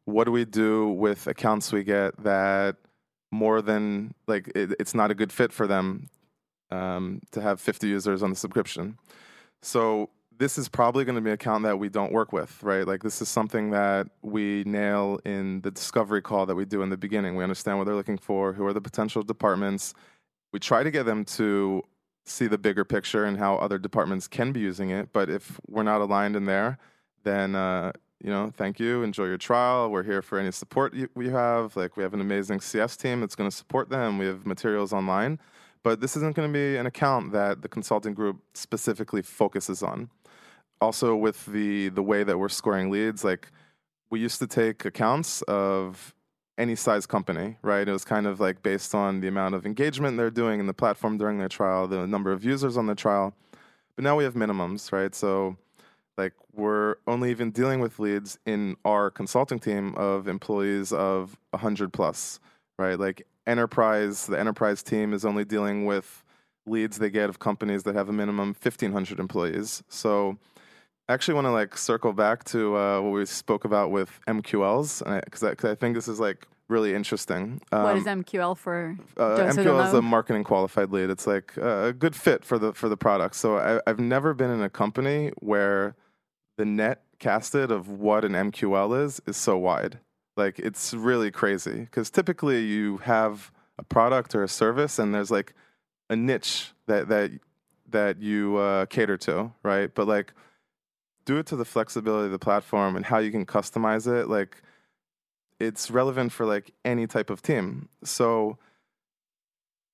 what 0.04 0.24
do 0.24 0.32
we 0.32 0.44
do 0.44 0.88
with 0.88 1.26
accounts 1.26 1.72
we 1.72 1.82
get 1.82 2.22
that 2.22 2.76
more 3.32 3.60
than 3.60 4.14
like 4.28 4.52
it, 4.54 4.74
it's 4.78 4.94
not 4.94 5.10
a 5.10 5.14
good 5.14 5.32
fit 5.32 5.52
for 5.52 5.66
them 5.66 6.08
um, 6.70 7.20
to 7.32 7.40
have 7.40 7.60
50 7.60 7.88
users 7.88 8.22
on 8.22 8.30
the 8.30 8.36
subscription. 8.36 8.98
So 9.64 10.10
this 10.36 10.58
is 10.58 10.68
probably 10.68 11.04
going 11.04 11.14
to 11.14 11.22
be 11.22 11.30
an 11.30 11.34
account 11.34 11.64
that 11.64 11.78
we 11.78 11.88
don't 11.88 12.12
work 12.12 12.32
with, 12.32 12.62
right? 12.62 12.86
Like 12.86 13.02
this 13.02 13.22
is 13.22 13.28
something 13.28 13.70
that 13.70 14.08
we 14.20 14.62
nail 14.64 15.20
in 15.24 15.62
the 15.62 15.70
discovery 15.70 16.20
call 16.20 16.44
that 16.46 16.54
we 16.54 16.64
do 16.64 16.82
in 16.82 16.90
the 16.90 16.96
beginning. 16.96 17.34
We 17.34 17.42
understand 17.44 17.78
what 17.78 17.84
they're 17.84 17.94
looking 17.94 18.18
for, 18.18 18.52
who 18.52 18.66
are 18.66 18.74
the 18.74 18.80
potential 18.80 19.22
departments. 19.22 19.94
We 20.52 20.58
try 20.58 20.82
to 20.82 20.90
get 20.90 21.06
them 21.06 21.24
to 21.36 21.82
see 22.26 22.46
the 22.46 22.58
bigger 22.58 22.84
picture 22.84 23.24
and 23.24 23.38
how 23.38 23.56
other 23.56 23.78
departments 23.78 24.28
can 24.28 24.52
be 24.52 24.60
using 24.60 24.90
it. 24.90 25.12
But 25.12 25.30
if 25.30 25.58
we're 25.68 25.82
not 25.82 26.00
aligned 26.00 26.36
in 26.36 26.44
there, 26.44 26.78
then 27.22 27.54
uh, 27.54 27.92
you 28.22 28.30
know, 28.30 28.52
thank 28.56 28.78
you, 28.78 29.02
enjoy 29.02 29.26
your 29.26 29.38
trial. 29.38 29.90
We're 29.90 30.02
here 30.02 30.22
for 30.22 30.38
any 30.38 30.50
support 30.50 30.94
you, 30.94 31.08
we 31.14 31.30
have. 31.30 31.76
Like 31.76 31.96
we 31.96 32.02
have 32.02 32.14
an 32.14 32.20
amazing 32.20 32.60
CS 32.60 32.96
team 32.96 33.20
that's 33.20 33.34
going 33.34 33.48
to 33.48 33.56
support 33.56 33.88
them. 33.88 34.18
We 34.18 34.26
have 34.26 34.46
materials 34.46 34.92
online, 34.92 35.38
but 35.84 36.00
this 36.00 36.16
isn't 36.16 36.34
going 36.34 36.48
to 36.48 36.52
be 36.52 36.76
an 36.76 36.86
account 36.86 37.30
that 37.32 37.62
the 37.62 37.68
consulting 37.68 38.14
group 38.14 38.40
specifically 38.54 39.22
focuses 39.22 39.82
on. 39.82 40.10
Also, 40.80 41.14
with 41.14 41.46
the 41.46 41.90
the 41.90 42.02
way 42.02 42.24
that 42.24 42.36
we're 42.38 42.48
scoring 42.48 42.90
leads, 42.90 43.22
like 43.22 43.48
we 44.10 44.18
used 44.18 44.40
to 44.40 44.48
take 44.48 44.84
accounts 44.84 45.42
of 45.42 46.12
any 46.58 46.74
size 46.74 47.06
company, 47.06 47.56
right? 47.62 47.88
It 47.88 47.92
was 47.92 48.04
kind 48.04 48.26
of 48.26 48.40
like 48.40 48.62
based 48.62 48.94
on 48.94 49.20
the 49.20 49.28
amount 49.28 49.54
of 49.54 49.66
engagement 49.66 50.16
they're 50.16 50.30
doing 50.30 50.60
in 50.60 50.66
the 50.66 50.74
platform 50.74 51.18
during 51.18 51.38
their 51.38 51.48
trial, 51.48 51.86
the 51.86 52.06
number 52.06 52.32
of 52.32 52.44
users 52.44 52.76
on 52.76 52.86
the 52.86 52.94
trial. 52.94 53.34
But 53.96 54.04
now 54.04 54.16
we 54.16 54.24
have 54.24 54.34
minimums, 54.34 54.92
right? 54.92 55.14
So 55.14 55.56
like 56.16 56.32
we're 56.52 56.96
only 57.06 57.30
even 57.30 57.50
dealing 57.50 57.80
with 57.80 57.98
leads 57.98 58.38
in 58.46 58.76
our 58.84 59.10
consulting 59.10 59.58
team 59.58 59.94
of 59.96 60.28
employees 60.28 60.92
of 60.92 61.36
100 61.50 61.92
plus, 61.92 62.40
right? 62.78 62.98
Like 62.98 63.26
enterprise, 63.46 64.26
the 64.26 64.38
enterprise 64.38 64.82
team 64.82 65.12
is 65.12 65.24
only 65.24 65.44
dealing 65.44 65.86
with 65.86 66.24
leads 66.66 66.98
they 66.98 67.10
get 67.10 67.28
of 67.28 67.38
companies 67.38 67.82
that 67.82 67.94
have 67.94 68.08
a 68.08 68.12
minimum 68.12 68.48
1500 68.48 69.20
employees. 69.20 69.82
So 69.88 70.38
I 71.08 71.12
actually 71.12 71.34
want 71.34 71.46
to 71.46 71.50
like 71.50 71.76
circle 71.76 72.12
back 72.12 72.44
to 72.44 72.76
uh, 72.76 73.00
what 73.00 73.10
we 73.10 73.26
spoke 73.26 73.64
about 73.64 73.90
with 73.90 74.18
MQLs 74.26 75.24
because 75.24 75.42
I, 75.42 75.68
I, 75.68 75.72
I, 75.72 75.74
think 75.74 75.94
this 75.94 76.08
is 76.08 76.18
like 76.18 76.46
really 76.68 76.94
interesting. 76.94 77.60
Um, 77.72 77.82
what 77.82 77.96
is 77.96 78.04
MQL 78.04 78.56
for? 78.56 78.96
Uh, 79.16 79.36
MQL 79.36 79.86
is 79.86 79.92
a 79.92 80.00
marketing 80.00 80.44
qualified 80.44 80.90
lead. 80.90 81.10
It's 81.10 81.26
like 81.26 81.56
a 81.58 81.92
good 81.92 82.16
fit 82.16 82.44
for 82.44 82.58
the 82.58 82.72
for 82.72 82.88
the 82.88 82.96
product. 82.96 83.36
So 83.36 83.58
I, 83.58 83.80
I've 83.86 84.00
never 84.00 84.32
been 84.32 84.50
in 84.50 84.62
a 84.62 84.70
company 84.70 85.32
where 85.40 85.94
the 86.56 86.64
net 86.64 87.02
casted 87.18 87.70
of 87.70 87.88
what 87.88 88.24
an 88.24 88.32
MQL 88.32 89.04
is 89.04 89.20
is 89.26 89.36
so 89.36 89.58
wide. 89.58 89.98
Like 90.36 90.58
it's 90.58 90.94
really 90.94 91.30
crazy 91.30 91.80
because 91.80 92.10
typically 92.10 92.64
you 92.64 92.98
have 92.98 93.52
a 93.78 93.84
product 93.84 94.34
or 94.34 94.42
a 94.42 94.48
service 94.48 94.98
and 94.98 95.14
there's 95.14 95.30
like 95.30 95.54
a 96.10 96.16
niche 96.16 96.72
that 96.86 97.08
that 97.08 97.30
that 97.90 98.20
you 98.20 98.56
uh, 98.56 98.86
cater 98.86 99.16
to, 99.18 99.52
right? 99.62 99.94
But 99.94 100.08
like 100.08 100.32
do 101.24 101.38
it 101.38 101.46
to 101.46 101.56
the 101.56 101.64
flexibility 101.64 102.26
of 102.26 102.32
the 102.32 102.38
platform 102.38 102.96
and 102.96 103.06
how 103.06 103.18
you 103.18 103.30
can 103.30 103.46
customize 103.46 104.06
it. 104.06 104.28
Like 104.28 104.62
it's 105.60 105.90
relevant 105.90 106.32
for 106.32 106.44
like 106.44 106.72
any 106.84 107.06
type 107.06 107.30
of 107.30 107.42
team. 107.42 107.88
So 108.02 108.58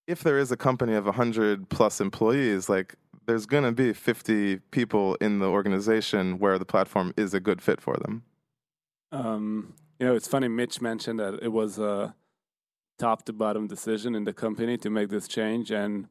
if 0.06 0.22
there 0.22 0.38
is 0.38 0.50
a 0.50 0.56
company 0.56 0.94
of 0.94 1.04
100 1.04 1.68
plus 1.68 2.00
employees, 2.00 2.68
like 2.68 2.96
there's 3.26 3.46
going 3.46 3.64
to 3.64 3.72
be 3.72 3.92
50 3.92 4.56
people 4.70 5.14
in 5.16 5.38
the 5.38 5.46
organization 5.46 6.38
where 6.38 6.58
the 6.58 6.64
platform 6.64 7.14
is 7.16 7.32
a 7.32 7.40
good 7.40 7.62
fit 7.62 7.80
for 7.80 7.96
them. 7.96 8.24
Um, 9.12 9.74
you 10.00 10.06
know, 10.06 10.14
it's 10.14 10.26
funny. 10.26 10.48
Mitch 10.48 10.80
mentioned 10.80 11.20
that 11.20 11.38
it 11.42 11.52
was 11.52 11.78
a 11.78 12.14
top 12.98 13.24
to 13.26 13.32
bottom 13.32 13.66
decision 13.66 14.14
in 14.14 14.24
the 14.24 14.32
company 14.32 14.78
to 14.78 14.88
make 14.88 15.10
this 15.10 15.28
change, 15.28 15.70
and 15.70 16.08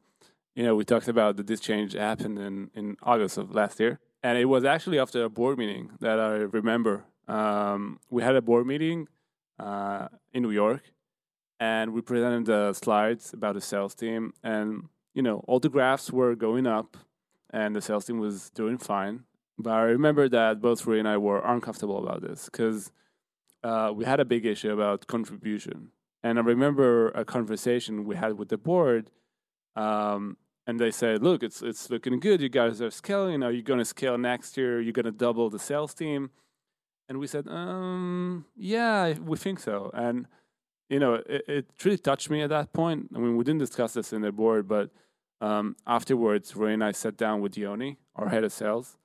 you 0.54 0.62
know, 0.62 0.76
we 0.76 0.84
talked 0.84 1.08
about 1.08 1.36
that 1.36 1.48
this 1.48 1.60
change 1.60 1.92
happened 1.94 2.38
in 2.38 2.70
in 2.74 2.96
August 3.02 3.36
of 3.36 3.52
last 3.52 3.80
year, 3.80 3.98
and 4.22 4.38
it 4.38 4.44
was 4.44 4.64
actually 4.64 4.98
after 5.00 5.24
a 5.24 5.28
board 5.28 5.58
meeting 5.58 5.90
that 6.00 6.20
I 6.20 6.34
remember. 6.58 7.04
Um, 7.26 7.98
we 8.08 8.22
had 8.22 8.36
a 8.36 8.42
board 8.42 8.66
meeting 8.66 9.08
uh, 9.58 10.08
in 10.32 10.42
New 10.42 10.50
York, 10.50 10.82
and 11.58 11.92
we 11.92 12.00
presented 12.00 12.46
the 12.46 12.72
slides 12.72 13.32
about 13.32 13.54
the 13.54 13.60
sales 13.60 13.94
team, 13.94 14.32
and 14.42 14.88
you 15.14 15.22
know, 15.22 15.44
all 15.48 15.58
the 15.58 15.68
graphs 15.68 16.12
were 16.12 16.36
going 16.36 16.66
up 16.66 16.96
and 17.52 17.74
the 17.74 17.80
sales 17.80 18.04
team 18.04 18.18
was 18.20 18.50
doing 18.50 18.78
fine. 18.78 19.24
But 19.58 19.72
I 19.72 19.82
remember 19.82 20.28
that 20.28 20.60
both 20.60 20.86
Roy 20.86 21.00
and 21.00 21.08
I 21.08 21.16
were 21.16 21.40
uncomfortable 21.44 21.98
about 21.98 22.22
this 22.22 22.44
because 22.46 22.92
uh, 23.62 23.92
we 23.94 24.04
had 24.04 24.20
a 24.20 24.24
big 24.24 24.46
issue 24.46 24.72
about 24.72 25.06
contribution. 25.06 25.88
And 26.22 26.38
I 26.38 26.42
remember 26.42 27.08
a 27.10 27.24
conversation 27.24 28.04
we 28.04 28.16
had 28.16 28.38
with 28.38 28.48
the 28.48 28.58
board, 28.58 29.10
um, 29.76 30.36
and 30.66 30.78
they 30.78 30.90
said, 30.90 31.22
"Look, 31.22 31.42
it's 31.42 31.62
it's 31.62 31.88
looking 31.88 32.20
good. 32.20 32.40
You 32.42 32.50
guys 32.50 32.82
are 32.82 32.90
scaling. 32.90 33.42
Are 33.42 33.50
you 33.50 33.62
going 33.62 33.78
to 33.78 33.84
scale 33.84 34.18
next 34.18 34.56
year? 34.56 34.80
You're 34.80 34.92
going 34.92 35.06
to 35.06 35.12
double 35.12 35.48
the 35.48 35.58
sales 35.58 35.94
team?" 35.94 36.30
And 37.08 37.18
we 37.18 37.26
said, 37.26 37.48
um, 37.48 38.44
"Yeah, 38.54 39.14
we 39.18 39.36
think 39.38 39.60
so." 39.60 39.90
And 39.94 40.26
you 40.90 40.98
know, 40.98 41.14
it, 41.14 41.44
it 41.48 41.66
really 41.84 41.96
touched 41.96 42.28
me 42.28 42.42
at 42.42 42.50
that 42.50 42.72
point. 42.72 43.08
I 43.14 43.18
mean, 43.18 43.36
we 43.36 43.44
didn't 43.44 43.60
discuss 43.60 43.94
this 43.94 44.12
in 44.12 44.20
the 44.20 44.32
board, 44.32 44.68
but 44.68 44.90
um, 45.40 45.76
afterwards, 45.86 46.54
Roy 46.54 46.72
and 46.72 46.84
I 46.84 46.92
sat 46.92 47.16
down 47.16 47.40
with 47.40 47.56
Yoni, 47.56 47.96
our 48.16 48.28
head 48.28 48.44
of 48.44 48.52
sales, 48.52 48.98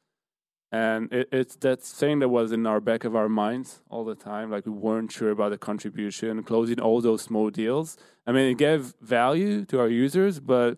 and 0.75 1.13
it, 1.13 1.29
it's 1.31 1.55
that 1.67 1.81
thing 1.81 2.19
that 2.19 2.27
was 2.27 2.51
in 2.51 2.67
our 2.67 2.81
back 2.81 3.05
of 3.05 3.15
our 3.15 3.29
minds 3.29 3.81
all 3.89 4.03
the 4.03 4.19
time. 4.31 4.51
Like 4.51 4.65
we 4.65 4.73
weren't 4.73 5.09
sure 5.09 5.31
about 5.31 5.51
the 5.51 5.57
contribution, 5.57 6.43
closing 6.43 6.81
all 6.81 6.99
those 6.99 7.21
small 7.21 7.49
deals. 7.49 7.97
I 8.27 8.33
mean, 8.33 8.47
it 8.51 8.57
gave 8.57 8.93
value 8.99 9.63
to 9.65 9.79
our 9.79 9.87
users, 9.87 10.41
but 10.41 10.77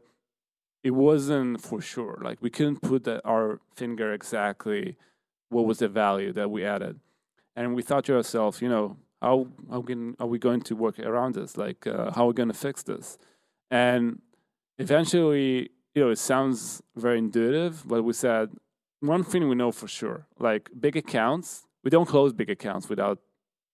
it 0.83 0.91
wasn't 0.91 1.61
for 1.61 1.81
sure. 1.81 2.19
Like 2.21 2.37
we 2.41 2.51
couldn't 2.51 2.81
put 2.83 3.05
the, 3.05 3.25
our 3.25 3.59
finger 3.75 4.13
exactly 4.13 4.97
what 5.49 5.65
was 5.65 5.79
the 5.79 5.87
value 5.87 6.31
that 6.33 6.51
we 6.51 6.63
added, 6.63 6.99
and 7.55 7.73
we 7.73 7.81
thought 7.81 8.05
to 8.05 8.15
ourselves, 8.17 8.61
you 8.61 8.69
know, 8.69 8.97
how 9.19 9.47
how 9.71 9.81
can 9.81 10.15
are 10.19 10.27
we 10.27 10.37
going 10.37 10.61
to 10.69 10.75
work 10.75 10.99
around 10.99 11.33
this? 11.33 11.57
Like 11.57 11.87
uh, 11.87 12.11
how 12.11 12.25
are 12.25 12.27
we 12.27 12.33
going 12.33 12.53
to 12.55 12.61
fix 12.67 12.83
this? 12.83 13.17
And 13.71 14.21
eventually, 14.77 15.69
you 15.95 16.01
know, 16.03 16.11
it 16.11 16.19
sounds 16.19 16.83
very 16.95 17.17
intuitive, 17.17 17.87
but 17.87 18.03
we 18.03 18.13
said 18.13 18.51
one 18.99 19.23
thing 19.23 19.47
we 19.47 19.55
know 19.55 19.71
for 19.71 19.87
sure 19.87 20.27
like 20.39 20.69
big 20.79 20.95
accounts, 20.95 21.65
we 21.83 21.89
don't 21.89 22.07
close 22.07 22.33
big 22.33 22.49
accounts 22.49 22.89
without 22.89 23.19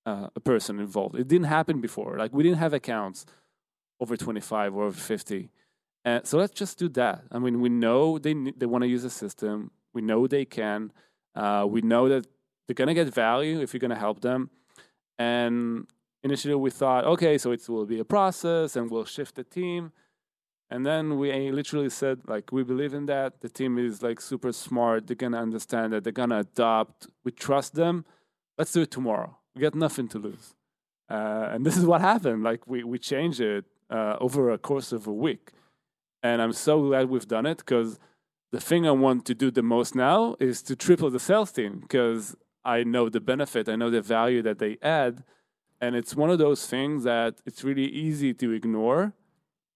uh, 0.06 0.28
a 0.36 0.40
person 0.40 0.80
involved. 0.80 1.16
It 1.16 1.28
didn't 1.28 1.48
happen 1.48 1.82
before. 1.82 2.18
Like 2.18 2.34
we 2.34 2.44
didn't 2.44 2.58
have 2.60 2.74
accounts 2.74 3.26
over 4.00 4.18
25 4.18 4.76
or 4.76 4.84
over 4.86 4.98
50. 4.98 5.50
And 6.06 6.28
so 6.28 6.38
let's 6.38 6.54
just 6.54 6.78
do 6.78 6.90
that. 6.90 7.24
I 7.32 7.40
mean, 7.40 7.62
we 7.62 7.70
know 7.70 8.18
they 8.18 8.34
they 8.34 8.66
want 8.66 8.84
to 8.84 8.88
use 8.88 9.06
a 9.06 9.10
system. 9.10 9.72
We 9.94 10.02
know 10.02 10.28
they 10.28 10.46
can. 10.46 10.92
Uh, 11.36 11.66
we 11.68 11.82
know 11.82 12.10
that 12.10 12.28
they're 12.68 12.76
gonna 12.76 12.94
get 12.94 13.08
value 13.14 13.62
if 13.62 13.74
you're 13.74 13.80
gonna 13.80 13.96
help 13.96 14.20
them. 14.22 14.50
And 15.18 15.88
initially, 16.24 16.56
we 16.56 16.72
thought, 16.72 17.06
okay, 17.06 17.38
so 17.38 17.52
it 17.52 17.68
will 17.70 17.86
be 17.86 18.00
a 18.00 18.06
process, 18.06 18.76
and 18.76 18.92
we'll 18.92 19.06
shift 19.06 19.36
the 19.36 19.44
team. 19.44 19.94
And 20.74 20.84
then 20.84 21.20
we 21.20 21.52
literally 21.52 21.92
said, 21.92 22.22
like, 22.26 22.52
we 22.52 22.64
believe 22.64 22.96
in 22.96 23.06
that. 23.06 23.42
The 23.42 23.50
team 23.60 23.78
is 23.78 24.02
like 24.02 24.20
super 24.20 24.52
smart. 24.52 25.06
They're 25.06 25.16
gonna 25.16 25.40
understand 25.40 25.94
that. 25.94 26.04
They're 26.04 26.20
gonna 26.24 26.40
adopt. 26.40 27.06
We 27.24 27.32
trust 27.32 27.76
them. 27.76 28.06
Let's 28.58 28.72
do 28.72 28.82
it 28.82 28.90
tomorrow. 28.90 29.38
We 29.56 29.62
got 29.62 29.76
nothing 29.76 30.08
to 30.08 30.18
lose. 30.18 30.56
Uh, 31.08 31.50
and 31.52 31.64
this 31.64 31.78
is 31.78 31.86
what 31.86 32.02
happened. 32.02 32.42
Like, 32.42 32.66
we 32.66 32.84
we 32.84 32.98
changed 32.98 33.40
it 33.40 33.66
uh, 33.92 34.16
over 34.20 34.50
a 34.50 34.58
course 34.58 34.92
of 34.92 35.06
a 35.06 35.14
week. 35.28 35.52
And 36.24 36.42
I'm 36.42 36.54
so 36.54 36.82
glad 36.88 37.08
we've 37.08 37.28
done 37.28 37.46
it 37.46 37.60
because 37.60 38.00
the 38.52 38.60
thing 38.60 38.88
I 38.88 38.96
want 39.06 39.26
to 39.26 39.36
do 39.36 39.52
the 39.52 39.62
most 39.62 39.94
now 39.94 40.36
is 40.40 40.64
to 40.64 40.76
triple 40.76 41.12
the 41.12 41.20
sales 41.20 41.52
team 41.52 41.82
because 41.82 42.36
I 42.66 42.84
know 42.84 43.10
the 43.10 43.22
benefit, 43.22 43.70
I 43.70 43.76
know 43.76 43.92
the 43.92 44.02
value 44.02 44.42
that 44.42 44.58
they 44.58 44.80
add. 44.82 45.24
And 45.80 45.96
it's 45.96 46.16
one 46.16 46.32
of 46.32 46.40
those 46.40 46.66
things 46.66 47.04
that 47.04 47.42
it's 47.46 47.64
really 47.64 47.90
easy 48.06 48.34
to 48.34 48.52
ignore 48.52 49.14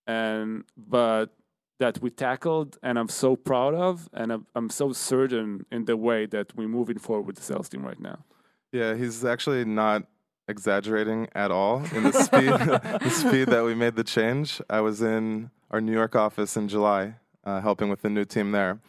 and 0.07 0.63
but 0.75 1.35
that 1.79 2.01
we 2.01 2.09
tackled, 2.09 2.77
and 2.81 2.97
I'm 2.97 3.09
so 3.09 3.35
proud 3.35 3.75
of, 3.75 4.09
and 4.13 4.31
I'm, 4.31 4.47
I'm 4.55 4.69
so 4.69 4.93
certain 4.93 5.65
in 5.71 5.85
the 5.85 5.95
way 5.95 6.25
that 6.25 6.55
we're 6.55 6.67
moving 6.67 6.97
forward 6.97 7.27
with 7.27 7.35
the 7.35 7.43
sales 7.43 7.69
team 7.69 7.85
right 7.85 7.99
now. 7.99 8.25
Yeah, 8.71 8.95
he's 8.95 9.23
actually 9.23 9.63
not 9.63 10.03
exaggerating 10.47 11.27
at 11.35 11.51
all 11.51 11.83
in 11.93 12.03
the 12.03 12.11
speed 12.23 12.49
the 13.03 13.09
speed 13.09 13.49
that 13.49 13.63
we 13.63 13.75
made 13.75 13.95
the 13.95 14.03
change. 14.03 14.61
I 14.69 14.81
was 14.81 15.01
in 15.01 15.51
our 15.69 15.81
New 15.81 15.93
York 15.93 16.15
office 16.15 16.57
in 16.57 16.67
July, 16.67 17.15
uh, 17.43 17.61
helping 17.61 17.89
with 17.89 18.01
the 18.01 18.09
new 18.09 18.25
team 18.25 18.51
there, 18.51 18.79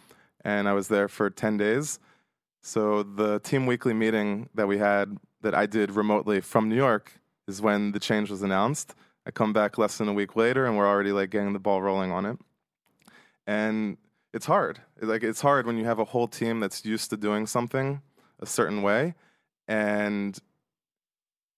and 0.45 0.69
I 0.69 0.73
was 0.73 0.89
there 0.89 1.09
for 1.09 1.29
ten 1.29 1.57
days. 1.57 1.99
So 2.63 3.03
the 3.03 3.39
team 3.41 3.67
weekly 3.67 3.95
meeting 3.95 4.49
that 4.55 4.67
we 4.67 4.79
had 4.79 5.17
that 5.43 5.55
I 5.55 5.67
did 5.67 5.93
remotely 5.93 6.41
from 6.41 6.69
New 6.69 6.77
York 6.77 7.13
is 7.47 7.61
when 7.63 7.93
the 7.93 8.01
change 8.01 8.31
was 8.31 8.43
announced. 8.43 8.95
I 9.29 9.31
come 9.31 9.53
back 9.53 9.77
less 9.77 9.99
than 9.99 10.09
a 10.09 10.13
week 10.15 10.37
later, 10.37 10.65
and 10.65 10.77
we're 10.77 10.89
already 10.89 11.13
like 11.13 11.29
getting 11.29 11.53
the 11.53 11.59
ball 11.59 11.83
rolling 11.83 12.11
on 12.11 12.25
it. 12.25 12.39
And 13.47 13.99
it's 14.33 14.47
hard. 14.47 14.81
Like 15.03 15.23
it's 15.23 15.43
hard 15.43 15.67
when 15.67 15.77
you 15.77 15.85
have 15.85 15.99
a 15.99 16.07
whole 16.07 16.27
team 16.27 16.61
that's 16.61 16.85
used 16.87 17.11
to 17.11 17.19
doing 17.19 17.47
something 17.47 18.01
a 18.41 18.47
certain 18.47 18.81
way, 18.81 19.15
and 19.69 20.39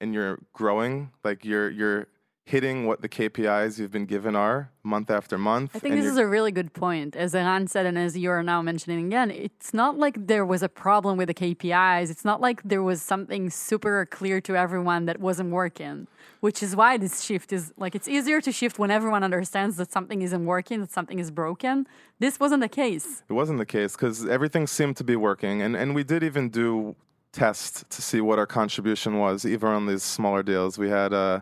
and 0.00 0.12
you're 0.12 0.40
growing. 0.52 1.12
Like 1.22 1.44
you're 1.44 1.70
you're 1.70 2.08
hitting 2.50 2.84
what 2.84 3.00
the 3.00 3.08
KPIs 3.08 3.78
you've 3.78 3.92
been 3.92 4.06
given 4.06 4.34
are 4.34 4.70
month 4.82 5.08
after 5.08 5.38
month. 5.38 5.70
I 5.74 5.78
think 5.78 5.94
this 5.94 6.06
is 6.06 6.16
a 6.16 6.26
really 6.26 6.50
good 6.50 6.72
point. 6.72 7.14
As 7.14 7.32
Eran 7.32 7.68
said, 7.68 7.86
and 7.86 7.96
as 7.96 8.18
you're 8.18 8.42
now 8.42 8.60
mentioning 8.60 9.06
again, 9.06 9.30
it's 9.30 9.72
not 9.72 9.98
like 9.98 10.26
there 10.26 10.44
was 10.44 10.62
a 10.62 10.68
problem 10.68 11.16
with 11.16 11.28
the 11.28 11.34
KPIs. 11.34 12.10
It's 12.10 12.24
not 12.24 12.40
like 12.40 12.58
there 12.64 12.82
was 12.82 13.00
something 13.02 13.50
super 13.50 14.04
clear 14.06 14.40
to 14.42 14.56
everyone 14.56 15.06
that 15.06 15.20
wasn't 15.20 15.50
working, 15.50 16.08
which 16.40 16.60
is 16.60 16.74
why 16.74 16.96
this 16.96 17.22
shift 17.22 17.52
is 17.52 17.72
like 17.76 17.94
it's 17.94 18.08
easier 18.08 18.40
to 18.40 18.50
shift 18.50 18.80
when 18.80 18.90
everyone 18.90 19.22
understands 19.22 19.76
that 19.76 19.92
something 19.92 20.20
isn't 20.20 20.44
working, 20.44 20.80
that 20.80 20.90
something 20.90 21.20
is 21.20 21.30
broken. 21.30 21.86
This 22.18 22.40
wasn't 22.40 22.62
the 22.62 22.74
case. 22.82 23.22
It 23.28 23.32
wasn't 23.32 23.58
the 23.58 23.70
case 23.78 23.92
because 23.92 24.26
everything 24.26 24.66
seemed 24.66 24.96
to 24.96 25.04
be 25.04 25.14
working. 25.14 25.62
And, 25.62 25.76
and 25.76 25.94
we 25.94 26.02
did 26.02 26.24
even 26.24 26.48
do 26.48 26.96
tests 27.32 27.84
to 27.88 28.02
see 28.02 28.20
what 28.20 28.40
our 28.40 28.46
contribution 28.46 29.18
was, 29.18 29.44
even 29.44 29.68
on 29.68 29.86
these 29.86 30.02
smaller 30.02 30.42
deals. 30.42 30.78
We 30.78 30.88
had 30.88 31.12
uh, 31.12 31.40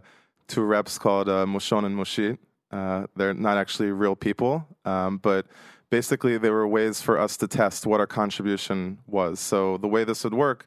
two 0.49 0.63
reps 0.63 0.99
called 0.99 1.29
uh, 1.29 1.47
Mushon 1.47 1.85
and 1.85 1.97
Mushit. 1.97 2.39
Uh, 2.71 3.07
they're 3.17 3.35
not 3.35 3.57
actually 3.57 3.91
real 3.93 4.17
people, 4.17 4.67
um, 4.85 5.19
but 5.19 5.47
basically 5.91 6.37
they 6.39 6.51
were 6.51 6.67
ways 6.67 7.01
for 7.01 7.19
us 7.19 7.37
to 7.39 7.49
test 7.49 7.87
what 7.87 8.01
our 8.01 8.07
contribution 8.07 8.99
was. 9.07 9.41
So 9.41 9.79
the 9.79 9.89
way 9.89 10.05
this 10.05 10.25
would 10.25 10.35
work, 10.35 10.67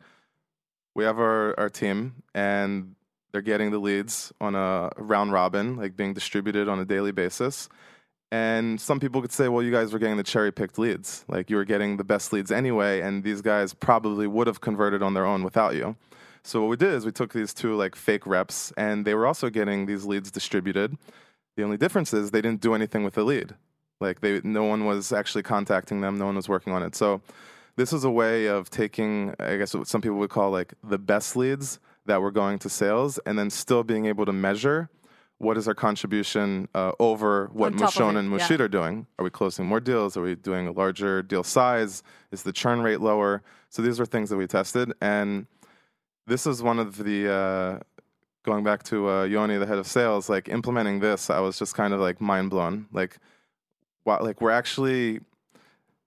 we 0.95 1.03
have 1.03 1.19
our, 1.19 1.59
our 1.59 1.69
team 1.69 2.23
and 2.33 2.95
they're 3.31 3.41
getting 3.41 3.71
the 3.71 3.79
leads 3.79 4.33
on 4.41 4.55
a 4.55 4.89
round 4.97 5.31
robin, 5.31 5.77
like 5.77 5.95
being 5.95 6.13
distributed 6.13 6.67
on 6.67 6.79
a 6.79 6.85
daily 6.85 7.11
basis. 7.11 7.69
And 8.31 8.79
some 8.79 8.99
people 8.99 9.21
could 9.21 9.31
say, 9.31 9.49
well, 9.49 9.61
you 9.61 9.71
guys 9.71 9.91
were 9.91 9.99
getting 9.99 10.17
the 10.17 10.23
cherry 10.23 10.51
picked 10.51 10.79
leads. 10.79 11.25
Like 11.27 11.49
you 11.49 11.57
were 11.57 11.65
getting 11.65 11.97
the 11.97 12.03
best 12.03 12.31
leads 12.31 12.51
anyway, 12.51 13.01
and 13.01 13.23
these 13.23 13.41
guys 13.41 13.73
probably 13.73 14.25
would 14.25 14.47
have 14.47 14.61
converted 14.61 15.03
on 15.03 15.13
their 15.13 15.25
own 15.25 15.43
without 15.43 15.75
you. 15.75 15.97
So 16.43 16.61
what 16.61 16.69
we 16.69 16.75
did 16.77 16.93
is 16.93 17.05
we 17.05 17.11
took 17.11 17.33
these 17.33 17.53
two 17.53 17.75
like 17.75 17.95
fake 17.95 18.25
reps, 18.25 18.73
and 18.77 19.05
they 19.05 19.13
were 19.13 19.27
also 19.27 19.49
getting 19.49 19.85
these 19.85 20.05
leads 20.05 20.31
distributed. 20.31 20.97
The 21.55 21.63
only 21.63 21.77
difference 21.77 22.13
is 22.13 22.31
they 22.31 22.41
didn't 22.41 22.61
do 22.61 22.73
anything 22.73 23.03
with 23.03 23.13
the 23.13 23.23
lead. 23.23 23.55
Like 23.99 24.21
they, 24.21 24.41
no 24.43 24.63
one 24.63 24.85
was 24.85 25.11
actually 25.11 25.43
contacting 25.43 26.01
them. 26.01 26.17
No 26.17 26.25
one 26.25 26.35
was 26.35 26.49
working 26.49 26.73
on 26.73 26.81
it. 26.81 26.95
So 26.95 27.21
this 27.75 27.93
is 27.93 28.03
a 28.03 28.09
way 28.09 28.47
of 28.47 28.69
taking, 28.69 29.35
I 29.39 29.57
guess, 29.57 29.73
what 29.73 29.87
some 29.87 30.01
people 30.01 30.17
would 30.17 30.31
call 30.31 30.49
like 30.51 30.73
the 30.83 30.97
best 30.97 31.35
leads 31.35 31.79
that 32.07 32.21
were 32.21 32.31
going 32.31 32.57
to 32.59 32.69
sales, 32.69 33.19
and 33.25 33.37
then 33.37 33.49
still 33.49 33.83
being 33.83 34.07
able 34.07 34.25
to 34.25 34.33
measure 34.33 34.89
what 35.37 35.57
is 35.57 35.67
our 35.67 35.73
contribution 35.73 36.67
uh, 36.75 36.91
over 36.99 37.49
what 37.53 37.73
Mushon 37.73 38.15
and 38.17 38.31
Mushit 38.31 38.59
yeah. 38.59 38.65
are 38.65 38.67
doing? 38.67 39.07
Are 39.17 39.23
we 39.23 39.29
closing 39.31 39.65
more 39.65 39.79
deals? 39.79 40.15
Are 40.15 40.21
we 40.21 40.35
doing 40.35 40.67
a 40.67 40.71
larger 40.71 41.23
deal 41.23 41.43
size? 41.43 42.03
Is 42.31 42.43
the 42.43 42.53
churn 42.53 42.81
rate 42.81 43.01
lower? 43.01 43.41
So 43.69 43.81
these 43.81 43.99
are 43.99 44.05
things 44.05 44.29
that 44.29 44.37
we 44.37 44.47
tested, 44.47 44.93
and 45.01 45.47
this 46.27 46.45
is 46.45 46.61
one 46.61 46.79
of 46.79 46.97
the 46.97 47.31
uh, 47.31 47.79
going 48.43 48.63
back 48.63 48.83
to 48.83 49.09
uh, 49.09 49.23
Yoni, 49.23 49.57
the 49.57 49.65
head 49.65 49.77
of 49.77 49.87
sales, 49.87 50.29
like 50.29 50.49
implementing 50.49 50.99
this. 50.99 51.29
I 51.29 51.39
was 51.39 51.57
just 51.57 51.75
kind 51.75 51.93
of 51.93 51.99
like 51.99 52.21
mind 52.21 52.49
blown. 52.49 52.87
Like, 52.91 53.17
wow, 54.05 54.19
like 54.21 54.41
we're 54.41 54.51
actually 54.51 55.21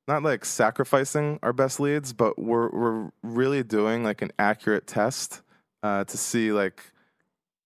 not 0.07 0.23
like 0.23 0.45
sacrificing 0.45 1.39
our 1.43 1.53
best 1.53 1.81
leads, 1.81 2.13
but 2.13 2.39
we're 2.39 2.69
we're 2.71 3.11
really 3.23 3.63
doing 3.63 4.05
like 4.05 4.23
an 4.23 4.33
accurate 4.39 4.87
test 4.87 5.43
uh, 5.83 6.05
to 6.05 6.17
see 6.17 6.53
like 6.53 6.83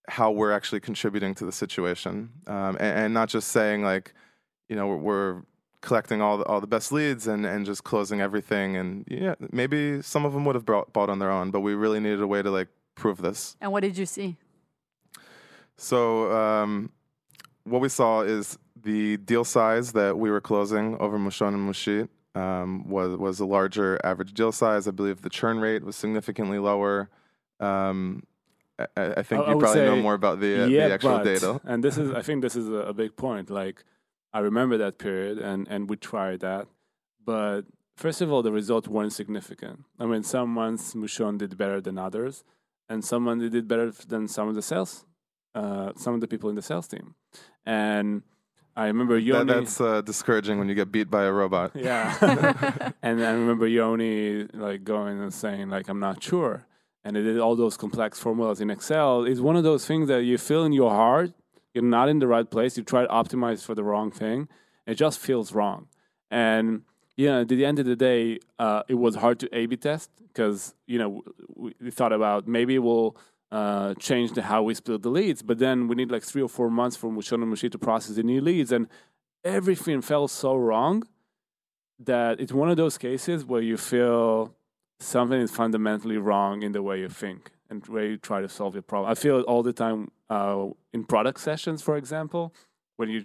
how 0.09 0.31
we're 0.31 0.53
actually 0.53 0.81
contributing 0.81 1.35
to 1.35 1.45
the 1.45 1.53
situation, 1.53 2.31
um, 2.47 2.77
and, 2.81 2.99
and, 2.99 3.15
not 3.15 3.29
just 3.29 3.49
saying 3.49 3.83
like, 3.83 4.15
you 4.69 4.75
know, 4.75 4.87
we're, 4.87 4.97
we're 4.97 5.43
collecting 5.81 6.21
all 6.21 6.39
the, 6.39 6.45
all 6.45 6.61
the 6.61 6.67
best 6.67 6.93
leads 6.93 7.27
and, 7.27 7.47
and 7.47 7.65
just 7.65 7.85
closing 7.85 8.21
everything. 8.21 8.77
And 8.77 9.05
yeah, 9.09 9.35
maybe 9.53 10.03
some 10.03 10.25
of 10.25 10.33
them 10.33 10.45
would 10.45 10.55
have 10.55 10.65
brought, 10.65 10.93
bought 10.93 11.11
on 11.11 11.19
their 11.19 11.31
own, 11.31 11.51
but 11.51 11.61
we 11.61 11.75
really 11.75 12.01
needed 12.01 12.21
a 12.21 12.27
way 12.27 12.43
to 12.43 12.51
like 12.51 12.69
prove 12.95 13.23
this. 13.23 13.57
And 13.61 13.73
what 13.73 13.81
did 13.81 13.97
you 13.97 14.07
see? 14.07 14.37
So 15.77 16.33
um, 16.33 16.91
what 17.65 17.81
we 17.81 17.89
saw 17.89 18.23
is 18.23 18.59
the 18.83 19.17
deal 19.19 19.45
size 19.45 19.93
that 19.93 20.19
we 20.19 20.31
were 20.31 20.41
closing 20.41 20.97
over 20.99 21.19
Mushon 21.19 21.49
and 21.49 21.71
Mushit 21.71 22.09
um, 22.35 22.89
was 22.89 23.17
was 23.17 23.41
a 23.41 23.47
larger 23.47 23.99
average 24.05 24.35
deal 24.35 24.53
size. 24.53 24.87
I 24.87 24.91
believe 24.91 25.23
the 25.23 25.31
churn 25.31 25.59
rate 25.61 25.85
was 25.85 25.97
significantly 25.97 26.59
lower. 26.59 27.11
Um, 27.61 28.25
I, 28.79 28.87
I, 28.97 29.23
think 29.23 29.43
I, 29.43 29.51
you 29.51 29.57
I 29.57 29.61
probably 29.61 29.85
know 29.85 29.97
more 29.97 30.15
about 30.15 30.39
the, 30.41 30.65
uh, 30.65 30.67
yeah, 30.67 30.89
the 30.89 30.95
actual 30.95 31.19
but, 31.19 31.25
data. 31.25 31.61
And 31.65 31.83
this 31.83 31.99
is, 31.99 32.13
I 32.13 32.23
think, 32.27 32.43
this 32.43 32.55
is 32.55 32.69
a, 32.69 32.75
a 32.75 32.95
big 32.95 33.17
point. 33.17 33.51
Like 33.51 33.85
I 34.33 34.41
remember 34.41 34.77
that 34.79 34.99
period, 34.99 35.39
and 35.39 35.67
and 35.69 35.89
we 35.89 35.97
tried 35.97 36.41
that, 36.41 36.67
but 37.25 37.63
first 37.97 38.21
of 38.21 38.31
all, 38.33 38.43
the 38.43 38.53
results 38.53 38.89
weren't 38.89 39.13
significant. 39.13 39.85
I 39.99 40.07
mean, 40.07 40.23
some 40.23 40.51
months 40.51 40.95
Mushon 40.95 41.39
did 41.39 41.57
better 41.57 41.81
than 41.81 41.99
others, 41.99 42.45
and 42.89 43.05
some 43.05 43.25
months 43.25 43.51
did 43.51 43.67
better 43.67 43.91
than 44.07 44.29
some 44.29 44.49
of 44.49 44.55
the 44.55 44.63
sales, 44.63 45.07
uh, 45.55 45.93
some 45.97 46.15
of 46.15 46.21
the 46.21 46.29
people 46.29 46.51
in 46.51 46.57
the 46.57 46.63
sales 46.63 46.89
team, 46.89 47.15
and. 47.67 48.23
I 48.77 48.87
remember 48.87 49.19
Yoni. 49.19 49.45
That, 49.45 49.55
that's 49.55 49.81
uh, 49.81 50.03
discouraging 50.03 50.61
when 50.61 50.69
you 50.69 50.77
get 50.77 50.93
beat 50.93 51.11
by 51.11 51.25
a 51.25 51.33
robot. 51.33 51.73
Yeah, 51.75 52.15
and 53.03 53.21
I 53.27 53.33
remember 53.33 53.67
Yoni 53.67 54.45
like 54.55 54.85
going 54.85 55.21
and 55.21 55.35
saying 55.35 55.69
like 55.69 55.89
I'm 55.89 55.99
not 55.99 56.23
sure, 56.23 56.65
and 57.03 57.17
it 57.17 57.23
did 57.23 57.41
all 57.41 57.57
those 57.57 57.77
complex 57.77 58.21
formulas 58.21 58.61
in 58.61 58.71
Excel. 58.71 59.25
It's 59.25 59.41
one 59.41 59.57
of 59.57 59.65
those 59.65 59.85
things 59.85 60.07
that 60.07 60.23
you 60.23 60.39
feel 60.39 60.65
in 60.65 60.73
your 60.73 60.91
heart 60.91 61.33
you're 61.75 61.85
not 61.85 62.09
in 62.09 62.19
the 62.19 62.27
right 62.27 62.49
place. 62.49 62.77
You 62.77 62.83
try 62.83 63.03
to 63.03 63.09
optimize 63.09 63.65
for 63.65 63.75
the 63.75 63.85
wrong 63.85 64.11
thing. 64.11 64.49
It 64.87 64.95
just 64.95 65.19
feels 65.19 65.53
wrong. 65.53 65.89
And 66.31 66.83
yeah, 67.17 67.41
at 67.41 67.49
the 67.49 67.65
end 67.65 67.79
of 67.79 67.87
the 67.87 67.97
day, 67.97 68.39
uh, 68.59 68.83
it 68.89 68.95
was 68.95 69.17
hard 69.17 69.41
to 69.41 69.57
A/B 69.57 69.77
test 69.77 70.11
because 70.29 70.75
you 70.87 70.99
know 70.99 71.23
we, 71.55 71.75
we, 71.81 71.91
thought 71.91 72.13
about 72.13 72.47
maybe 72.47 72.79
we'll 72.79 73.17
uh, 73.51 73.95
change 73.95 74.33
the, 74.33 74.43
how 74.43 74.63
we 74.63 74.75
split 74.75 75.03
the 75.03 75.11
leads, 75.11 75.43
but 75.43 75.59
then 75.59 75.89
we 75.89 75.97
need 75.97 76.11
like 76.11 76.23
three 76.23 76.43
or 76.43 76.49
four 76.49 76.71
months 76.71 76.97
for 76.97 77.11
Mushon 77.11 77.43
and 77.43 77.53
Mushit 77.53 77.73
to 77.73 77.79
process 77.79 78.17
the 78.17 78.23
new 78.23 78.41
leads, 78.41 78.73
and 78.73 78.89
everything 79.45 80.01
felt 80.01 80.31
so 80.31 80.55
wrong 80.55 81.03
that 81.99 82.41
it's 82.41 82.53
one 82.53 82.71
of 82.71 82.77
those 82.77 82.99
cases 82.99 83.45
where 83.45 83.63
you 83.63 83.77
feel 83.77 84.55
something 85.01 85.41
is 85.41 85.51
fundamentally 85.51 86.19
wrong 86.19 86.63
in 86.63 86.73
the 86.73 86.83
way 86.83 87.01
you 87.01 87.09
think 87.09 87.51
and 87.71 87.87
where 87.87 88.07
you 88.07 88.17
try 88.17 88.41
to 88.41 88.49
solve 88.49 88.75
your 88.75 88.83
problem. 88.83 89.11
I 89.11 89.15
feel 89.15 89.39
it 89.39 89.45
all 89.45 89.63
the 89.63 89.73
time 89.73 90.11
uh, 90.31 90.67
in 90.93 91.05
product 91.05 91.41
sessions, 91.41 91.83
for 91.83 91.97
example, 91.97 92.55
when 92.97 93.09
you 93.09 93.25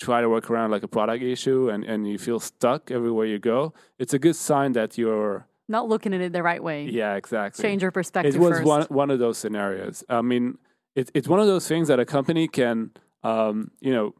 try 0.00 0.20
to 0.20 0.28
work 0.28 0.50
around 0.50 0.70
like 0.70 0.82
a 0.82 0.88
product 0.88 1.22
issue 1.22 1.68
and, 1.68 1.84
and 1.84 2.08
you 2.08 2.18
feel 2.18 2.40
stuck 2.40 2.90
everywhere 2.90 3.26
you 3.26 3.38
go. 3.38 3.72
It's 3.98 4.14
a 4.14 4.18
good 4.18 4.36
sign 4.36 4.72
that 4.72 4.98
you're 4.98 5.46
not 5.68 5.88
looking 5.88 6.12
at 6.12 6.20
it 6.20 6.32
the 6.32 6.42
right 6.42 6.62
way. 6.62 6.84
Yeah, 6.84 7.14
exactly. 7.14 7.62
Change 7.62 7.82
your 7.82 7.92
perspective. 7.92 8.34
It 8.34 8.38
was 8.38 8.58
first. 8.58 8.66
one 8.66 8.82
one 8.84 9.10
of 9.10 9.18
those 9.18 9.38
scenarios. 9.38 10.04
I 10.08 10.22
mean, 10.22 10.58
it, 10.94 11.10
it's 11.14 11.28
one 11.28 11.40
of 11.40 11.46
those 11.46 11.68
things 11.68 11.88
that 11.88 12.00
a 12.00 12.04
company 12.04 12.48
can, 12.48 12.90
um, 13.22 13.70
you 13.80 13.92
know, 13.92 14.14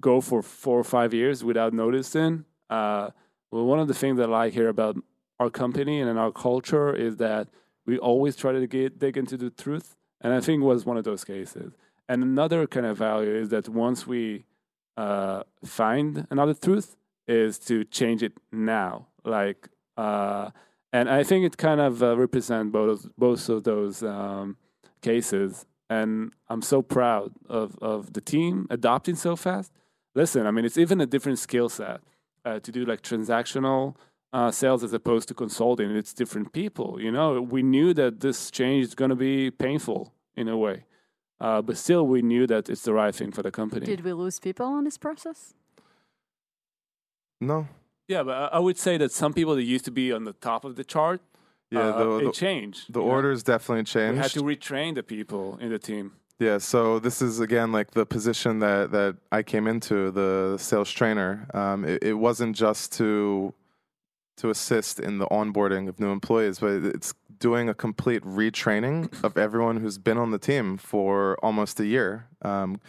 go 0.00 0.20
for 0.20 0.42
four 0.42 0.78
or 0.78 0.84
five 0.84 1.14
years 1.14 1.44
without 1.44 1.72
noticing. 1.72 2.44
Uh, 2.68 3.10
well, 3.50 3.64
one 3.64 3.78
of 3.78 3.88
the 3.88 3.94
things 3.94 4.16
that 4.18 4.28
I 4.28 4.32
like 4.32 4.52
here 4.52 4.68
about 4.68 4.96
our 5.38 5.50
company 5.50 6.00
and 6.00 6.10
in 6.10 6.18
our 6.18 6.32
culture 6.32 6.94
is 6.94 7.16
that 7.16 7.48
we 7.86 7.98
always 7.98 8.36
try 8.36 8.52
to 8.52 8.66
get, 8.66 8.98
dig 8.98 9.16
into 9.16 9.36
the 9.36 9.50
truth. 9.50 9.96
And 10.20 10.32
I 10.32 10.40
think 10.40 10.62
it 10.62 10.66
was 10.66 10.86
one 10.86 10.96
of 10.96 11.04
those 11.04 11.24
cases. 11.24 11.72
And 12.08 12.22
another 12.22 12.66
kind 12.66 12.86
of 12.86 12.98
value 12.98 13.34
is 13.34 13.48
that 13.48 13.68
once 13.68 14.06
we 14.06 14.44
uh, 14.96 15.42
find 15.64 16.26
another 16.30 16.54
truth, 16.54 16.96
is 17.26 17.58
to 17.58 17.84
change 17.84 18.22
it 18.22 18.32
now. 18.50 19.06
Like, 19.24 19.68
uh, 19.96 20.50
and 20.92 21.08
I 21.08 21.22
think 21.22 21.44
it 21.46 21.56
kind 21.56 21.80
of 21.80 22.02
uh, 22.02 22.16
represents 22.16 22.72
both 22.72 23.08
both 23.16 23.48
of 23.48 23.64
those 23.64 24.02
um, 24.02 24.56
cases. 25.00 25.66
And 25.88 26.32
I'm 26.48 26.62
so 26.62 26.82
proud 26.82 27.32
of 27.48 27.78
of 27.80 28.12
the 28.12 28.20
team 28.20 28.66
adopting 28.70 29.16
so 29.16 29.36
fast. 29.36 29.72
Listen, 30.14 30.46
I 30.46 30.50
mean, 30.50 30.64
it's 30.64 30.78
even 30.78 31.00
a 31.00 31.06
different 31.06 31.38
skill 31.38 31.68
set 31.68 32.00
uh, 32.44 32.58
to 32.60 32.72
do 32.72 32.84
like 32.84 33.02
transactional 33.02 33.96
uh, 34.32 34.50
sales 34.50 34.82
as 34.82 34.92
opposed 34.92 35.28
to 35.28 35.34
consulting. 35.34 35.90
It's 35.94 36.12
different 36.14 36.52
people. 36.52 37.00
You 37.00 37.10
know, 37.12 37.40
we 37.42 37.62
knew 37.62 37.92
that 37.94 38.20
this 38.20 38.50
change 38.50 38.84
is 38.86 38.94
going 38.94 39.10
to 39.10 39.16
be 39.16 39.50
painful 39.50 40.12
in 40.36 40.48
a 40.48 40.56
way, 40.56 40.84
uh, 41.40 41.60
but 41.62 41.76
still, 41.76 42.06
we 42.06 42.22
knew 42.22 42.46
that 42.46 42.68
it's 42.70 42.82
the 42.82 42.92
right 42.94 43.14
thing 43.14 43.30
for 43.32 43.42
the 43.42 43.50
company. 43.50 43.84
Did 43.86 44.02
we 44.04 44.12
lose 44.12 44.38
people 44.40 44.66
on 44.66 44.84
this 44.84 44.96
process? 44.98 45.54
No. 47.40 47.68
Yeah, 48.08 48.22
but 48.22 48.34
I- 48.34 48.56
I 48.56 48.58
would 48.58 48.78
say 48.78 48.96
that 48.98 49.12
some 49.12 49.32
people 49.32 49.54
that 49.56 49.62
used 49.62 49.84
to 49.84 49.90
be 49.90 50.12
on 50.12 50.24
the 50.24 50.32
top 50.34 50.64
of 50.64 50.76
the 50.76 50.84
chart, 50.84 51.20
Yeah, 51.70 51.80
uh, 51.88 51.98
the, 52.04 52.10
it 52.18 52.24
the, 52.24 52.32
changed. 52.32 52.92
the 52.92 53.00
you 53.00 53.06
know? 53.06 53.12
orders 53.12 53.42
definitely 53.42 53.84
We 54.12 54.16
had 54.18 54.30
to 54.32 54.42
retrain 54.42 54.94
the 54.94 55.02
people 55.02 55.58
in 55.60 55.70
the 55.70 55.78
team. 55.78 56.12
Yeah, 56.38 56.58
so 56.58 56.98
this 56.98 57.22
is 57.22 57.38
again 57.40 57.70
like 57.72 57.92
the 57.92 58.04
position 58.04 58.58
that 58.60 58.90
that 58.90 59.16
I 59.30 59.42
came 59.42 59.66
into, 59.68 60.10
the 60.10 60.56
sales 60.58 60.90
trainer. 60.90 61.46
Um, 61.54 61.84
it, 61.84 62.02
it 62.02 62.14
wasn't 62.14 62.56
just 62.56 62.92
to 62.98 63.54
to 64.36 64.50
assist 64.50 64.98
in 64.98 65.18
the 65.18 65.26
onboarding 65.26 65.88
of 65.88 66.00
new 66.00 66.10
employees, 66.10 66.58
but 66.58 66.84
it's 66.84 67.14
doing 67.38 67.68
a 67.68 67.74
complete 67.74 68.22
retraining 68.22 69.22
of 69.24 69.36
everyone 69.36 69.78
who's 69.78 69.98
been 69.98 70.18
on 70.18 70.30
the 70.30 70.38
team 70.38 70.76
for 70.76 71.36
almost 71.42 71.80
a 71.80 71.86
year. 71.86 72.28
Um, 72.42 72.80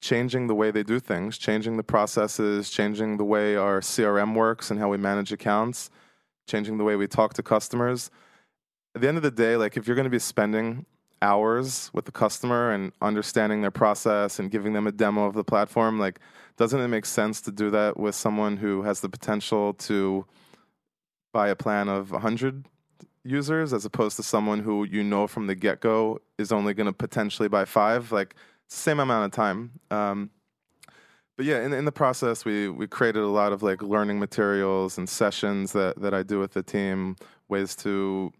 changing 0.00 0.48
the 0.48 0.54
way 0.54 0.70
they 0.72 0.82
do 0.82 0.98
things, 0.98 1.38
changing 1.38 1.76
the 1.76 1.84
processes, 1.84 2.68
changing 2.68 3.16
the 3.16 3.24
way 3.24 3.54
our 3.54 3.80
CRM 3.80 4.34
works 4.34 4.70
and 4.70 4.80
how 4.80 4.88
we 4.88 4.96
manage 4.96 5.32
accounts, 5.32 5.90
changing 6.48 6.76
the 6.76 6.84
way 6.84 6.96
we 6.96 7.06
talk 7.06 7.34
to 7.34 7.42
customers. 7.42 8.10
At 8.94 9.00
the 9.00 9.08
end 9.08 9.16
of 9.16 9.22
the 9.22 9.30
day, 9.30 9.56
like 9.56 9.76
if 9.76 9.86
you're 9.86 9.94
going 9.94 10.04
to 10.04 10.10
be 10.10 10.18
spending 10.18 10.84
hours 11.22 11.88
with 11.94 12.04
the 12.04 12.12
customer 12.12 12.72
and 12.72 12.92
understanding 13.00 13.62
their 13.62 13.70
process 13.70 14.40
and 14.40 14.50
giving 14.50 14.72
them 14.72 14.88
a 14.88 14.92
demo 14.92 15.24
of 15.24 15.34
the 15.34 15.44
platform, 15.44 16.00
like 16.00 16.18
doesn't 16.56 16.80
it 16.80 16.88
make 16.88 17.06
sense 17.06 17.40
to 17.42 17.52
do 17.52 17.70
that 17.70 17.96
with 17.96 18.16
someone 18.16 18.56
who 18.56 18.82
has 18.82 19.00
the 19.00 19.08
potential 19.08 19.72
to 19.74 20.26
buy 21.32 21.48
a 21.48 21.56
plan 21.56 21.88
of 21.88 22.10
100 22.10 22.66
users 23.24 23.72
as 23.72 23.84
opposed 23.84 24.16
to 24.16 24.22
someone 24.22 24.60
who 24.60 24.84
you 24.84 25.02
know 25.02 25.26
from 25.26 25.46
the 25.46 25.54
get-go 25.54 26.18
is 26.38 26.52
only 26.52 26.74
going 26.74 26.86
to 26.86 26.92
potentially 26.92 27.48
buy 27.48 27.64
five 27.64 28.10
like 28.12 28.34
same 28.68 29.00
amount 29.00 29.24
of 29.24 29.30
time. 29.32 29.70
Um, 29.90 30.30
but 31.36 31.46
yeah 31.46 31.64
in, 31.64 31.72
in 31.72 31.84
the 31.84 31.92
process 31.92 32.44
we 32.44 32.68
we 32.68 32.86
created 32.86 33.22
a 33.22 33.28
lot 33.28 33.52
of 33.52 33.62
like 33.62 33.82
learning 33.82 34.18
materials 34.18 34.98
and 34.98 35.08
sessions 35.08 35.72
that 35.72 36.00
that 36.00 36.14
i 36.14 36.22
do 36.22 36.38
with 36.38 36.52
the 36.52 36.62
team 36.62 37.16
ways 37.48 37.74
to 37.74 38.32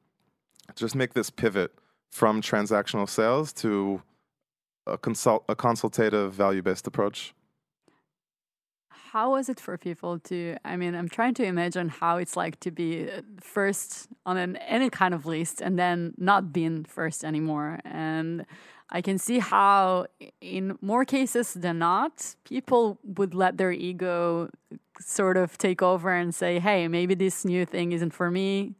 just 0.77 0.95
make 0.95 1.15
this 1.15 1.31
pivot 1.31 1.73
from 2.11 2.41
transactional 2.41 3.09
sales 3.09 3.53
to 3.53 4.03
a 4.87 4.99
consult 4.99 5.45
a 5.49 5.57
consultative 5.57 6.33
value-based 6.33 6.87
approach 6.87 7.35
How 9.13 9.33
was 9.33 9.51
it 9.51 9.61
for 9.61 9.77
people 9.77 10.19
to? 10.21 10.57
I 10.65 10.79
mean, 10.79 10.95
I'm 10.95 11.11
trying 11.11 11.35
to 11.35 11.45
imagine 11.45 11.91
how 11.91 12.17
it's 12.17 12.35
like 12.35 12.59
to 12.61 12.71
be 12.71 13.11
uh, 13.11 13.21
first 13.43 14.09
on 14.25 14.39
an, 14.39 14.57
any 14.57 14.89
kind 14.89 15.13
of 15.13 15.27
list 15.27 15.61
and 15.61 15.79
then 15.79 16.15
not 16.17 16.51
being 16.51 16.85
first 16.85 17.23
anymore. 17.23 17.79
And 17.85 18.47
I 18.89 19.03
can 19.03 19.19
see 19.19 19.39
how, 19.39 20.07
in 20.41 20.79
more 20.81 21.05
cases 21.05 21.53
than 21.53 21.79
not, 21.79 22.37
people 22.45 22.99
would 23.05 23.35
let 23.35 23.59
their 23.59 23.71
ego 23.71 24.49
sort 24.99 25.37
of 25.37 25.59
take 25.59 25.83
over 25.83 26.11
and 26.11 26.35
say, 26.35 26.59
"Hey, 26.59 26.89
maybe 26.89 27.15
this 27.15 27.45
new 27.45 27.67
thing 27.67 27.93
isn't 27.93 28.15
for 28.15 28.31
me." 28.31 28.77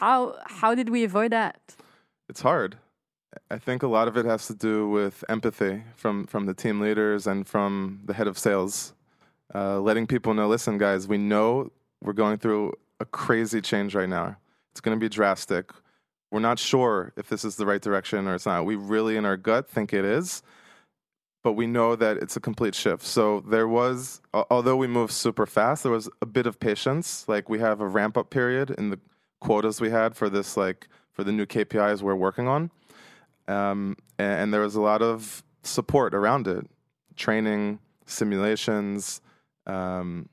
How 0.00 0.34
how 0.46 0.74
did 0.74 0.88
we 0.88 1.04
avoid 1.04 1.30
that? 1.30 1.60
it's 2.28 2.42
hard. 2.42 2.76
I 3.50 3.58
think 3.58 3.84
a 3.84 3.86
lot 3.86 4.08
of 4.08 4.16
it 4.16 4.26
has 4.26 4.48
to 4.48 4.54
do 4.54 4.88
with 4.88 5.22
empathy 5.28 5.84
from 5.94 6.26
from 6.26 6.46
the 6.46 6.54
team 6.54 6.80
leaders 6.80 7.28
and 7.28 7.46
from 7.46 8.00
the 8.04 8.14
head 8.14 8.26
of 8.26 8.36
sales, 8.36 8.95
uh, 9.54 9.80
letting 9.80 10.06
people 10.06 10.34
know. 10.34 10.48
Listen, 10.48 10.78
guys, 10.78 11.06
we 11.06 11.18
know 11.18 11.70
we're 12.02 12.12
going 12.12 12.38
through 12.38 12.72
a 13.00 13.04
crazy 13.04 13.60
change 13.60 13.94
right 13.94 14.08
now. 14.08 14.36
It's 14.72 14.80
going 14.80 14.98
to 14.98 15.00
be 15.02 15.08
drastic. 15.08 15.70
We're 16.30 16.40
not 16.40 16.58
sure 16.58 17.12
if 17.16 17.28
this 17.28 17.44
is 17.44 17.56
the 17.56 17.66
right 17.66 17.80
direction 17.80 18.26
or 18.26 18.34
it's 18.34 18.46
not. 18.46 18.64
We 18.64 18.76
really, 18.76 19.16
in 19.16 19.24
our 19.24 19.36
gut, 19.36 19.68
think 19.68 19.92
it 19.92 20.04
is, 20.04 20.42
but 21.42 21.52
we 21.52 21.66
know 21.66 21.94
that 21.94 22.16
it's 22.16 22.36
a 22.36 22.40
complete 22.40 22.74
shift. 22.74 23.04
So 23.04 23.40
there 23.40 23.68
was, 23.68 24.20
although 24.34 24.76
we 24.76 24.86
moved 24.86 25.12
super 25.12 25.46
fast, 25.46 25.84
there 25.84 25.92
was 25.92 26.10
a 26.20 26.26
bit 26.26 26.46
of 26.46 26.58
patience. 26.58 27.24
Like 27.28 27.48
we 27.48 27.60
have 27.60 27.80
a 27.80 27.86
ramp 27.86 28.16
up 28.16 28.30
period 28.30 28.70
in 28.70 28.90
the 28.90 28.98
quotas 29.40 29.80
we 29.80 29.90
had 29.90 30.16
for 30.16 30.28
this, 30.28 30.56
like 30.56 30.88
for 31.12 31.22
the 31.22 31.32
new 31.32 31.46
KPIs 31.46 32.02
we're 32.02 32.16
working 32.16 32.48
on, 32.48 32.70
um, 33.48 33.96
and, 34.18 34.40
and 34.40 34.54
there 34.54 34.60
was 34.60 34.74
a 34.74 34.80
lot 34.80 35.02
of 35.02 35.42
support 35.62 36.14
around 36.14 36.48
it, 36.48 36.66
training, 37.14 37.78
simulations, 38.06 39.20
um, 39.66 40.28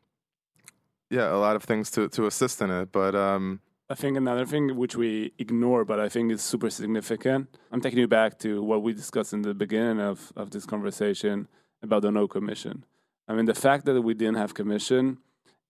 yeah, 1.10 1.34
a 1.34 1.38
lot 1.38 1.56
of 1.56 1.64
things 1.64 1.92
to 1.92 2.10
to 2.10 2.26
assist 2.26 2.62
in 2.62 2.70
it. 2.70 2.92
But 2.92 3.16
um, 3.16 3.62
I 3.90 3.96
think 3.96 4.18
another 4.18 4.46
thing 4.46 4.76
which 4.76 4.96
we 4.96 5.34
ignore, 5.38 5.86
but 5.86 6.00
I 6.00 6.10
think 6.10 6.32
is 6.32 6.42
super 6.42 6.70
significant. 6.70 7.56
I'm 7.72 7.82
taking 7.82 8.00
you 8.00 8.08
back 8.08 8.40
to 8.40 8.64
what 8.64 8.82
we 8.82 8.94
discussed 8.94 9.34
in 9.34 9.42
the 9.42 9.54
beginning 9.54 10.00
of, 10.00 10.32
of 10.36 10.52
this 10.52 10.66
conversation 10.66 11.48
about 11.82 12.02
the 12.02 12.12
no 12.12 12.28
commission. 12.28 12.86
I 13.28 13.34
mean, 13.34 13.46
the 13.46 13.54
fact 13.54 13.86
that 13.86 14.02
we 14.02 14.14
didn't 14.14 14.36
have 14.36 14.54
commission 14.54 15.20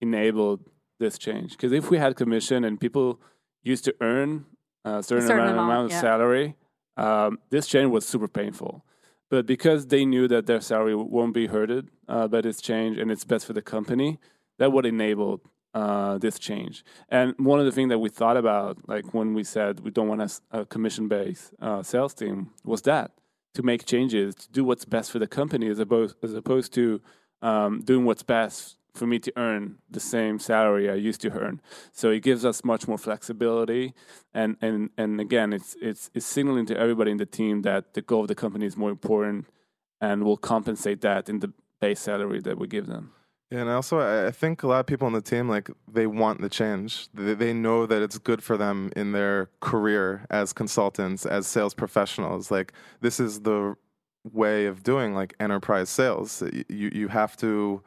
enabled 0.00 0.60
this 0.98 1.18
change. 1.18 1.52
Because 1.52 1.72
if 1.72 1.90
we 1.90 1.98
had 1.98 2.16
commission 2.16 2.64
and 2.64 2.80
people 2.80 3.20
used 3.62 3.84
to 3.84 3.94
earn 4.00 4.46
a 4.84 5.02
certain, 5.02 5.26
certain 5.26 5.42
amount, 5.42 5.58
amount, 5.58 5.70
amount 5.70 5.84
of 5.86 5.90
yeah. 5.90 6.00
salary, 6.00 6.56
um, 6.96 7.38
this 7.50 7.66
change 7.66 7.90
was 7.90 8.06
super 8.06 8.28
painful. 8.28 8.84
But 9.34 9.46
because 9.46 9.88
they 9.88 10.04
knew 10.04 10.28
that 10.28 10.46
their 10.46 10.60
salary 10.60 10.94
won't 10.94 11.34
be 11.34 11.48
hurted 11.48 11.88
uh, 12.06 12.28
by 12.28 12.40
this 12.40 12.60
change 12.60 12.98
and 12.98 13.10
it's 13.10 13.24
best 13.24 13.46
for 13.46 13.52
the 13.52 13.62
company, 13.62 14.20
that 14.58 14.70
would 14.70 14.86
enable 14.86 15.40
uh, 15.74 16.18
this 16.18 16.38
change. 16.38 16.84
And 17.08 17.34
one 17.36 17.58
of 17.58 17.66
the 17.66 17.72
things 17.72 17.88
that 17.88 17.98
we 17.98 18.10
thought 18.10 18.36
about, 18.36 18.88
like 18.88 19.12
when 19.12 19.34
we 19.34 19.42
said 19.42 19.80
we 19.80 19.90
don't 19.90 20.06
want 20.06 20.40
a 20.52 20.64
commission-based 20.66 21.52
uh, 21.60 21.82
sales 21.82 22.14
team, 22.14 22.50
was 22.62 22.82
that 22.82 23.10
to 23.54 23.64
make 23.64 23.84
changes, 23.86 24.36
to 24.36 24.48
do 24.52 24.62
what's 24.62 24.84
best 24.84 25.10
for 25.10 25.18
the 25.18 25.26
company, 25.26 25.66
as 25.68 25.80
opposed 25.80 26.14
as 26.22 26.32
opposed 26.34 26.72
to 26.74 27.00
um, 27.42 27.80
doing 27.80 28.04
what's 28.04 28.22
best 28.22 28.76
for 28.94 29.06
me 29.06 29.18
to 29.18 29.32
earn 29.36 29.78
the 29.90 30.00
same 30.00 30.38
salary 30.38 30.88
I 30.88 30.94
used 30.94 31.20
to 31.22 31.30
earn. 31.32 31.60
So 31.92 32.10
it 32.10 32.22
gives 32.22 32.44
us 32.44 32.64
much 32.64 32.86
more 32.86 32.98
flexibility, 32.98 33.94
and 34.32 34.56
and 34.60 34.90
and 34.96 35.20
again, 35.20 35.52
it's 35.52 35.76
it's 35.80 36.10
it's 36.14 36.26
signaling 36.26 36.66
to 36.66 36.78
everybody 36.78 37.10
in 37.10 37.18
the 37.18 37.26
team 37.26 37.62
that 37.62 37.94
the 37.94 38.02
goal 38.02 38.22
of 38.22 38.28
the 38.28 38.34
company 38.34 38.66
is 38.66 38.76
more 38.76 38.90
important, 38.90 39.46
and 40.00 40.24
we'll 40.24 40.36
compensate 40.36 41.00
that 41.02 41.28
in 41.28 41.40
the 41.40 41.52
base 41.80 42.00
salary 42.00 42.40
that 42.40 42.58
we 42.58 42.66
give 42.66 42.86
them. 42.86 43.12
And 43.50 43.68
also 43.68 43.98
I 43.98 44.28
I 44.28 44.30
think 44.30 44.62
a 44.62 44.68
lot 44.68 44.80
of 44.80 44.86
people 44.86 45.06
on 45.06 45.12
the 45.12 45.20
team 45.20 45.48
like 45.48 45.70
they 45.92 46.06
want 46.06 46.40
the 46.40 46.48
change. 46.48 47.08
They, 47.12 47.34
they 47.34 47.52
know 47.52 47.86
that 47.86 48.02
it's 48.02 48.18
good 48.18 48.42
for 48.42 48.56
them 48.56 48.90
in 48.96 49.12
their 49.12 49.50
career 49.60 50.26
as 50.30 50.52
consultants, 50.52 51.26
as 51.26 51.46
sales 51.46 51.74
professionals. 51.74 52.50
Like 52.50 52.72
this 53.00 53.18
is 53.20 53.40
the 53.40 53.76
way 54.32 54.66
of 54.66 54.82
doing 54.82 55.14
like 55.14 55.34
enterprise 55.40 55.90
sales. 55.90 56.42
You 56.68 56.90
you 56.92 57.08
have 57.08 57.36
to 57.38 57.82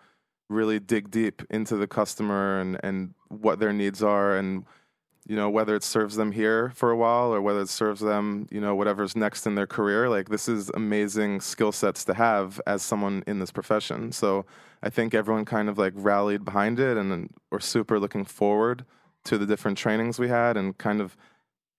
really 0.50 0.80
dig 0.80 1.12
deep 1.12 1.42
into 1.50 1.76
the 1.76 1.88
customer 1.88 2.60
and 2.60 2.80
and 2.84 3.14
what 3.30 3.60
their 3.60 3.74
needs 3.74 4.02
are 4.02 4.38
and 4.38 4.66
you 5.28 5.36
know 5.36 5.50
whether 5.50 5.76
it 5.76 5.84
serves 5.84 6.16
them 6.16 6.32
here 6.32 6.72
for 6.74 6.90
a 6.90 6.96
while 6.96 7.34
or 7.34 7.42
whether 7.42 7.60
it 7.62 7.70
serves 7.70 8.00
them 8.00 8.48
you 8.50 8.62
know 8.62 8.74
whatever's 8.74 9.16
next 9.16 9.46
in 9.46 9.56
their 9.56 9.68
career 9.68 10.10
like 10.10 10.30
this 10.30 10.48
is 10.48 10.70
amazing 10.74 11.42
skill 11.42 11.72
sets 11.72 12.06
to 12.06 12.14
have 12.14 12.62
as 12.66 12.82
someone 12.82 13.24
in 13.28 13.40
this 13.40 13.52
profession. 13.52 14.12
So 14.12 14.46
i 14.82 14.90
think 14.90 15.14
everyone 15.14 15.46
kind 15.46 15.70
of 15.70 15.78
like 15.78 15.94
rallied 15.96 16.46
behind 16.46 16.80
it 16.80 16.98
and 16.98 17.30
we're 17.52 17.60
super 17.60 18.00
looking 18.00 18.26
forward 18.26 18.86
to 19.26 19.38
the 19.38 19.46
different 19.46 19.78
trainings 19.78 20.18
we 20.18 20.30
had 20.30 20.56
and 20.56 20.78
kind 20.78 21.02
of 21.02 21.18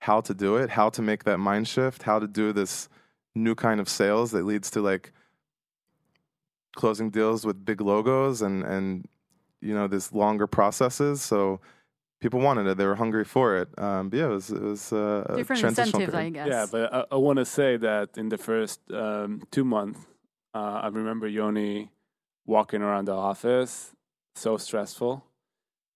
how 0.00 0.20
to 0.20 0.34
do 0.34 0.56
it 0.56 0.70
how 0.70 0.90
to 0.90 1.00
make 1.00 1.24
that 1.24 1.38
mind 1.38 1.66
shift 1.66 2.02
how 2.02 2.18
to 2.18 2.26
do 2.26 2.52
this 2.52 2.88
new 3.34 3.54
kind 3.54 3.80
of 3.80 3.88
sales 3.88 4.32
that 4.32 4.44
leads 4.44 4.70
to 4.70 4.80
like 4.80 5.12
closing 6.82 7.10
deals 7.10 7.40
with 7.44 7.56
big 7.70 7.80
logos 7.90 8.36
and 8.46 8.56
and 8.74 8.88
you 9.66 9.74
know 9.76 9.86
this 9.94 10.06
longer 10.12 10.46
processes 10.46 11.16
so 11.20 11.60
people 12.20 12.40
wanted 12.40 12.66
it 12.66 12.76
they 12.78 12.86
were 12.86 13.00
hungry 13.04 13.24
for 13.24 13.56
it. 13.60 13.68
Um, 13.78 14.08
but 14.08 14.16
yeah 14.18 14.26
it 14.26 14.34
was 14.38 14.50
it 14.50 14.62
was 14.62 14.92
uh, 14.92 15.24
a 15.28 15.36
Different 15.36 15.60
transitional 15.60 16.02
incentives, 16.02 16.14
I 16.14 16.30
guess. 16.30 16.48
Yeah, 16.48 16.66
but 16.70 16.94
I, 16.94 17.04
I 17.12 17.16
want 17.16 17.38
to 17.38 17.44
say 17.44 17.76
that 17.88 18.08
in 18.16 18.28
the 18.28 18.38
first 18.38 18.80
um, 18.92 19.42
two 19.50 19.64
months, 19.64 20.00
uh, 20.54 20.80
I 20.84 20.88
remember 20.88 21.26
Yoni 21.28 21.90
walking 22.46 22.82
around 22.82 23.04
the 23.06 23.18
office, 23.30 23.92
so 24.34 24.56
stressful, 24.56 25.24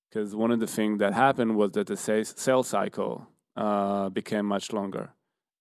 because 0.09 0.35
one 0.35 0.51
of 0.51 0.61
the 0.61 0.67
things 0.67 0.99
that 0.99 1.13
happened 1.15 1.57
was 1.57 1.73
that 1.73 1.87
the 1.87 1.97
sales, 1.97 2.35
sales 2.37 2.69
cycle 2.69 3.27
uh, 3.57 4.09
became 4.11 4.47
much 4.47 4.73
longer, 4.73 5.11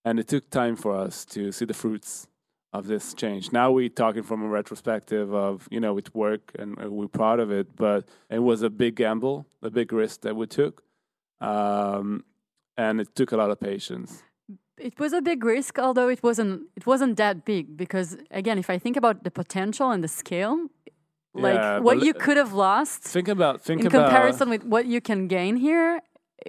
and 0.06 0.20
it 0.20 0.28
took 0.28 0.50
time 0.50 0.76
for 0.76 0.94
us 0.96 1.26
to 1.26 1.52
see 1.52 1.66
the 1.66 1.74
fruits 1.74 2.28
of 2.74 2.88
this 2.88 3.14
change. 3.14 3.52
Now 3.52 3.72
we're 3.72 3.90
talking 3.90 4.24
from 4.24 4.44
a 4.44 4.48
retrospective 4.48 5.34
of 5.34 5.68
you 5.72 5.80
know 5.80 5.98
it 5.98 6.14
worked 6.16 6.56
and 6.60 6.78
we're 6.78 7.08
proud 7.08 7.40
of 7.40 7.52
it, 7.52 7.76
but 7.76 8.08
it 8.30 8.40
was 8.40 8.62
a 8.62 8.70
big 8.70 8.96
gamble, 8.96 9.46
a 9.62 9.70
big 9.70 9.92
risk 9.92 10.22
that 10.22 10.36
we 10.36 10.48
took, 10.48 10.84
um, 11.42 12.24
and 12.78 13.02
it 13.02 13.10
took 13.16 13.32
a 13.32 13.38
lot 13.38 13.50
of 13.52 13.60
patience. 13.60 14.24
it 14.90 14.98
was 15.04 15.14
a 15.14 15.22
big 15.22 15.44
risk 15.56 15.74
although 15.86 16.10
it 16.16 16.22
wasn't 16.28 16.54
it 16.80 16.86
wasn't 16.92 17.16
that 17.24 17.36
big 17.52 17.66
because 17.84 18.10
again 18.42 18.58
if 18.64 18.68
i 18.76 18.78
think 18.84 18.96
about 19.02 19.16
the 19.28 19.34
potential 19.42 19.88
and 19.94 20.02
the 20.08 20.08
scale 20.22 20.56
like 21.46 21.62
Yeah, 21.62 21.80
what 21.88 21.98
you 22.08 22.14
could 22.26 22.38
have 22.44 22.54
lost 22.68 23.00
Think 23.18 23.28
about 23.38 23.56
think 23.68 23.82
in 23.82 23.88
about 23.88 24.02
comparison 24.04 24.48
with 24.54 24.64
what 24.74 24.84
you 24.94 25.00
can 25.10 25.20
gain 25.38 25.54
here 25.68 25.90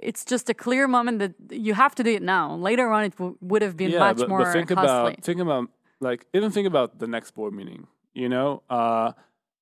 it's 0.09 0.23
just 0.33 0.45
a 0.53 0.55
clear 0.65 0.83
moment 0.97 1.15
that 1.23 1.33
you 1.65 1.73
have 1.83 1.93
to 1.99 2.03
do 2.07 2.11
it 2.19 2.23
now 2.37 2.45
later 2.69 2.87
on 2.95 3.01
it 3.09 3.15
w- 3.21 3.37
would 3.49 3.61
have 3.67 3.75
been 3.81 3.91
yeah, 3.91 4.05
much 4.07 4.17
but, 4.21 4.29
more 4.31 4.43
but 4.43 4.53
think 4.55 4.69
costly 4.69 4.83
about 4.85 5.23
think 5.27 5.39
about 5.47 5.63
like 6.03 6.25
even 6.33 6.51
think 6.51 6.67
about 6.67 6.99
the 6.99 7.07
next 7.07 7.31
board 7.31 7.53
meeting. 7.53 7.87
You 8.13 8.29
know, 8.29 8.61
uh, 8.69 9.13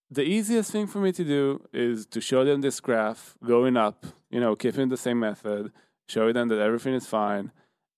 the 0.09 0.23
easiest 0.23 0.71
thing 0.71 0.87
for 0.87 0.99
me 0.99 1.11
to 1.13 1.23
do 1.23 1.65
is 1.71 2.05
to 2.07 2.19
show 2.19 2.43
them 2.43 2.61
this 2.61 2.79
graph 2.81 3.37
going 3.45 3.77
up, 3.77 4.05
you 4.29 4.39
know, 4.41 4.55
keeping 4.55 4.89
the 4.89 4.97
same 4.97 5.19
method, 5.19 5.71
show 6.09 6.33
them 6.33 6.49
that 6.49 6.59
everything 6.59 6.93
is 6.93 7.05
fine. 7.07 7.51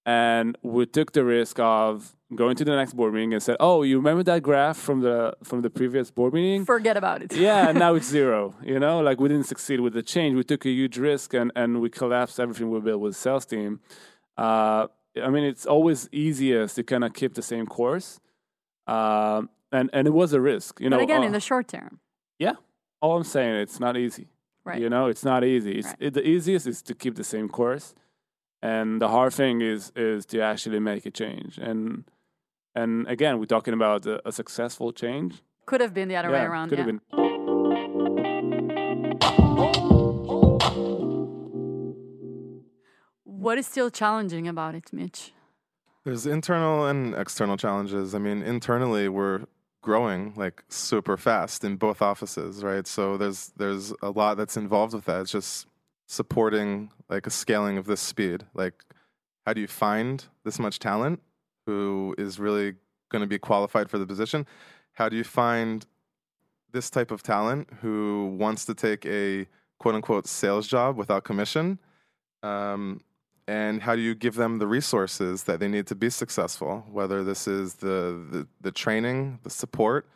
And 0.06 0.58
we 0.62 0.86
took 0.86 1.14
the 1.14 1.24
risk 1.24 1.60
of 1.60 2.14
going 2.36 2.56
to 2.58 2.66
the 2.66 2.76
next 2.76 2.94
board 2.94 3.14
meeting 3.14 3.34
and 3.34 3.42
said, 3.42 3.56
"Oh, 3.60 3.84
you 3.84 3.96
remember 3.98 4.22
that 4.24 4.44
graph 4.44 4.76
from 4.78 5.00
the 5.00 5.34
from 5.44 5.62
the 5.62 5.70
previous 5.70 6.12
board 6.12 6.34
meeting? 6.34 6.66
Forget 6.66 6.98
about 6.98 7.22
it. 7.24 7.34
yeah, 7.34 7.72
now 7.72 7.96
it's 7.96 8.08
zero. 8.20 8.54
You 8.64 8.80
know, 8.80 9.00
like 9.00 9.20
we 9.22 9.30
didn't 9.30 9.46
succeed 9.48 9.80
with 9.80 9.94
the 9.94 10.04
change. 10.04 10.36
We 10.36 10.44
took 10.44 10.66
a 10.66 10.70
huge 10.70 10.98
risk 10.98 11.34
and 11.34 11.52
and 11.56 11.80
we 11.82 11.90
collapsed 11.90 12.38
everything 12.40 12.70
we 12.70 12.82
built 12.82 13.00
with 13.00 13.14
the 13.14 13.20
sales 13.20 13.46
team. 13.46 13.80
Uh, 14.38 14.88
I 15.24 15.30
mean, 15.30 15.46
it's 15.46 15.66
always 15.66 16.10
easiest 16.12 16.76
to 16.76 16.84
kind 16.84 17.04
of 17.06 17.14
keep 17.14 17.36
the 17.36 17.42
same 17.42 17.66
course, 17.66 18.20
uh, 18.88 19.42
and 19.72 19.90
and 19.94 20.08
it 20.08 20.12
was 20.14 20.34
a 20.34 20.42
risk. 20.42 20.80
You 20.80 20.90
know, 20.90 20.98
but 20.98 21.04
again, 21.04 21.22
uh, 21.24 21.26
in 21.28 21.32
the 21.32 21.40
short 21.40 21.68
term, 21.68 22.00
yeah. 22.40 22.54
All 23.02 23.18
I'm 23.18 23.24
saying, 23.24 23.56
it's 23.56 23.80
not 23.80 23.98
easy. 23.98 24.28
right? 24.64 24.80
You 24.80 24.90
know, 24.90 25.08
it's 25.08 25.26
not 25.26 25.44
easy. 25.44 25.74
It's, 25.80 25.88
Right. 25.88 25.98
it, 26.00 26.14
the 26.14 26.26
easiest 26.26 26.68
is 26.68 26.82
to 26.84 26.94
keep 26.96 27.16
the 27.16 27.24
same 27.24 27.50
course, 27.50 27.94
and 28.62 29.02
the 29.02 29.10
hard 29.10 29.34
thing 29.34 29.62
is 29.62 29.92
is 29.96 30.26
to 30.28 30.42
actually 30.42 30.80
make 30.80 31.06
a 31.06 31.12
change. 31.12 31.58
And 31.58 32.06
and 32.76 33.08
again, 33.08 33.40
we're 33.40 33.46
talking 33.58 33.74
about 33.74 34.06
a, 34.06 34.26
a 34.28 34.32
successful 34.32 34.92
change. 34.94 35.42
Could 35.66 35.82
have 35.82 35.94
been 35.94 36.08
the 36.08 36.16
other 36.16 36.32
way 36.32 36.42
around. 36.42 36.70
could 36.70 36.78
yeah. 36.80 36.86
have 36.86 36.92
been. 36.94 38.14
What 43.24 43.58
is 43.58 43.68
still 43.68 43.90
challenging 43.90 44.48
about 44.48 44.76
it, 44.76 44.92
Mitch? 44.94 45.34
There's 46.06 46.26
internal 46.26 46.86
and 46.86 47.16
external 47.16 47.56
challenges. 47.56 48.14
I 48.14 48.20
mean, 48.20 48.42
internally 48.42 49.08
we're 49.08 49.46
growing 49.82 50.34
like 50.36 50.64
super 50.70 51.18
fast 51.18 51.64
in 51.64 51.76
both 51.78 52.02
offices, 52.02 52.64
right? 52.64 52.86
So 52.88 53.18
there's 53.18 53.54
there's 53.58 53.94
a 54.02 54.10
lot 54.10 54.36
that's 54.36 54.58
involved 54.58 54.94
with 54.94 55.06
that. 55.06 55.22
It's 55.22 55.32
just 55.32 55.68
supporting 56.08 56.92
like 57.10 57.26
a 57.26 57.30
scaling 57.30 57.78
of 57.78 57.86
this 57.86 58.02
speed. 58.02 58.46
Like 58.54 58.84
how 59.46 59.54
do 59.54 59.62
you 59.62 59.68
find 59.68 60.26
this 60.44 60.60
much 60.60 60.80
talent 60.80 61.22
who 61.66 62.16
is 62.18 62.40
really 62.40 62.76
going 63.10 63.22
to 63.22 63.28
be 63.28 63.40
qualified 63.40 63.90
for 63.90 63.98
the 63.98 64.06
position? 64.06 64.46
How 64.94 65.10
do 65.10 65.16
you 65.16 65.24
find 65.24 65.86
this 66.72 66.90
type 66.90 67.12
of 67.12 67.24
talent 67.24 67.70
who 67.82 68.36
wants 68.38 68.66
to 68.66 68.74
take 68.74 69.06
a 69.06 69.48
quote 69.80 69.96
unquote 69.96 70.28
sales 70.28 70.68
job 70.68 70.98
without 70.98 71.24
commission? 71.24 71.80
Um, 72.42 73.02
and 73.48 73.82
how 73.82 73.96
do 73.96 74.02
you 74.02 74.16
give 74.16 74.36
them 74.36 74.60
the 74.60 74.68
resources 74.68 75.44
that 75.44 75.60
they 75.60 75.68
need 75.68 75.88
to 75.88 75.96
be 75.96 76.10
successful 76.10 76.86
whether 76.92 77.24
this 77.24 77.48
is 77.48 77.76
the 77.76 78.26
the, 78.32 78.48
the 78.62 78.72
training 78.72 79.40
the 79.44 79.50
support? 79.50 80.08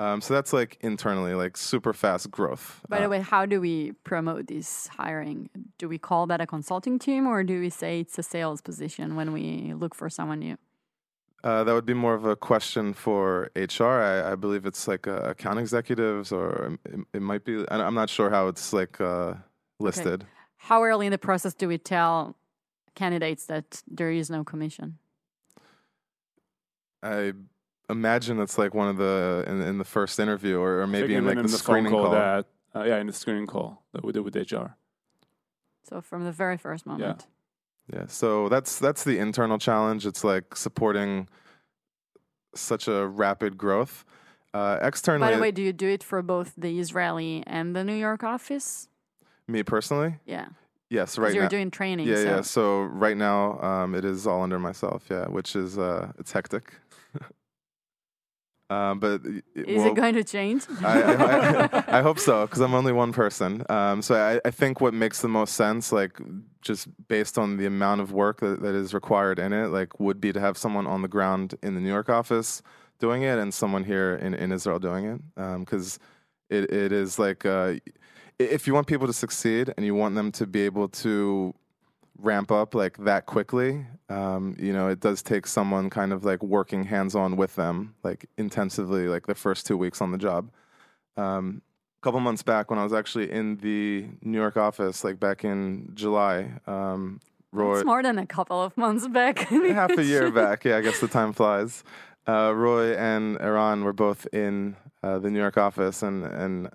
Um, 0.00 0.20
so 0.20 0.32
that's 0.32 0.52
like 0.52 0.78
internally 0.80 1.34
like 1.34 1.56
super 1.56 1.92
fast 1.92 2.30
growth. 2.30 2.82
By 2.88 2.98
Uh, 2.98 3.02
the 3.02 3.08
way, 3.08 3.20
how 3.20 3.46
do 3.46 3.60
we 3.60 3.92
promote 4.04 4.46
this 4.46 4.86
hiring? 4.86 5.50
Do 5.76 5.88
we 5.88 5.98
call 5.98 6.28
that 6.28 6.40
a 6.40 6.46
consulting 6.46 7.00
team 7.00 7.26
or 7.26 7.42
do 7.42 7.58
we 7.60 7.68
say 7.68 8.00
it's 8.00 8.16
a 8.16 8.22
sales 8.22 8.60
position 8.60 9.16
when 9.16 9.32
we 9.32 9.74
look 9.74 9.94
for 9.96 10.08
someone 10.08 10.38
new? 10.38 10.56
uh, 11.44 11.62
that 11.64 11.72
would 11.72 11.86
be 11.86 11.94
more 11.94 12.14
of 12.14 12.24
a 12.24 12.34
question 12.34 12.92
for 12.92 13.48
hr 13.54 13.84
i, 13.84 14.32
I 14.32 14.34
believe 14.34 14.66
it's 14.66 14.88
like 14.88 15.06
uh, 15.06 15.20
account 15.22 15.60
executives 15.60 16.32
or 16.32 16.76
it, 16.84 17.00
it 17.14 17.22
might 17.22 17.44
be 17.44 17.64
i'm 17.70 17.94
not 17.94 18.10
sure 18.10 18.28
how 18.28 18.48
it's 18.48 18.72
like 18.72 19.00
uh, 19.00 19.34
listed. 19.78 20.26
How 20.56 20.82
early 20.82 21.06
in 21.06 21.12
the 21.12 21.18
process 21.18 21.54
do 21.54 21.68
we 21.68 21.78
tell 21.78 22.36
candidates 22.98 23.46
that 23.46 23.82
there 23.86 24.10
is 24.10 24.28
no 24.28 24.44
commission? 24.44 24.98
i 27.00 27.32
imagine 27.88 28.36
that's 28.36 28.58
like 28.58 28.74
one 28.74 28.88
of 28.88 28.96
the 28.96 29.44
in, 29.46 29.62
in 29.62 29.78
the 29.78 29.84
first 29.84 30.18
interview 30.18 30.58
or, 30.58 30.80
or 30.80 30.86
maybe 30.86 31.14
in 31.14 31.24
like 31.24 31.34
even 31.34 31.44
the, 31.44 31.48
phone 31.48 31.58
screening 31.58 31.92
call, 31.92 32.06
call, 32.06 32.12
that 32.12 32.46
uh, 32.74 32.82
yeah 32.82 32.98
in 32.98 33.06
the 33.06 33.12
screening 33.12 33.46
call 33.46 33.84
that 33.92 34.04
we 34.04 34.12
did 34.12 34.24
with 34.24 34.34
HR. 34.34 34.74
So 35.88 36.00
from 36.00 36.24
the 36.24 36.32
very 36.32 36.58
first 36.58 36.84
moment. 36.86 37.26
Yeah, 37.92 38.06
so 38.08 38.48
that's 38.48 38.78
that's 38.78 39.04
the 39.04 39.18
internal 39.18 39.58
challenge. 39.58 40.04
It's 40.04 40.22
like 40.22 40.56
supporting 40.56 41.28
such 42.54 42.88
a 42.88 43.06
rapid 43.06 43.56
growth. 43.56 44.04
Uh, 44.52 44.78
externally, 44.82 45.30
By 45.30 45.36
the 45.36 45.40
way, 45.40 45.50
do 45.50 45.62
you 45.62 45.72
do 45.72 45.88
it 45.88 46.02
for 46.02 46.20
both 46.22 46.52
the 46.56 46.78
Israeli 46.78 47.44
and 47.46 47.76
the 47.76 47.84
New 47.84 47.94
York 47.94 48.24
office? 48.24 48.88
me 49.46 49.62
personally, 49.62 50.16
Yeah. 50.26 50.48
Yes, 50.90 51.18
right 51.18 51.34
you're 51.34 51.44
now. 51.44 51.48
doing 51.48 51.70
training. 51.70 52.06
yeah, 52.06 52.16
so. 52.16 52.22
yeah. 52.22 52.40
So 52.42 52.82
right 52.82 53.16
now, 53.16 53.60
um, 53.60 53.94
it 53.94 54.04
is 54.04 54.26
all 54.26 54.42
under 54.42 54.58
myself. 54.58 55.04
Yeah, 55.10 55.26
which 55.26 55.56
is 55.56 55.78
uh, 55.78 56.12
it's 56.18 56.32
hectic. 56.32 56.74
um, 58.70 58.98
but 59.00 59.20
it, 59.24 59.44
Is 59.54 59.78
well, 59.78 59.88
it 59.88 59.94
going 59.94 60.14
to 60.14 60.24
change? 60.24 60.64
I, 60.82 61.02
I, 61.02 61.68
I, 61.72 61.84
I 61.98 62.02
hope 62.02 62.18
so 62.18 62.46
because 62.46 62.60
I'm 62.60 62.74
only 62.74 62.92
one 62.92 63.12
person. 63.12 63.64
Um, 63.68 64.02
so 64.02 64.14
I, 64.14 64.40
I 64.46 64.50
think 64.50 64.80
what 64.80 64.94
makes 64.94 65.20
the 65.20 65.28
most 65.28 65.54
sense, 65.54 65.92
like 65.92 66.18
just 66.60 66.88
based 67.08 67.38
on 67.38 67.56
the 67.56 67.66
amount 67.66 68.00
of 68.00 68.12
work 68.12 68.40
that, 68.40 68.62
that 68.62 68.74
is 68.74 68.92
required 68.94 69.38
in 69.38 69.52
it, 69.52 69.68
like 69.68 69.98
would 70.00 70.20
be 70.20 70.32
to 70.32 70.40
have 70.40 70.58
someone 70.58 70.86
on 70.86 71.02
the 71.02 71.08
ground 71.08 71.54
in 71.62 71.74
the 71.74 71.80
New 71.80 71.88
York 71.88 72.08
office 72.08 72.62
doing 72.98 73.22
it 73.22 73.38
and 73.38 73.54
someone 73.54 73.84
here 73.84 74.16
in, 74.16 74.34
in 74.34 74.50
Israel 74.52 74.78
doing 74.78 75.04
it. 75.04 75.20
Because 75.60 75.98
it, 76.50 76.72
it 76.72 76.92
is 76.92 77.18
like 77.18 77.44
uh, 77.44 77.74
if 78.38 78.66
you 78.66 78.74
want 78.74 78.86
people 78.86 79.06
to 79.06 79.12
succeed 79.12 79.72
and 79.76 79.84
you 79.84 79.94
want 79.94 80.14
them 80.14 80.30
to 80.32 80.46
be 80.46 80.62
able 80.62 80.88
to 80.88 81.54
ramp 82.20 82.50
up 82.50 82.74
like 82.74 82.96
that 82.98 83.26
quickly, 83.26 83.86
um, 84.08 84.56
you 84.58 84.72
know, 84.72 84.88
it 84.88 85.00
does 85.00 85.22
take 85.22 85.46
someone 85.46 85.90
kind 85.90 86.12
of 86.12 86.24
like 86.24 86.42
working 86.42 86.84
hands 86.84 87.14
on 87.14 87.36
with 87.36 87.54
them, 87.56 87.94
like 88.02 88.26
intensively, 88.36 89.08
like 89.08 89.26
the 89.26 89.34
first 89.34 89.66
two 89.66 89.76
weeks 89.76 90.00
on 90.00 90.12
the 90.12 90.18
job. 90.18 90.50
Um, 91.16 91.62
a 92.00 92.04
couple 92.04 92.20
months 92.20 92.42
back, 92.42 92.70
when 92.70 92.78
I 92.78 92.84
was 92.84 92.92
actually 92.92 93.30
in 93.30 93.56
the 93.56 94.06
New 94.22 94.38
York 94.38 94.56
office, 94.56 95.02
like 95.02 95.18
back 95.18 95.44
in 95.44 95.90
July, 95.94 96.52
um, 96.66 97.20
Roy, 97.50 97.78
It's 97.78 97.86
more 97.86 98.02
than 98.02 98.18
a 98.18 98.26
couple 98.26 98.62
of 98.62 98.76
months 98.76 99.08
back. 99.08 99.38
half 99.48 99.90
a 99.96 100.04
year 100.04 100.30
back, 100.30 100.64
yeah, 100.64 100.76
I 100.76 100.80
guess 100.80 101.00
the 101.00 101.08
time 101.08 101.32
flies. 101.32 101.82
Uh, 102.28 102.52
Roy 102.54 102.94
and 102.94 103.40
Eran 103.40 103.84
were 103.84 103.94
both 103.94 104.26
in 104.32 104.76
uh, 105.02 105.18
the 105.18 105.30
New 105.30 105.38
York 105.38 105.56
office, 105.56 106.02
and 106.02 106.24
and 106.24 106.68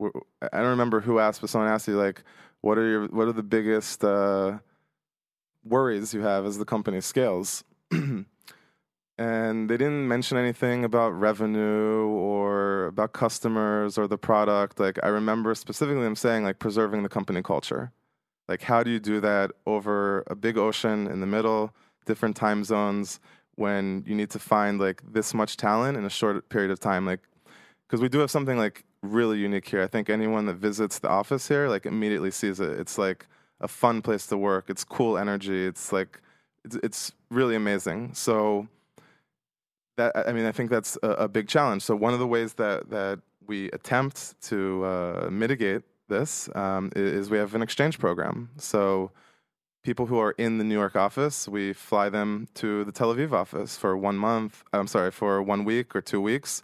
I 0.00 0.58
don't 0.58 0.70
remember 0.70 1.00
who 1.00 1.18
asked, 1.18 1.40
but 1.40 1.50
someone 1.50 1.70
asked 1.70 1.88
you 1.88 1.96
like, 1.96 2.22
"What 2.60 2.78
are 2.78 2.88
your 2.88 3.06
what 3.08 3.28
are 3.28 3.32
the 3.32 3.42
biggest 3.42 4.04
uh, 4.04 4.58
worries 5.64 6.14
you 6.14 6.22
have 6.22 6.46
as 6.46 6.58
the 6.58 6.64
company 6.64 7.00
scales?" 7.00 7.64
and 9.18 9.68
they 9.68 9.76
didn't 9.76 10.08
mention 10.08 10.38
anything 10.38 10.84
about 10.84 11.10
revenue 11.10 12.06
or 12.06 12.86
about 12.86 13.12
customers 13.12 13.98
or 13.98 14.06
the 14.06 14.18
product. 14.18 14.80
Like 14.80 14.98
I 15.02 15.08
remember 15.08 15.54
specifically 15.54 16.02
them 16.02 16.16
saying 16.16 16.44
like 16.44 16.58
preserving 16.58 17.02
the 17.02 17.08
company 17.08 17.42
culture. 17.42 17.92
Like 18.48 18.62
how 18.62 18.82
do 18.82 18.90
you 18.90 18.98
do 18.98 19.20
that 19.20 19.52
over 19.66 20.24
a 20.26 20.34
big 20.34 20.56
ocean 20.56 21.06
in 21.06 21.20
the 21.20 21.26
middle, 21.26 21.74
different 22.06 22.36
time 22.36 22.64
zones 22.64 23.20
when 23.56 24.02
you 24.06 24.14
need 24.14 24.30
to 24.30 24.38
find 24.38 24.80
like 24.80 25.02
this 25.12 25.34
much 25.34 25.56
talent 25.58 25.98
in 25.98 26.04
a 26.06 26.10
short 26.10 26.48
period 26.48 26.70
of 26.70 26.80
time 26.80 27.04
like 27.04 27.20
because 27.86 28.00
we 28.00 28.08
do 28.08 28.18
have 28.20 28.30
something 28.30 28.56
like 28.56 28.84
really 29.02 29.38
unique 29.38 29.68
here. 29.68 29.82
I 29.82 29.86
think 29.86 30.10
anyone 30.10 30.46
that 30.46 30.54
visits 30.54 30.98
the 30.98 31.08
office 31.08 31.48
here 31.48 31.68
like 31.68 31.86
immediately 31.86 32.30
sees 32.30 32.60
it. 32.60 32.78
It's 32.78 32.98
like 32.98 33.26
a 33.60 33.68
fun 33.68 34.02
place 34.02 34.26
to 34.28 34.36
work. 34.36 34.66
It's 34.68 34.84
cool 34.84 35.18
energy. 35.18 35.66
It's 35.66 35.92
like 35.92 36.20
it's, 36.64 36.76
it's 36.82 37.12
really 37.30 37.56
amazing. 37.56 38.14
So 38.14 38.68
that 39.96 40.16
I 40.28 40.32
mean, 40.32 40.46
I 40.46 40.52
think 40.52 40.70
that's 40.70 40.98
a, 41.02 41.10
a 41.10 41.28
big 41.28 41.48
challenge. 41.48 41.82
So 41.82 41.96
one 41.96 42.12
of 42.12 42.18
the 42.18 42.26
ways 42.26 42.54
that 42.54 42.90
that 42.90 43.20
we 43.46 43.70
attempt 43.72 44.40
to 44.42 44.84
uh, 44.84 45.28
mitigate 45.30 45.82
this 46.08 46.48
um, 46.54 46.90
is 46.94 47.30
we 47.30 47.38
have 47.38 47.54
an 47.54 47.62
exchange 47.62 47.98
program. 47.98 48.50
So 48.58 49.10
people 49.82 50.06
who 50.06 50.18
are 50.18 50.32
in 50.32 50.58
the 50.58 50.64
New 50.64 50.74
York 50.74 50.96
office, 50.96 51.48
we 51.48 51.72
fly 51.72 52.08
them 52.08 52.48
to 52.54 52.84
the 52.84 52.92
Tel 52.92 53.14
Aviv 53.14 53.32
office 53.32 53.76
for 53.76 53.96
one 53.96 54.16
month. 54.16 54.62
I'm 54.72 54.86
sorry, 54.86 55.10
for 55.10 55.42
one 55.42 55.64
week 55.64 55.96
or 55.96 56.00
two 56.00 56.20
weeks, 56.20 56.62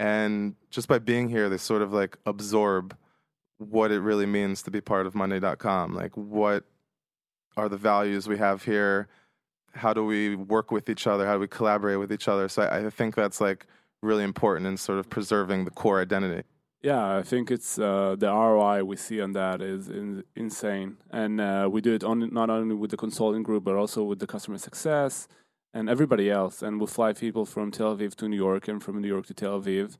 and 0.00 0.56
just 0.70 0.88
by 0.88 0.98
being 0.98 1.28
here, 1.28 1.48
they 1.48 1.58
sort 1.58 1.82
of 1.82 1.92
like 1.92 2.16
absorb 2.26 2.96
what 3.58 3.92
it 3.92 4.00
really 4.00 4.26
means 4.26 4.62
to 4.62 4.70
be 4.70 4.80
part 4.80 5.06
of 5.06 5.14
Monday.com. 5.14 5.94
Like 5.94 6.16
what 6.16 6.64
are 7.56 7.68
the 7.68 7.76
values 7.76 8.26
we 8.26 8.38
have 8.38 8.64
here? 8.64 9.08
how 9.74 9.92
do 9.92 10.04
we 10.04 10.36
work 10.36 10.70
with 10.70 10.88
each 10.88 11.06
other? 11.06 11.26
How 11.26 11.34
do 11.34 11.40
we 11.40 11.48
collaborate 11.48 11.98
with 11.98 12.12
each 12.12 12.28
other? 12.28 12.48
So 12.48 12.62
I, 12.62 12.86
I 12.86 12.90
think 12.90 13.14
that's 13.14 13.40
like 13.40 13.66
really 14.02 14.24
important 14.24 14.66
in 14.66 14.76
sort 14.76 14.98
of 14.98 15.08
preserving 15.08 15.64
the 15.64 15.70
core 15.70 16.00
identity. 16.00 16.42
Yeah, 16.82 17.16
I 17.18 17.22
think 17.22 17.50
it's 17.50 17.78
uh, 17.78 18.16
the 18.18 18.28
ROI 18.28 18.84
we 18.84 18.96
see 18.96 19.20
on 19.20 19.32
that 19.32 19.60
is 19.60 19.88
in, 19.88 20.24
insane, 20.34 20.96
and 21.10 21.38
uh, 21.38 21.68
we 21.70 21.82
do 21.82 21.92
it 21.92 22.02
on, 22.02 22.32
not 22.32 22.48
only 22.48 22.74
with 22.74 22.90
the 22.90 22.96
consulting 22.96 23.42
group 23.42 23.64
but 23.64 23.74
also 23.74 24.02
with 24.02 24.18
the 24.18 24.26
customer 24.26 24.56
success 24.56 25.28
and 25.72 25.88
everybody 25.88 26.30
else. 26.30 26.62
And 26.62 26.80
we 26.80 26.86
fly 26.86 27.12
people 27.12 27.44
from 27.44 27.70
Tel 27.70 27.96
Aviv 27.96 28.14
to 28.16 28.28
New 28.28 28.36
York 28.36 28.68
and 28.68 28.82
from 28.82 29.00
New 29.00 29.08
York 29.08 29.26
to 29.26 29.34
Tel 29.34 29.60
Aviv. 29.60 29.96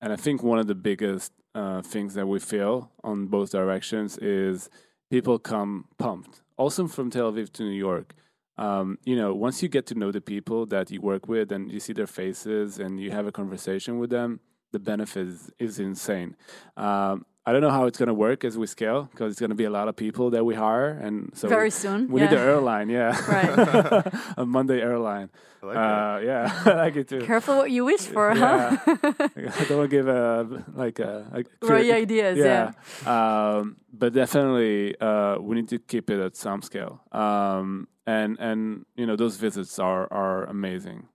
And 0.00 0.12
I 0.12 0.16
think 0.16 0.42
one 0.42 0.58
of 0.58 0.66
the 0.66 0.74
biggest 0.74 1.32
uh, 1.54 1.82
things 1.82 2.14
that 2.14 2.26
we 2.26 2.38
feel 2.38 2.90
on 3.02 3.26
both 3.26 3.50
directions 3.50 4.18
is 4.18 4.68
people 5.10 5.38
come 5.38 5.86
pumped. 5.98 6.42
Also 6.56 6.86
from 6.86 7.10
Tel 7.10 7.32
Aviv 7.32 7.52
to 7.52 7.62
New 7.62 7.70
York. 7.70 8.14
Um, 8.58 8.98
you 9.04 9.16
know, 9.16 9.34
once 9.34 9.62
you 9.62 9.68
get 9.68 9.86
to 9.86 9.94
know 9.94 10.10
the 10.10 10.20
people 10.20 10.64
that 10.66 10.90
you 10.90 11.00
work 11.00 11.28
with 11.28 11.52
and 11.52 11.70
you 11.70 11.78
see 11.78 11.92
their 11.92 12.06
faces 12.06 12.78
and 12.78 12.98
you 12.98 13.10
have 13.10 13.26
a 13.26 13.32
conversation 13.32 13.98
with 13.98 14.10
them, 14.10 14.40
the 14.72 14.78
benefit 14.78 15.28
is, 15.28 15.50
is 15.58 15.78
insane. 15.78 16.36
Um, 16.76 17.26
I 17.48 17.52
don't 17.52 17.60
know 17.60 17.70
how 17.70 17.86
it's 17.86 17.96
going 17.96 18.08
to 18.08 18.14
work 18.14 18.44
as 18.44 18.58
we 18.58 18.66
scale 18.66 19.04
because 19.12 19.30
it's 19.30 19.38
going 19.40 19.50
to 19.50 19.56
be 19.56 19.64
a 19.64 19.70
lot 19.70 19.86
of 19.86 19.94
people 19.94 20.30
that 20.30 20.44
we 20.44 20.56
hire, 20.56 20.90
and 20.90 21.30
so 21.32 21.46
Very 21.48 21.66
we, 21.66 21.70
soon, 21.70 22.08
we 22.10 22.20
need 22.20 22.32
yeah. 22.32 22.38
an 22.42 22.48
airline, 22.48 22.88
yeah, 22.88 23.16
Right. 23.28 24.12
a 24.36 24.44
Monday 24.44 24.80
airline. 24.80 25.30
I 25.62 25.66
like 25.66 25.76
uh, 25.76 26.20
yeah, 26.26 26.62
I 26.66 26.74
like 26.74 26.96
it 26.96 27.08
too. 27.08 27.20
Careful 27.20 27.56
what 27.58 27.70
you 27.70 27.84
wish 27.84 28.00
for, 28.00 28.34
Yeah. 28.34 28.76
huh? 28.76 28.94
I 29.36 29.64
don't 29.68 29.78
want 29.78 29.90
to 29.90 29.96
give 29.96 30.08
a 30.08 30.64
like 30.74 30.98
a, 30.98 31.44
a 31.62 31.66
Right 31.66 31.90
ideas, 31.92 32.36
yeah. 32.38 32.72
Um, 33.06 33.76
but 33.92 34.12
definitely, 34.12 35.00
uh, 35.00 35.38
we 35.38 35.54
need 35.54 35.68
to 35.68 35.78
keep 35.78 36.10
it 36.10 36.18
at 36.20 36.34
some 36.36 36.62
scale. 36.62 37.00
Um, 37.12 37.86
and 38.06 38.36
and 38.40 38.86
you 38.96 39.06
know 39.06 39.14
those 39.16 39.36
visits 39.36 39.78
are 39.78 40.08
are 40.12 40.44
amazing. 40.46 41.08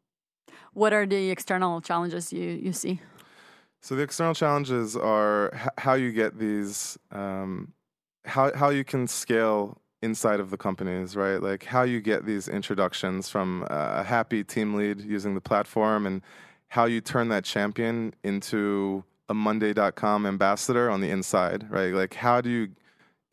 What 0.73 0.93
are 0.93 1.05
the 1.05 1.29
external 1.29 1.81
challenges 1.81 2.31
you, 2.31 2.47
you 2.47 2.71
see? 2.71 3.01
So 3.81 3.95
the 3.95 4.03
external 4.03 4.35
challenges 4.35 4.95
are 4.95 5.51
h- 5.55 5.69
how 5.79 5.93
you 5.95 6.11
get 6.11 6.37
these, 6.37 6.99
um, 7.11 7.73
how 8.25 8.55
how 8.55 8.69
you 8.69 8.83
can 8.83 9.07
scale 9.07 9.81
inside 10.03 10.39
of 10.39 10.51
the 10.51 10.57
companies, 10.57 11.15
right? 11.15 11.41
Like 11.41 11.65
how 11.65 11.83
you 11.83 11.99
get 11.99 12.25
these 12.25 12.47
introductions 12.47 13.29
from 13.29 13.65
a 13.69 14.03
happy 14.03 14.43
team 14.43 14.75
lead 14.75 15.01
using 15.01 15.33
the 15.35 15.41
platform, 15.41 16.05
and 16.05 16.21
how 16.69 16.85
you 16.85 17.01
turn 17.01 17.29
that 17.29 17.43
champion 17.43 18.13
into 18.23 19.03
a 19.29 19.33
Monday.com 19.33 20.25
ambassador 20.25 20.89
on 20.89 21.01
the 21.01 21.09
inside, 21.09 21.69
right? 21.71 21.93
Like 21.93 22.13
how 22.13 22.39
do 22.41 22.49
you 22.49 22.69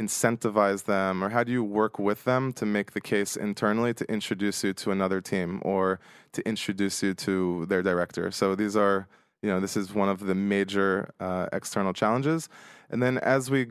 incentivize 0.01 0.85
them 0.85 1.25
or 1.25 1.29
how 1.29 1.43
do 1.43 1.51
you 1.51 1.65
work 1.65 1.99
with 1.99 2.25
them 2.25 2.53
to 2.53 2.65
make 2.65 2.93
the 2.93 3.01
case 3.01 3.37
internally 3.37 3.93
to 3.93 4.05
introduce 4.11 4.63
you 4.63 4.73
to 4.73 4.93
another 4.93 5.21
team 5.21 5.61
or 5.65 5.99
to 6.33 6.47
introduce 6.47 7.03
you 7.03 7.15
to 7.15 7.67
their 7.67 7.83
director 7.83 8.31
so 8.31 8.55
these 8.55 8.77
are 8.77 9.09
you 9.43 9.49
know 9.49 9.61
this 9.61 9.77
is 9.77 9.95
one 9.95 10.09
of 10.09 10.21
the 10.21 10.35
major 10.35 11.13
uh, 11.21 11.47
external 11.53 11.93
challenges. 11.93 12.49
And 12.91 13.03
then 13.03 13.19
as 13.19 13.51
we 13.51 13.69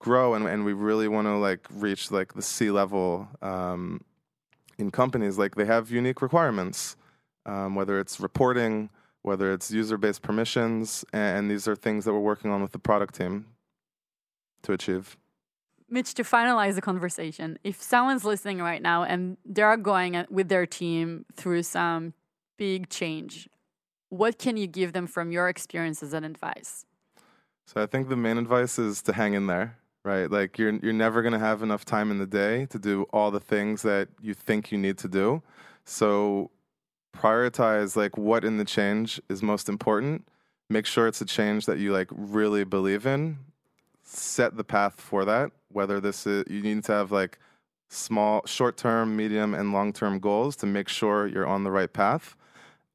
grow 0.00 0.34
and, 0.34 0.46
and 0.46 0.64
we 0.64 0.72
really 0.72 1.08
want 1.08 1.26
to 1.26 1.36
like 1.36 1.66
reach 1.72 2.10
like 2.10 2.34
the 2.34 2.42
c 2.42 2.70
level 2.70 3.26
um, 3.40 4.00
in 4.78 4.90
companies 4.90 5.38
like 5.38 5.54
they 5.54 5.64
have 5.64 5.90
unique 5.90 6.20
requirements 6.20 6.96
um, 7.46 7.74
whether 7.74 7.98
it's 7.98 8.20
reporting 8.20 8.90
whether 9.22 9.52
it's 9.54 9.70
user-based 9.70 10.20
permissions 10.20 11.04
and 11.12 11.50
these 11.50 11.66
are 11.66 11.74
things 11.74 12.04
that 12.04 12.12
we're 12.12 12.20
working 12.20 12.50
on 12.50 12.60
with 12.60 12.72
the 12.72 12.78
product 12.78 13.14
team 13.14 13.46
to 14.62 14.72
achieve. 14.72 15.16
Mitch, 15.88 16.12
to 16.14 16.22
finalize 16.22 16.74
the 16.74 16.82
conversation, 16.82 17.58
if 17.64 17.80
someone's 17.80 18.24
listening 18.24 18.58
right 18.58 18.82
now 18.82 19.02
and 19.02 19.36
they 19.44 19.62
are 19.62 19.76
going 19.76 20.16
uh, 20.16 20.26
with 20.28 20.48
their 20.48 20.66
team 20.66 21.24
through 21.36 21.62
some 21.62 22.12
big 22.58 22.90
change, 22.90 23.48
what 24.16 24.38
can 24.38 24.56
you 24.56 24.66
give 24.66 24.92
them 24.92 25.06
from 25.06 25.32
your 25.32 25.48
experiences 25.48 26.12
and 26.12 26.24
advice? 26.24 26.86
So 27.66 27.82
I 27.82 27.86
think 27.86 28.08
the 28.08 28.16
main 28.16 28.38
advice 28.38 28.78
is 28.78 29.02
to 29.02 29.12
hang 29.12 29.34
in 29.34 29.46
there, 29.46 29.78
right? 30.04 30.30
Like 30.30 30.58
you're 30.58 30.74
you're 30.76 30.92
never 30.92 31.22
going 31.22 31.32
to 31.32 31.38
have 31.38 31.62
enough 31.62 31.84
time 31.84 32.10
in 32.10 32.18
the 32.18 32.26
day 32.26 32.66
to 32.66 32.78
do 32.78 33.04
all 33.12 33.30
the 33.30 33.40
things 33.40 33.82
that 33.82 34.08
you 34.20 34.34
think 34.34 34.70
you 34.70 34.78
need 34.78 34.98
to 34.98 35.08
do. 35.08 35.42
So 35.84 36.50
prioritize 37.16 37.96
like 37.96 38.16
what 38.16 38.44
in 38.44 38.58
the 38.58 38.64
change 38.64 39.20
is 39.28 39.42
most 39.42 39.68
important. 39.68 40.28
Make 40.70 40.86
sure 40.86 41.06
it's 41.06 41.20
a 41.20 41.26
change 41.26 41.66
that 41.66 41.78
you 41.78 41.92
like 41.92 42.08
really 42.10 42.64
believe 42.64 43.06
in. 43.06 43.38
Set 44.02 44.56
the 44.56 44.64
path 44.64 45.00
for 45.00 45.24
that. 45.24 45.50
Whether 45.72 46.00
this 46.00 46.26
is 46.26 46.44
you 46.48 46.62
need 46.62 46.84
to 46.84 46.92
have 46.92 47.10
like 47.10 47.38
small, 47.88 48.44
short-term, 48.46 49.16
medium, 49.16 49.54
and 49.54 49.72
long-term 49.72 50.18
goals 50.18 50.56
to 50.56 50.66
make 50.66 50.88
sure 50.88 51.26
you're 51.26 51.46
on 51.46 51.64
the 51.64 51.70
right 51.70 51.92
path 51.92 52.36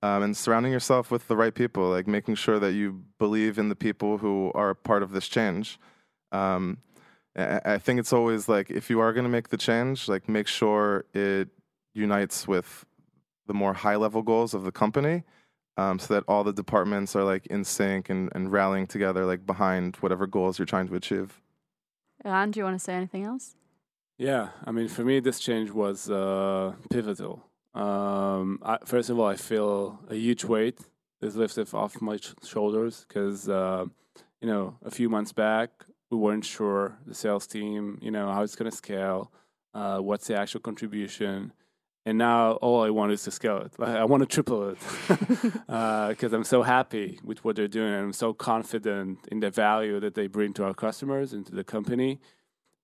um, 0.01 0.23
and 0.23 0.37
surrounding 0.37 0.71
yourself 0.71 1.11
with 1.11 1.27
the 1.27 1.35
right 1.35 1.53
people, 1.53 1.89
like 1.89 2.07
making 2.07 2.35
sure 2.35 2.59
that 2.59 2.73
you 2.73 3.03
believe 3.17 3.57
in 3.57 3.69
the 3.69 3.75
people 3.75 4.17
who 4.17 4.51
are 4.55 4.73
part 4.73 5.03
of 5.03 5.11
this 5.11 5.27
change. 5.27 5.79
Um, 6.31 6.77
I, 7.35 7.61
I 7.65 7.77
think 7.77 7.99
it's 7.99 8.13
always 8.13 8.47
like 8.47 8.69
if 8.69 8.89
you 8.89 8.99
are 8.99 9.13
going 9.13 9.25
to 9.25 9.29
make 9.29 9.49
the 9.49 9.57
change, 9.57 10.07
like 10.07 10.29
make 10.29 10.47
sure 10.47 11.05
it 11.13 11.49
unites 11.93 12.47
with 12.47 12.85
the 13.47 13.53
more 13.53 13.73
high 13.73 13.95
level 13.95 14.21
goals 14.21 14.53
of 14.53 14.63
the 14.63 14.71
company. 14.71 15.23
Um, 15.77 15.97
so 15.97 16.13
that 16.13 16.25
all 16.27 16.43
the 16.43 16.51
departments 16.51 17.15
are 17.15 17.23
like 17.23 17.45
in 17.47 17.63
sync 17.63 18.09
and, 18.09 18.29
and 18.35 18.51
rallying 18.51 18.85
together 18.85 19.25
like 19.25 19.45
behind 19.45 19.95
whatever 20.01 20.27
goals 20.27 20.59
you're 20.59 20.65
trying 20.65 20.89
to 20.89 20.95
achieve. 20.95 21.39
and 22.25 22.51
do 22.51 22.59
you 22.59 22.65
want 22.65 22.77
to 22.77 22.83
say 22.83 22.93
anything 22.95 23.23
else? 23.23 23.55
Yeah, 24.17 24.49
I 24.65 24.71
mean, 24.71 24.89
for 24.89 25.05
me, 25.05 25.21
this 25.21 25.39
change 25.39 25.71
was 25.71 26.09
uh, 26.09 26.73
pivotal. 26.89 27.48
Um, 27.73 28.59
I, 28.63 28.77
first 28.85 29.09
of 29.09 29.19
all, 29.19 29.27
I 29.27 29.35
feel 29.35 29.99
a 30.09 30.15
huge 30.15 30.43
weight 30.43 30.79
is 31.21 31.35
lifted 31.35 31.73
off 31.73 32.01
my 32.01 32.17
sh- 32.17 32.33
shoulders 32.43 33.05
because, 33.07 33.47
uh, 33.49 33.85
you 34.41 34.47
know, 34.47 34.77
a 34.83 34.91
few 34.91 35.09
months 35.09 35.31
back, 35.31 35.69
we 36.09 36.17
weren't 36.17 36.45
sure 36.45 36.97
the 37.05 37.13
sales 37.13 37.45
team, 37.45 37.99
you 38.01 38.11
know, 38.11 38.31
how 38.31 38.41
it's 38.41 38.55
going 38.55 38.69
to 38.69 38.75
scale, 38.75 39.31
uh, 39.73 39.99
what's 39.99 40.27
the 40.27 40.35
actual 40.35 40.61
contribution. 40.61 41.53
And 42.05 42.17
now 42.17 42.53
all 42.53 42.83
I 42.83 42.89
want 42.89 43.11
is 43.11 43.23
to 43.23 43.31
scale 43.31 43.57
it. 43.57 43.73
I 43.79 44.05
want 44.05 44.21
to 44.21 44.25
triple 44.27 44.69
it 44.69 44.77
because 45.67 46.33
I'm 46.33 46.45
so 46.45 46.63
happy 46.63 47.19
with 47.23 47.43
what 47.43 47.55
they're 47.55 47.67
doing. 47.67 47.93
And 47.93 48.05
I'm 48.05 48.13
so 48.13 48.33
confident 48.33 49.19
in 49.27 49.41
the 49.41 49.51
value 49.51 49.99
that 49.99 50.15
they 50.15 50.27
bring 50.27 50.53
to 50.53 50.63
our 50.63 50.73
customers 50.73 51.33
and 51.33 51.45
to 51.45 51.53
the 51.53 51.63
company. 51.63 52.19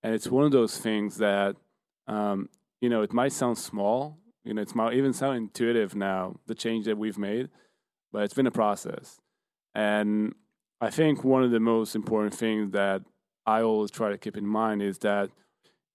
And 0.03 0.13
it's 0.13 0.27
one 0.27 0.45
of 0.45 0.51
those 0.51 0.77
things 0.77 1.17
that, 1.17 1.55
um, 2.07 2.49
you 2.81 2.89
know, 2.89 3.01
it 3.01 3.13
might 3.13 3.31
sound 3.31 3.57
small. 3.57 4.19
You 4.45 4.53
know, 4.53 4.61
it's 4.61 4.73
even 4.75 5.11
sound 5.11 5.37
intuitive 5.37 5.95
now, 5.95 6.35
the 6.45 6.53
change 6.53 6.85
that 6.85 6.97
we've 6.97 7.17
made, 7.17 7.49
but 8.11 8.23
it's 8.23 8.33
been 8.33 8.47
a 8.47 8.51
process. 8.51 9.19
And 9.73 10.35
I 10.79 10.91
think 10.91 11.23
one 11.23 11.43
of 11.43 11.49
the 11.49 11.59
most 11.59 11.95
important 11.95 12.35
things 12.35 12.71
that 12.71 13.01
I 13.45 13.61
always 13.61 13.89
try 13.89 14.09
to 14.09 14.17
keep 14.17 14.37
in 14.37 14.45
mind 14.45 14.83
is 14.83 14.99
that 14.99 15.31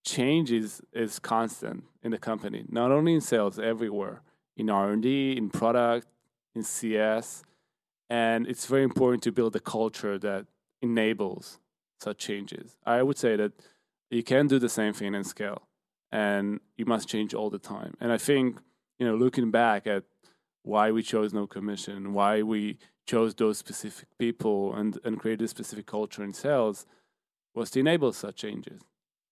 change 0.04 0.50
is, 0.50 0.82
is 0.92 1.20
constant 1.20 1.84
in 2.02 2.10
the 2.10 2.18
company, 2.18 2.64
not 2.68 2.90
only 2.90 3.14
in 3.14 3.20
sales, 3.20 3.58
everywhere, 3.58 4.22
in 4.56 4.68
R&D, 4.68 5.36
in 5.36 5.48
product, 5.50 6.08
in 6.54 6.64
CS. 6.64 7.44
And 8.08 8.48
it's 8.48 8.66
very 8.66 8.82
important 8.82 9.22
to 9.22 9.32
build 9.32 9.54
a 9.54 9.60
culture 9.60 10.18
that 10.18 10.46
enables 10.82 11.60
such 12.00 12.18
changes. 12.18 12.76
I 12.84 13.04
would 13.04 13.16
say 13.16 13.36
that 13.36 13.52
you 14.10 14.24
can 14.24 14.48
do 14.48 14.58
the 14.58 14.68
same 14.68 14.92
thing 14.92 15.14
in 15.14 15.22
scale 15.22 15.62
and 16.12 16.60
you 16.76 16.84
must 16.84 17.08
change 17.08 17.34
all 17.34 17.50
the 17.50 17.58
time. 17.58 17.94
And 18.00 18.12
I 18.12 18.18
think, 18.18 18.58
you 18.98 19.06
know, 19.06 19.14
looking 19.14 19.50
back 19.50 19.86
at 19.86 20.04
why 20.62 20.90
we 20.90 21.02
chose 21.02 21.32
no 21.32 21.46
commission, 21.46 22.12
why 22.12 22.42
we 22.42 22.78
chose 23.06 23.34
those 23.34 23.58
specific 23.58 24.08
people 24.18 24.74
and, 24.74 24.98
and 25.04 25.18
created 25.18 25.44
a 25.44 25.48
specific 25.48 25.86
culture 25.86 26.22
in 26.22 26.32
sales 26.32 26.86
was 27.54 27.70
to 27.72 27.80
enable 27.80 28.12
such 28.12 28.36
changes. 28.36 28.82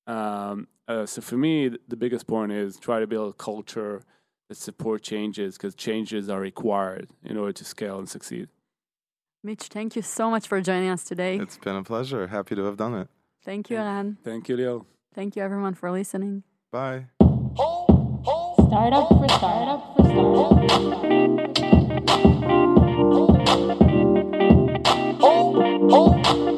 Um, 0.07 0.69
uh, 0.87 1.07
so 1.07 1.21
for 1.21 1.37
me, 1.37 1.71
the 1.87 1.97
biggest 1.97 2.27
point 2.27 2.51
is 2.51 2.79
try 2.79 2.99
to 2.99 3.07
build 3.07 3.35
a 3.35 3.37
culture 3.37 4.03
that 4.49 4.57
support 4.57 5.03
changes 5.03 5.57
because 5.57 5.75
changes 5.75 6.29
are 6.29 6.41
required 6.41 7.11
in 7.23 7.37
order 7.37 7.53
to 7.53 7.65
scale 7.65 7.99
and 7.99 8.09
succeed. 8.09 8.49
Mitch, 9.45 9.65
thank 9.65 9.95
you 9.95 10.03
so 10.03 10.31
much 10.31 10.49
for 10.49 10.61
joining 10.61 10.89
us 10.89 11.05
today. 11.05 11.37
It's 11.37 11.59
been 11.59 11.77
a 11.77 11.85
pleasure. 11.85 12.27
Happy 12.27 12.55
to 12.57 12.65
have 12.65 12.77
done 12.77 12.95
it. 12.95 13.09
Thank 13.45 13.71
you, 13.71 13.77
Ilan. 13.77 14.17
Thank 14.25 14.49
you, 14.49 14.57
Leo. 14.57 14.87
Thank 15.15 15.37
you, 15.37 15.43
everyone, 15.43 15.75
for 15.75 15.91
listening. 15.93 16.43
Bye. 16.71 17.07
Startup 17.57 19.09
for 19.09 19.29
startup 19.29 19.97
for 19.97 20.05
startup. 26.05 26.58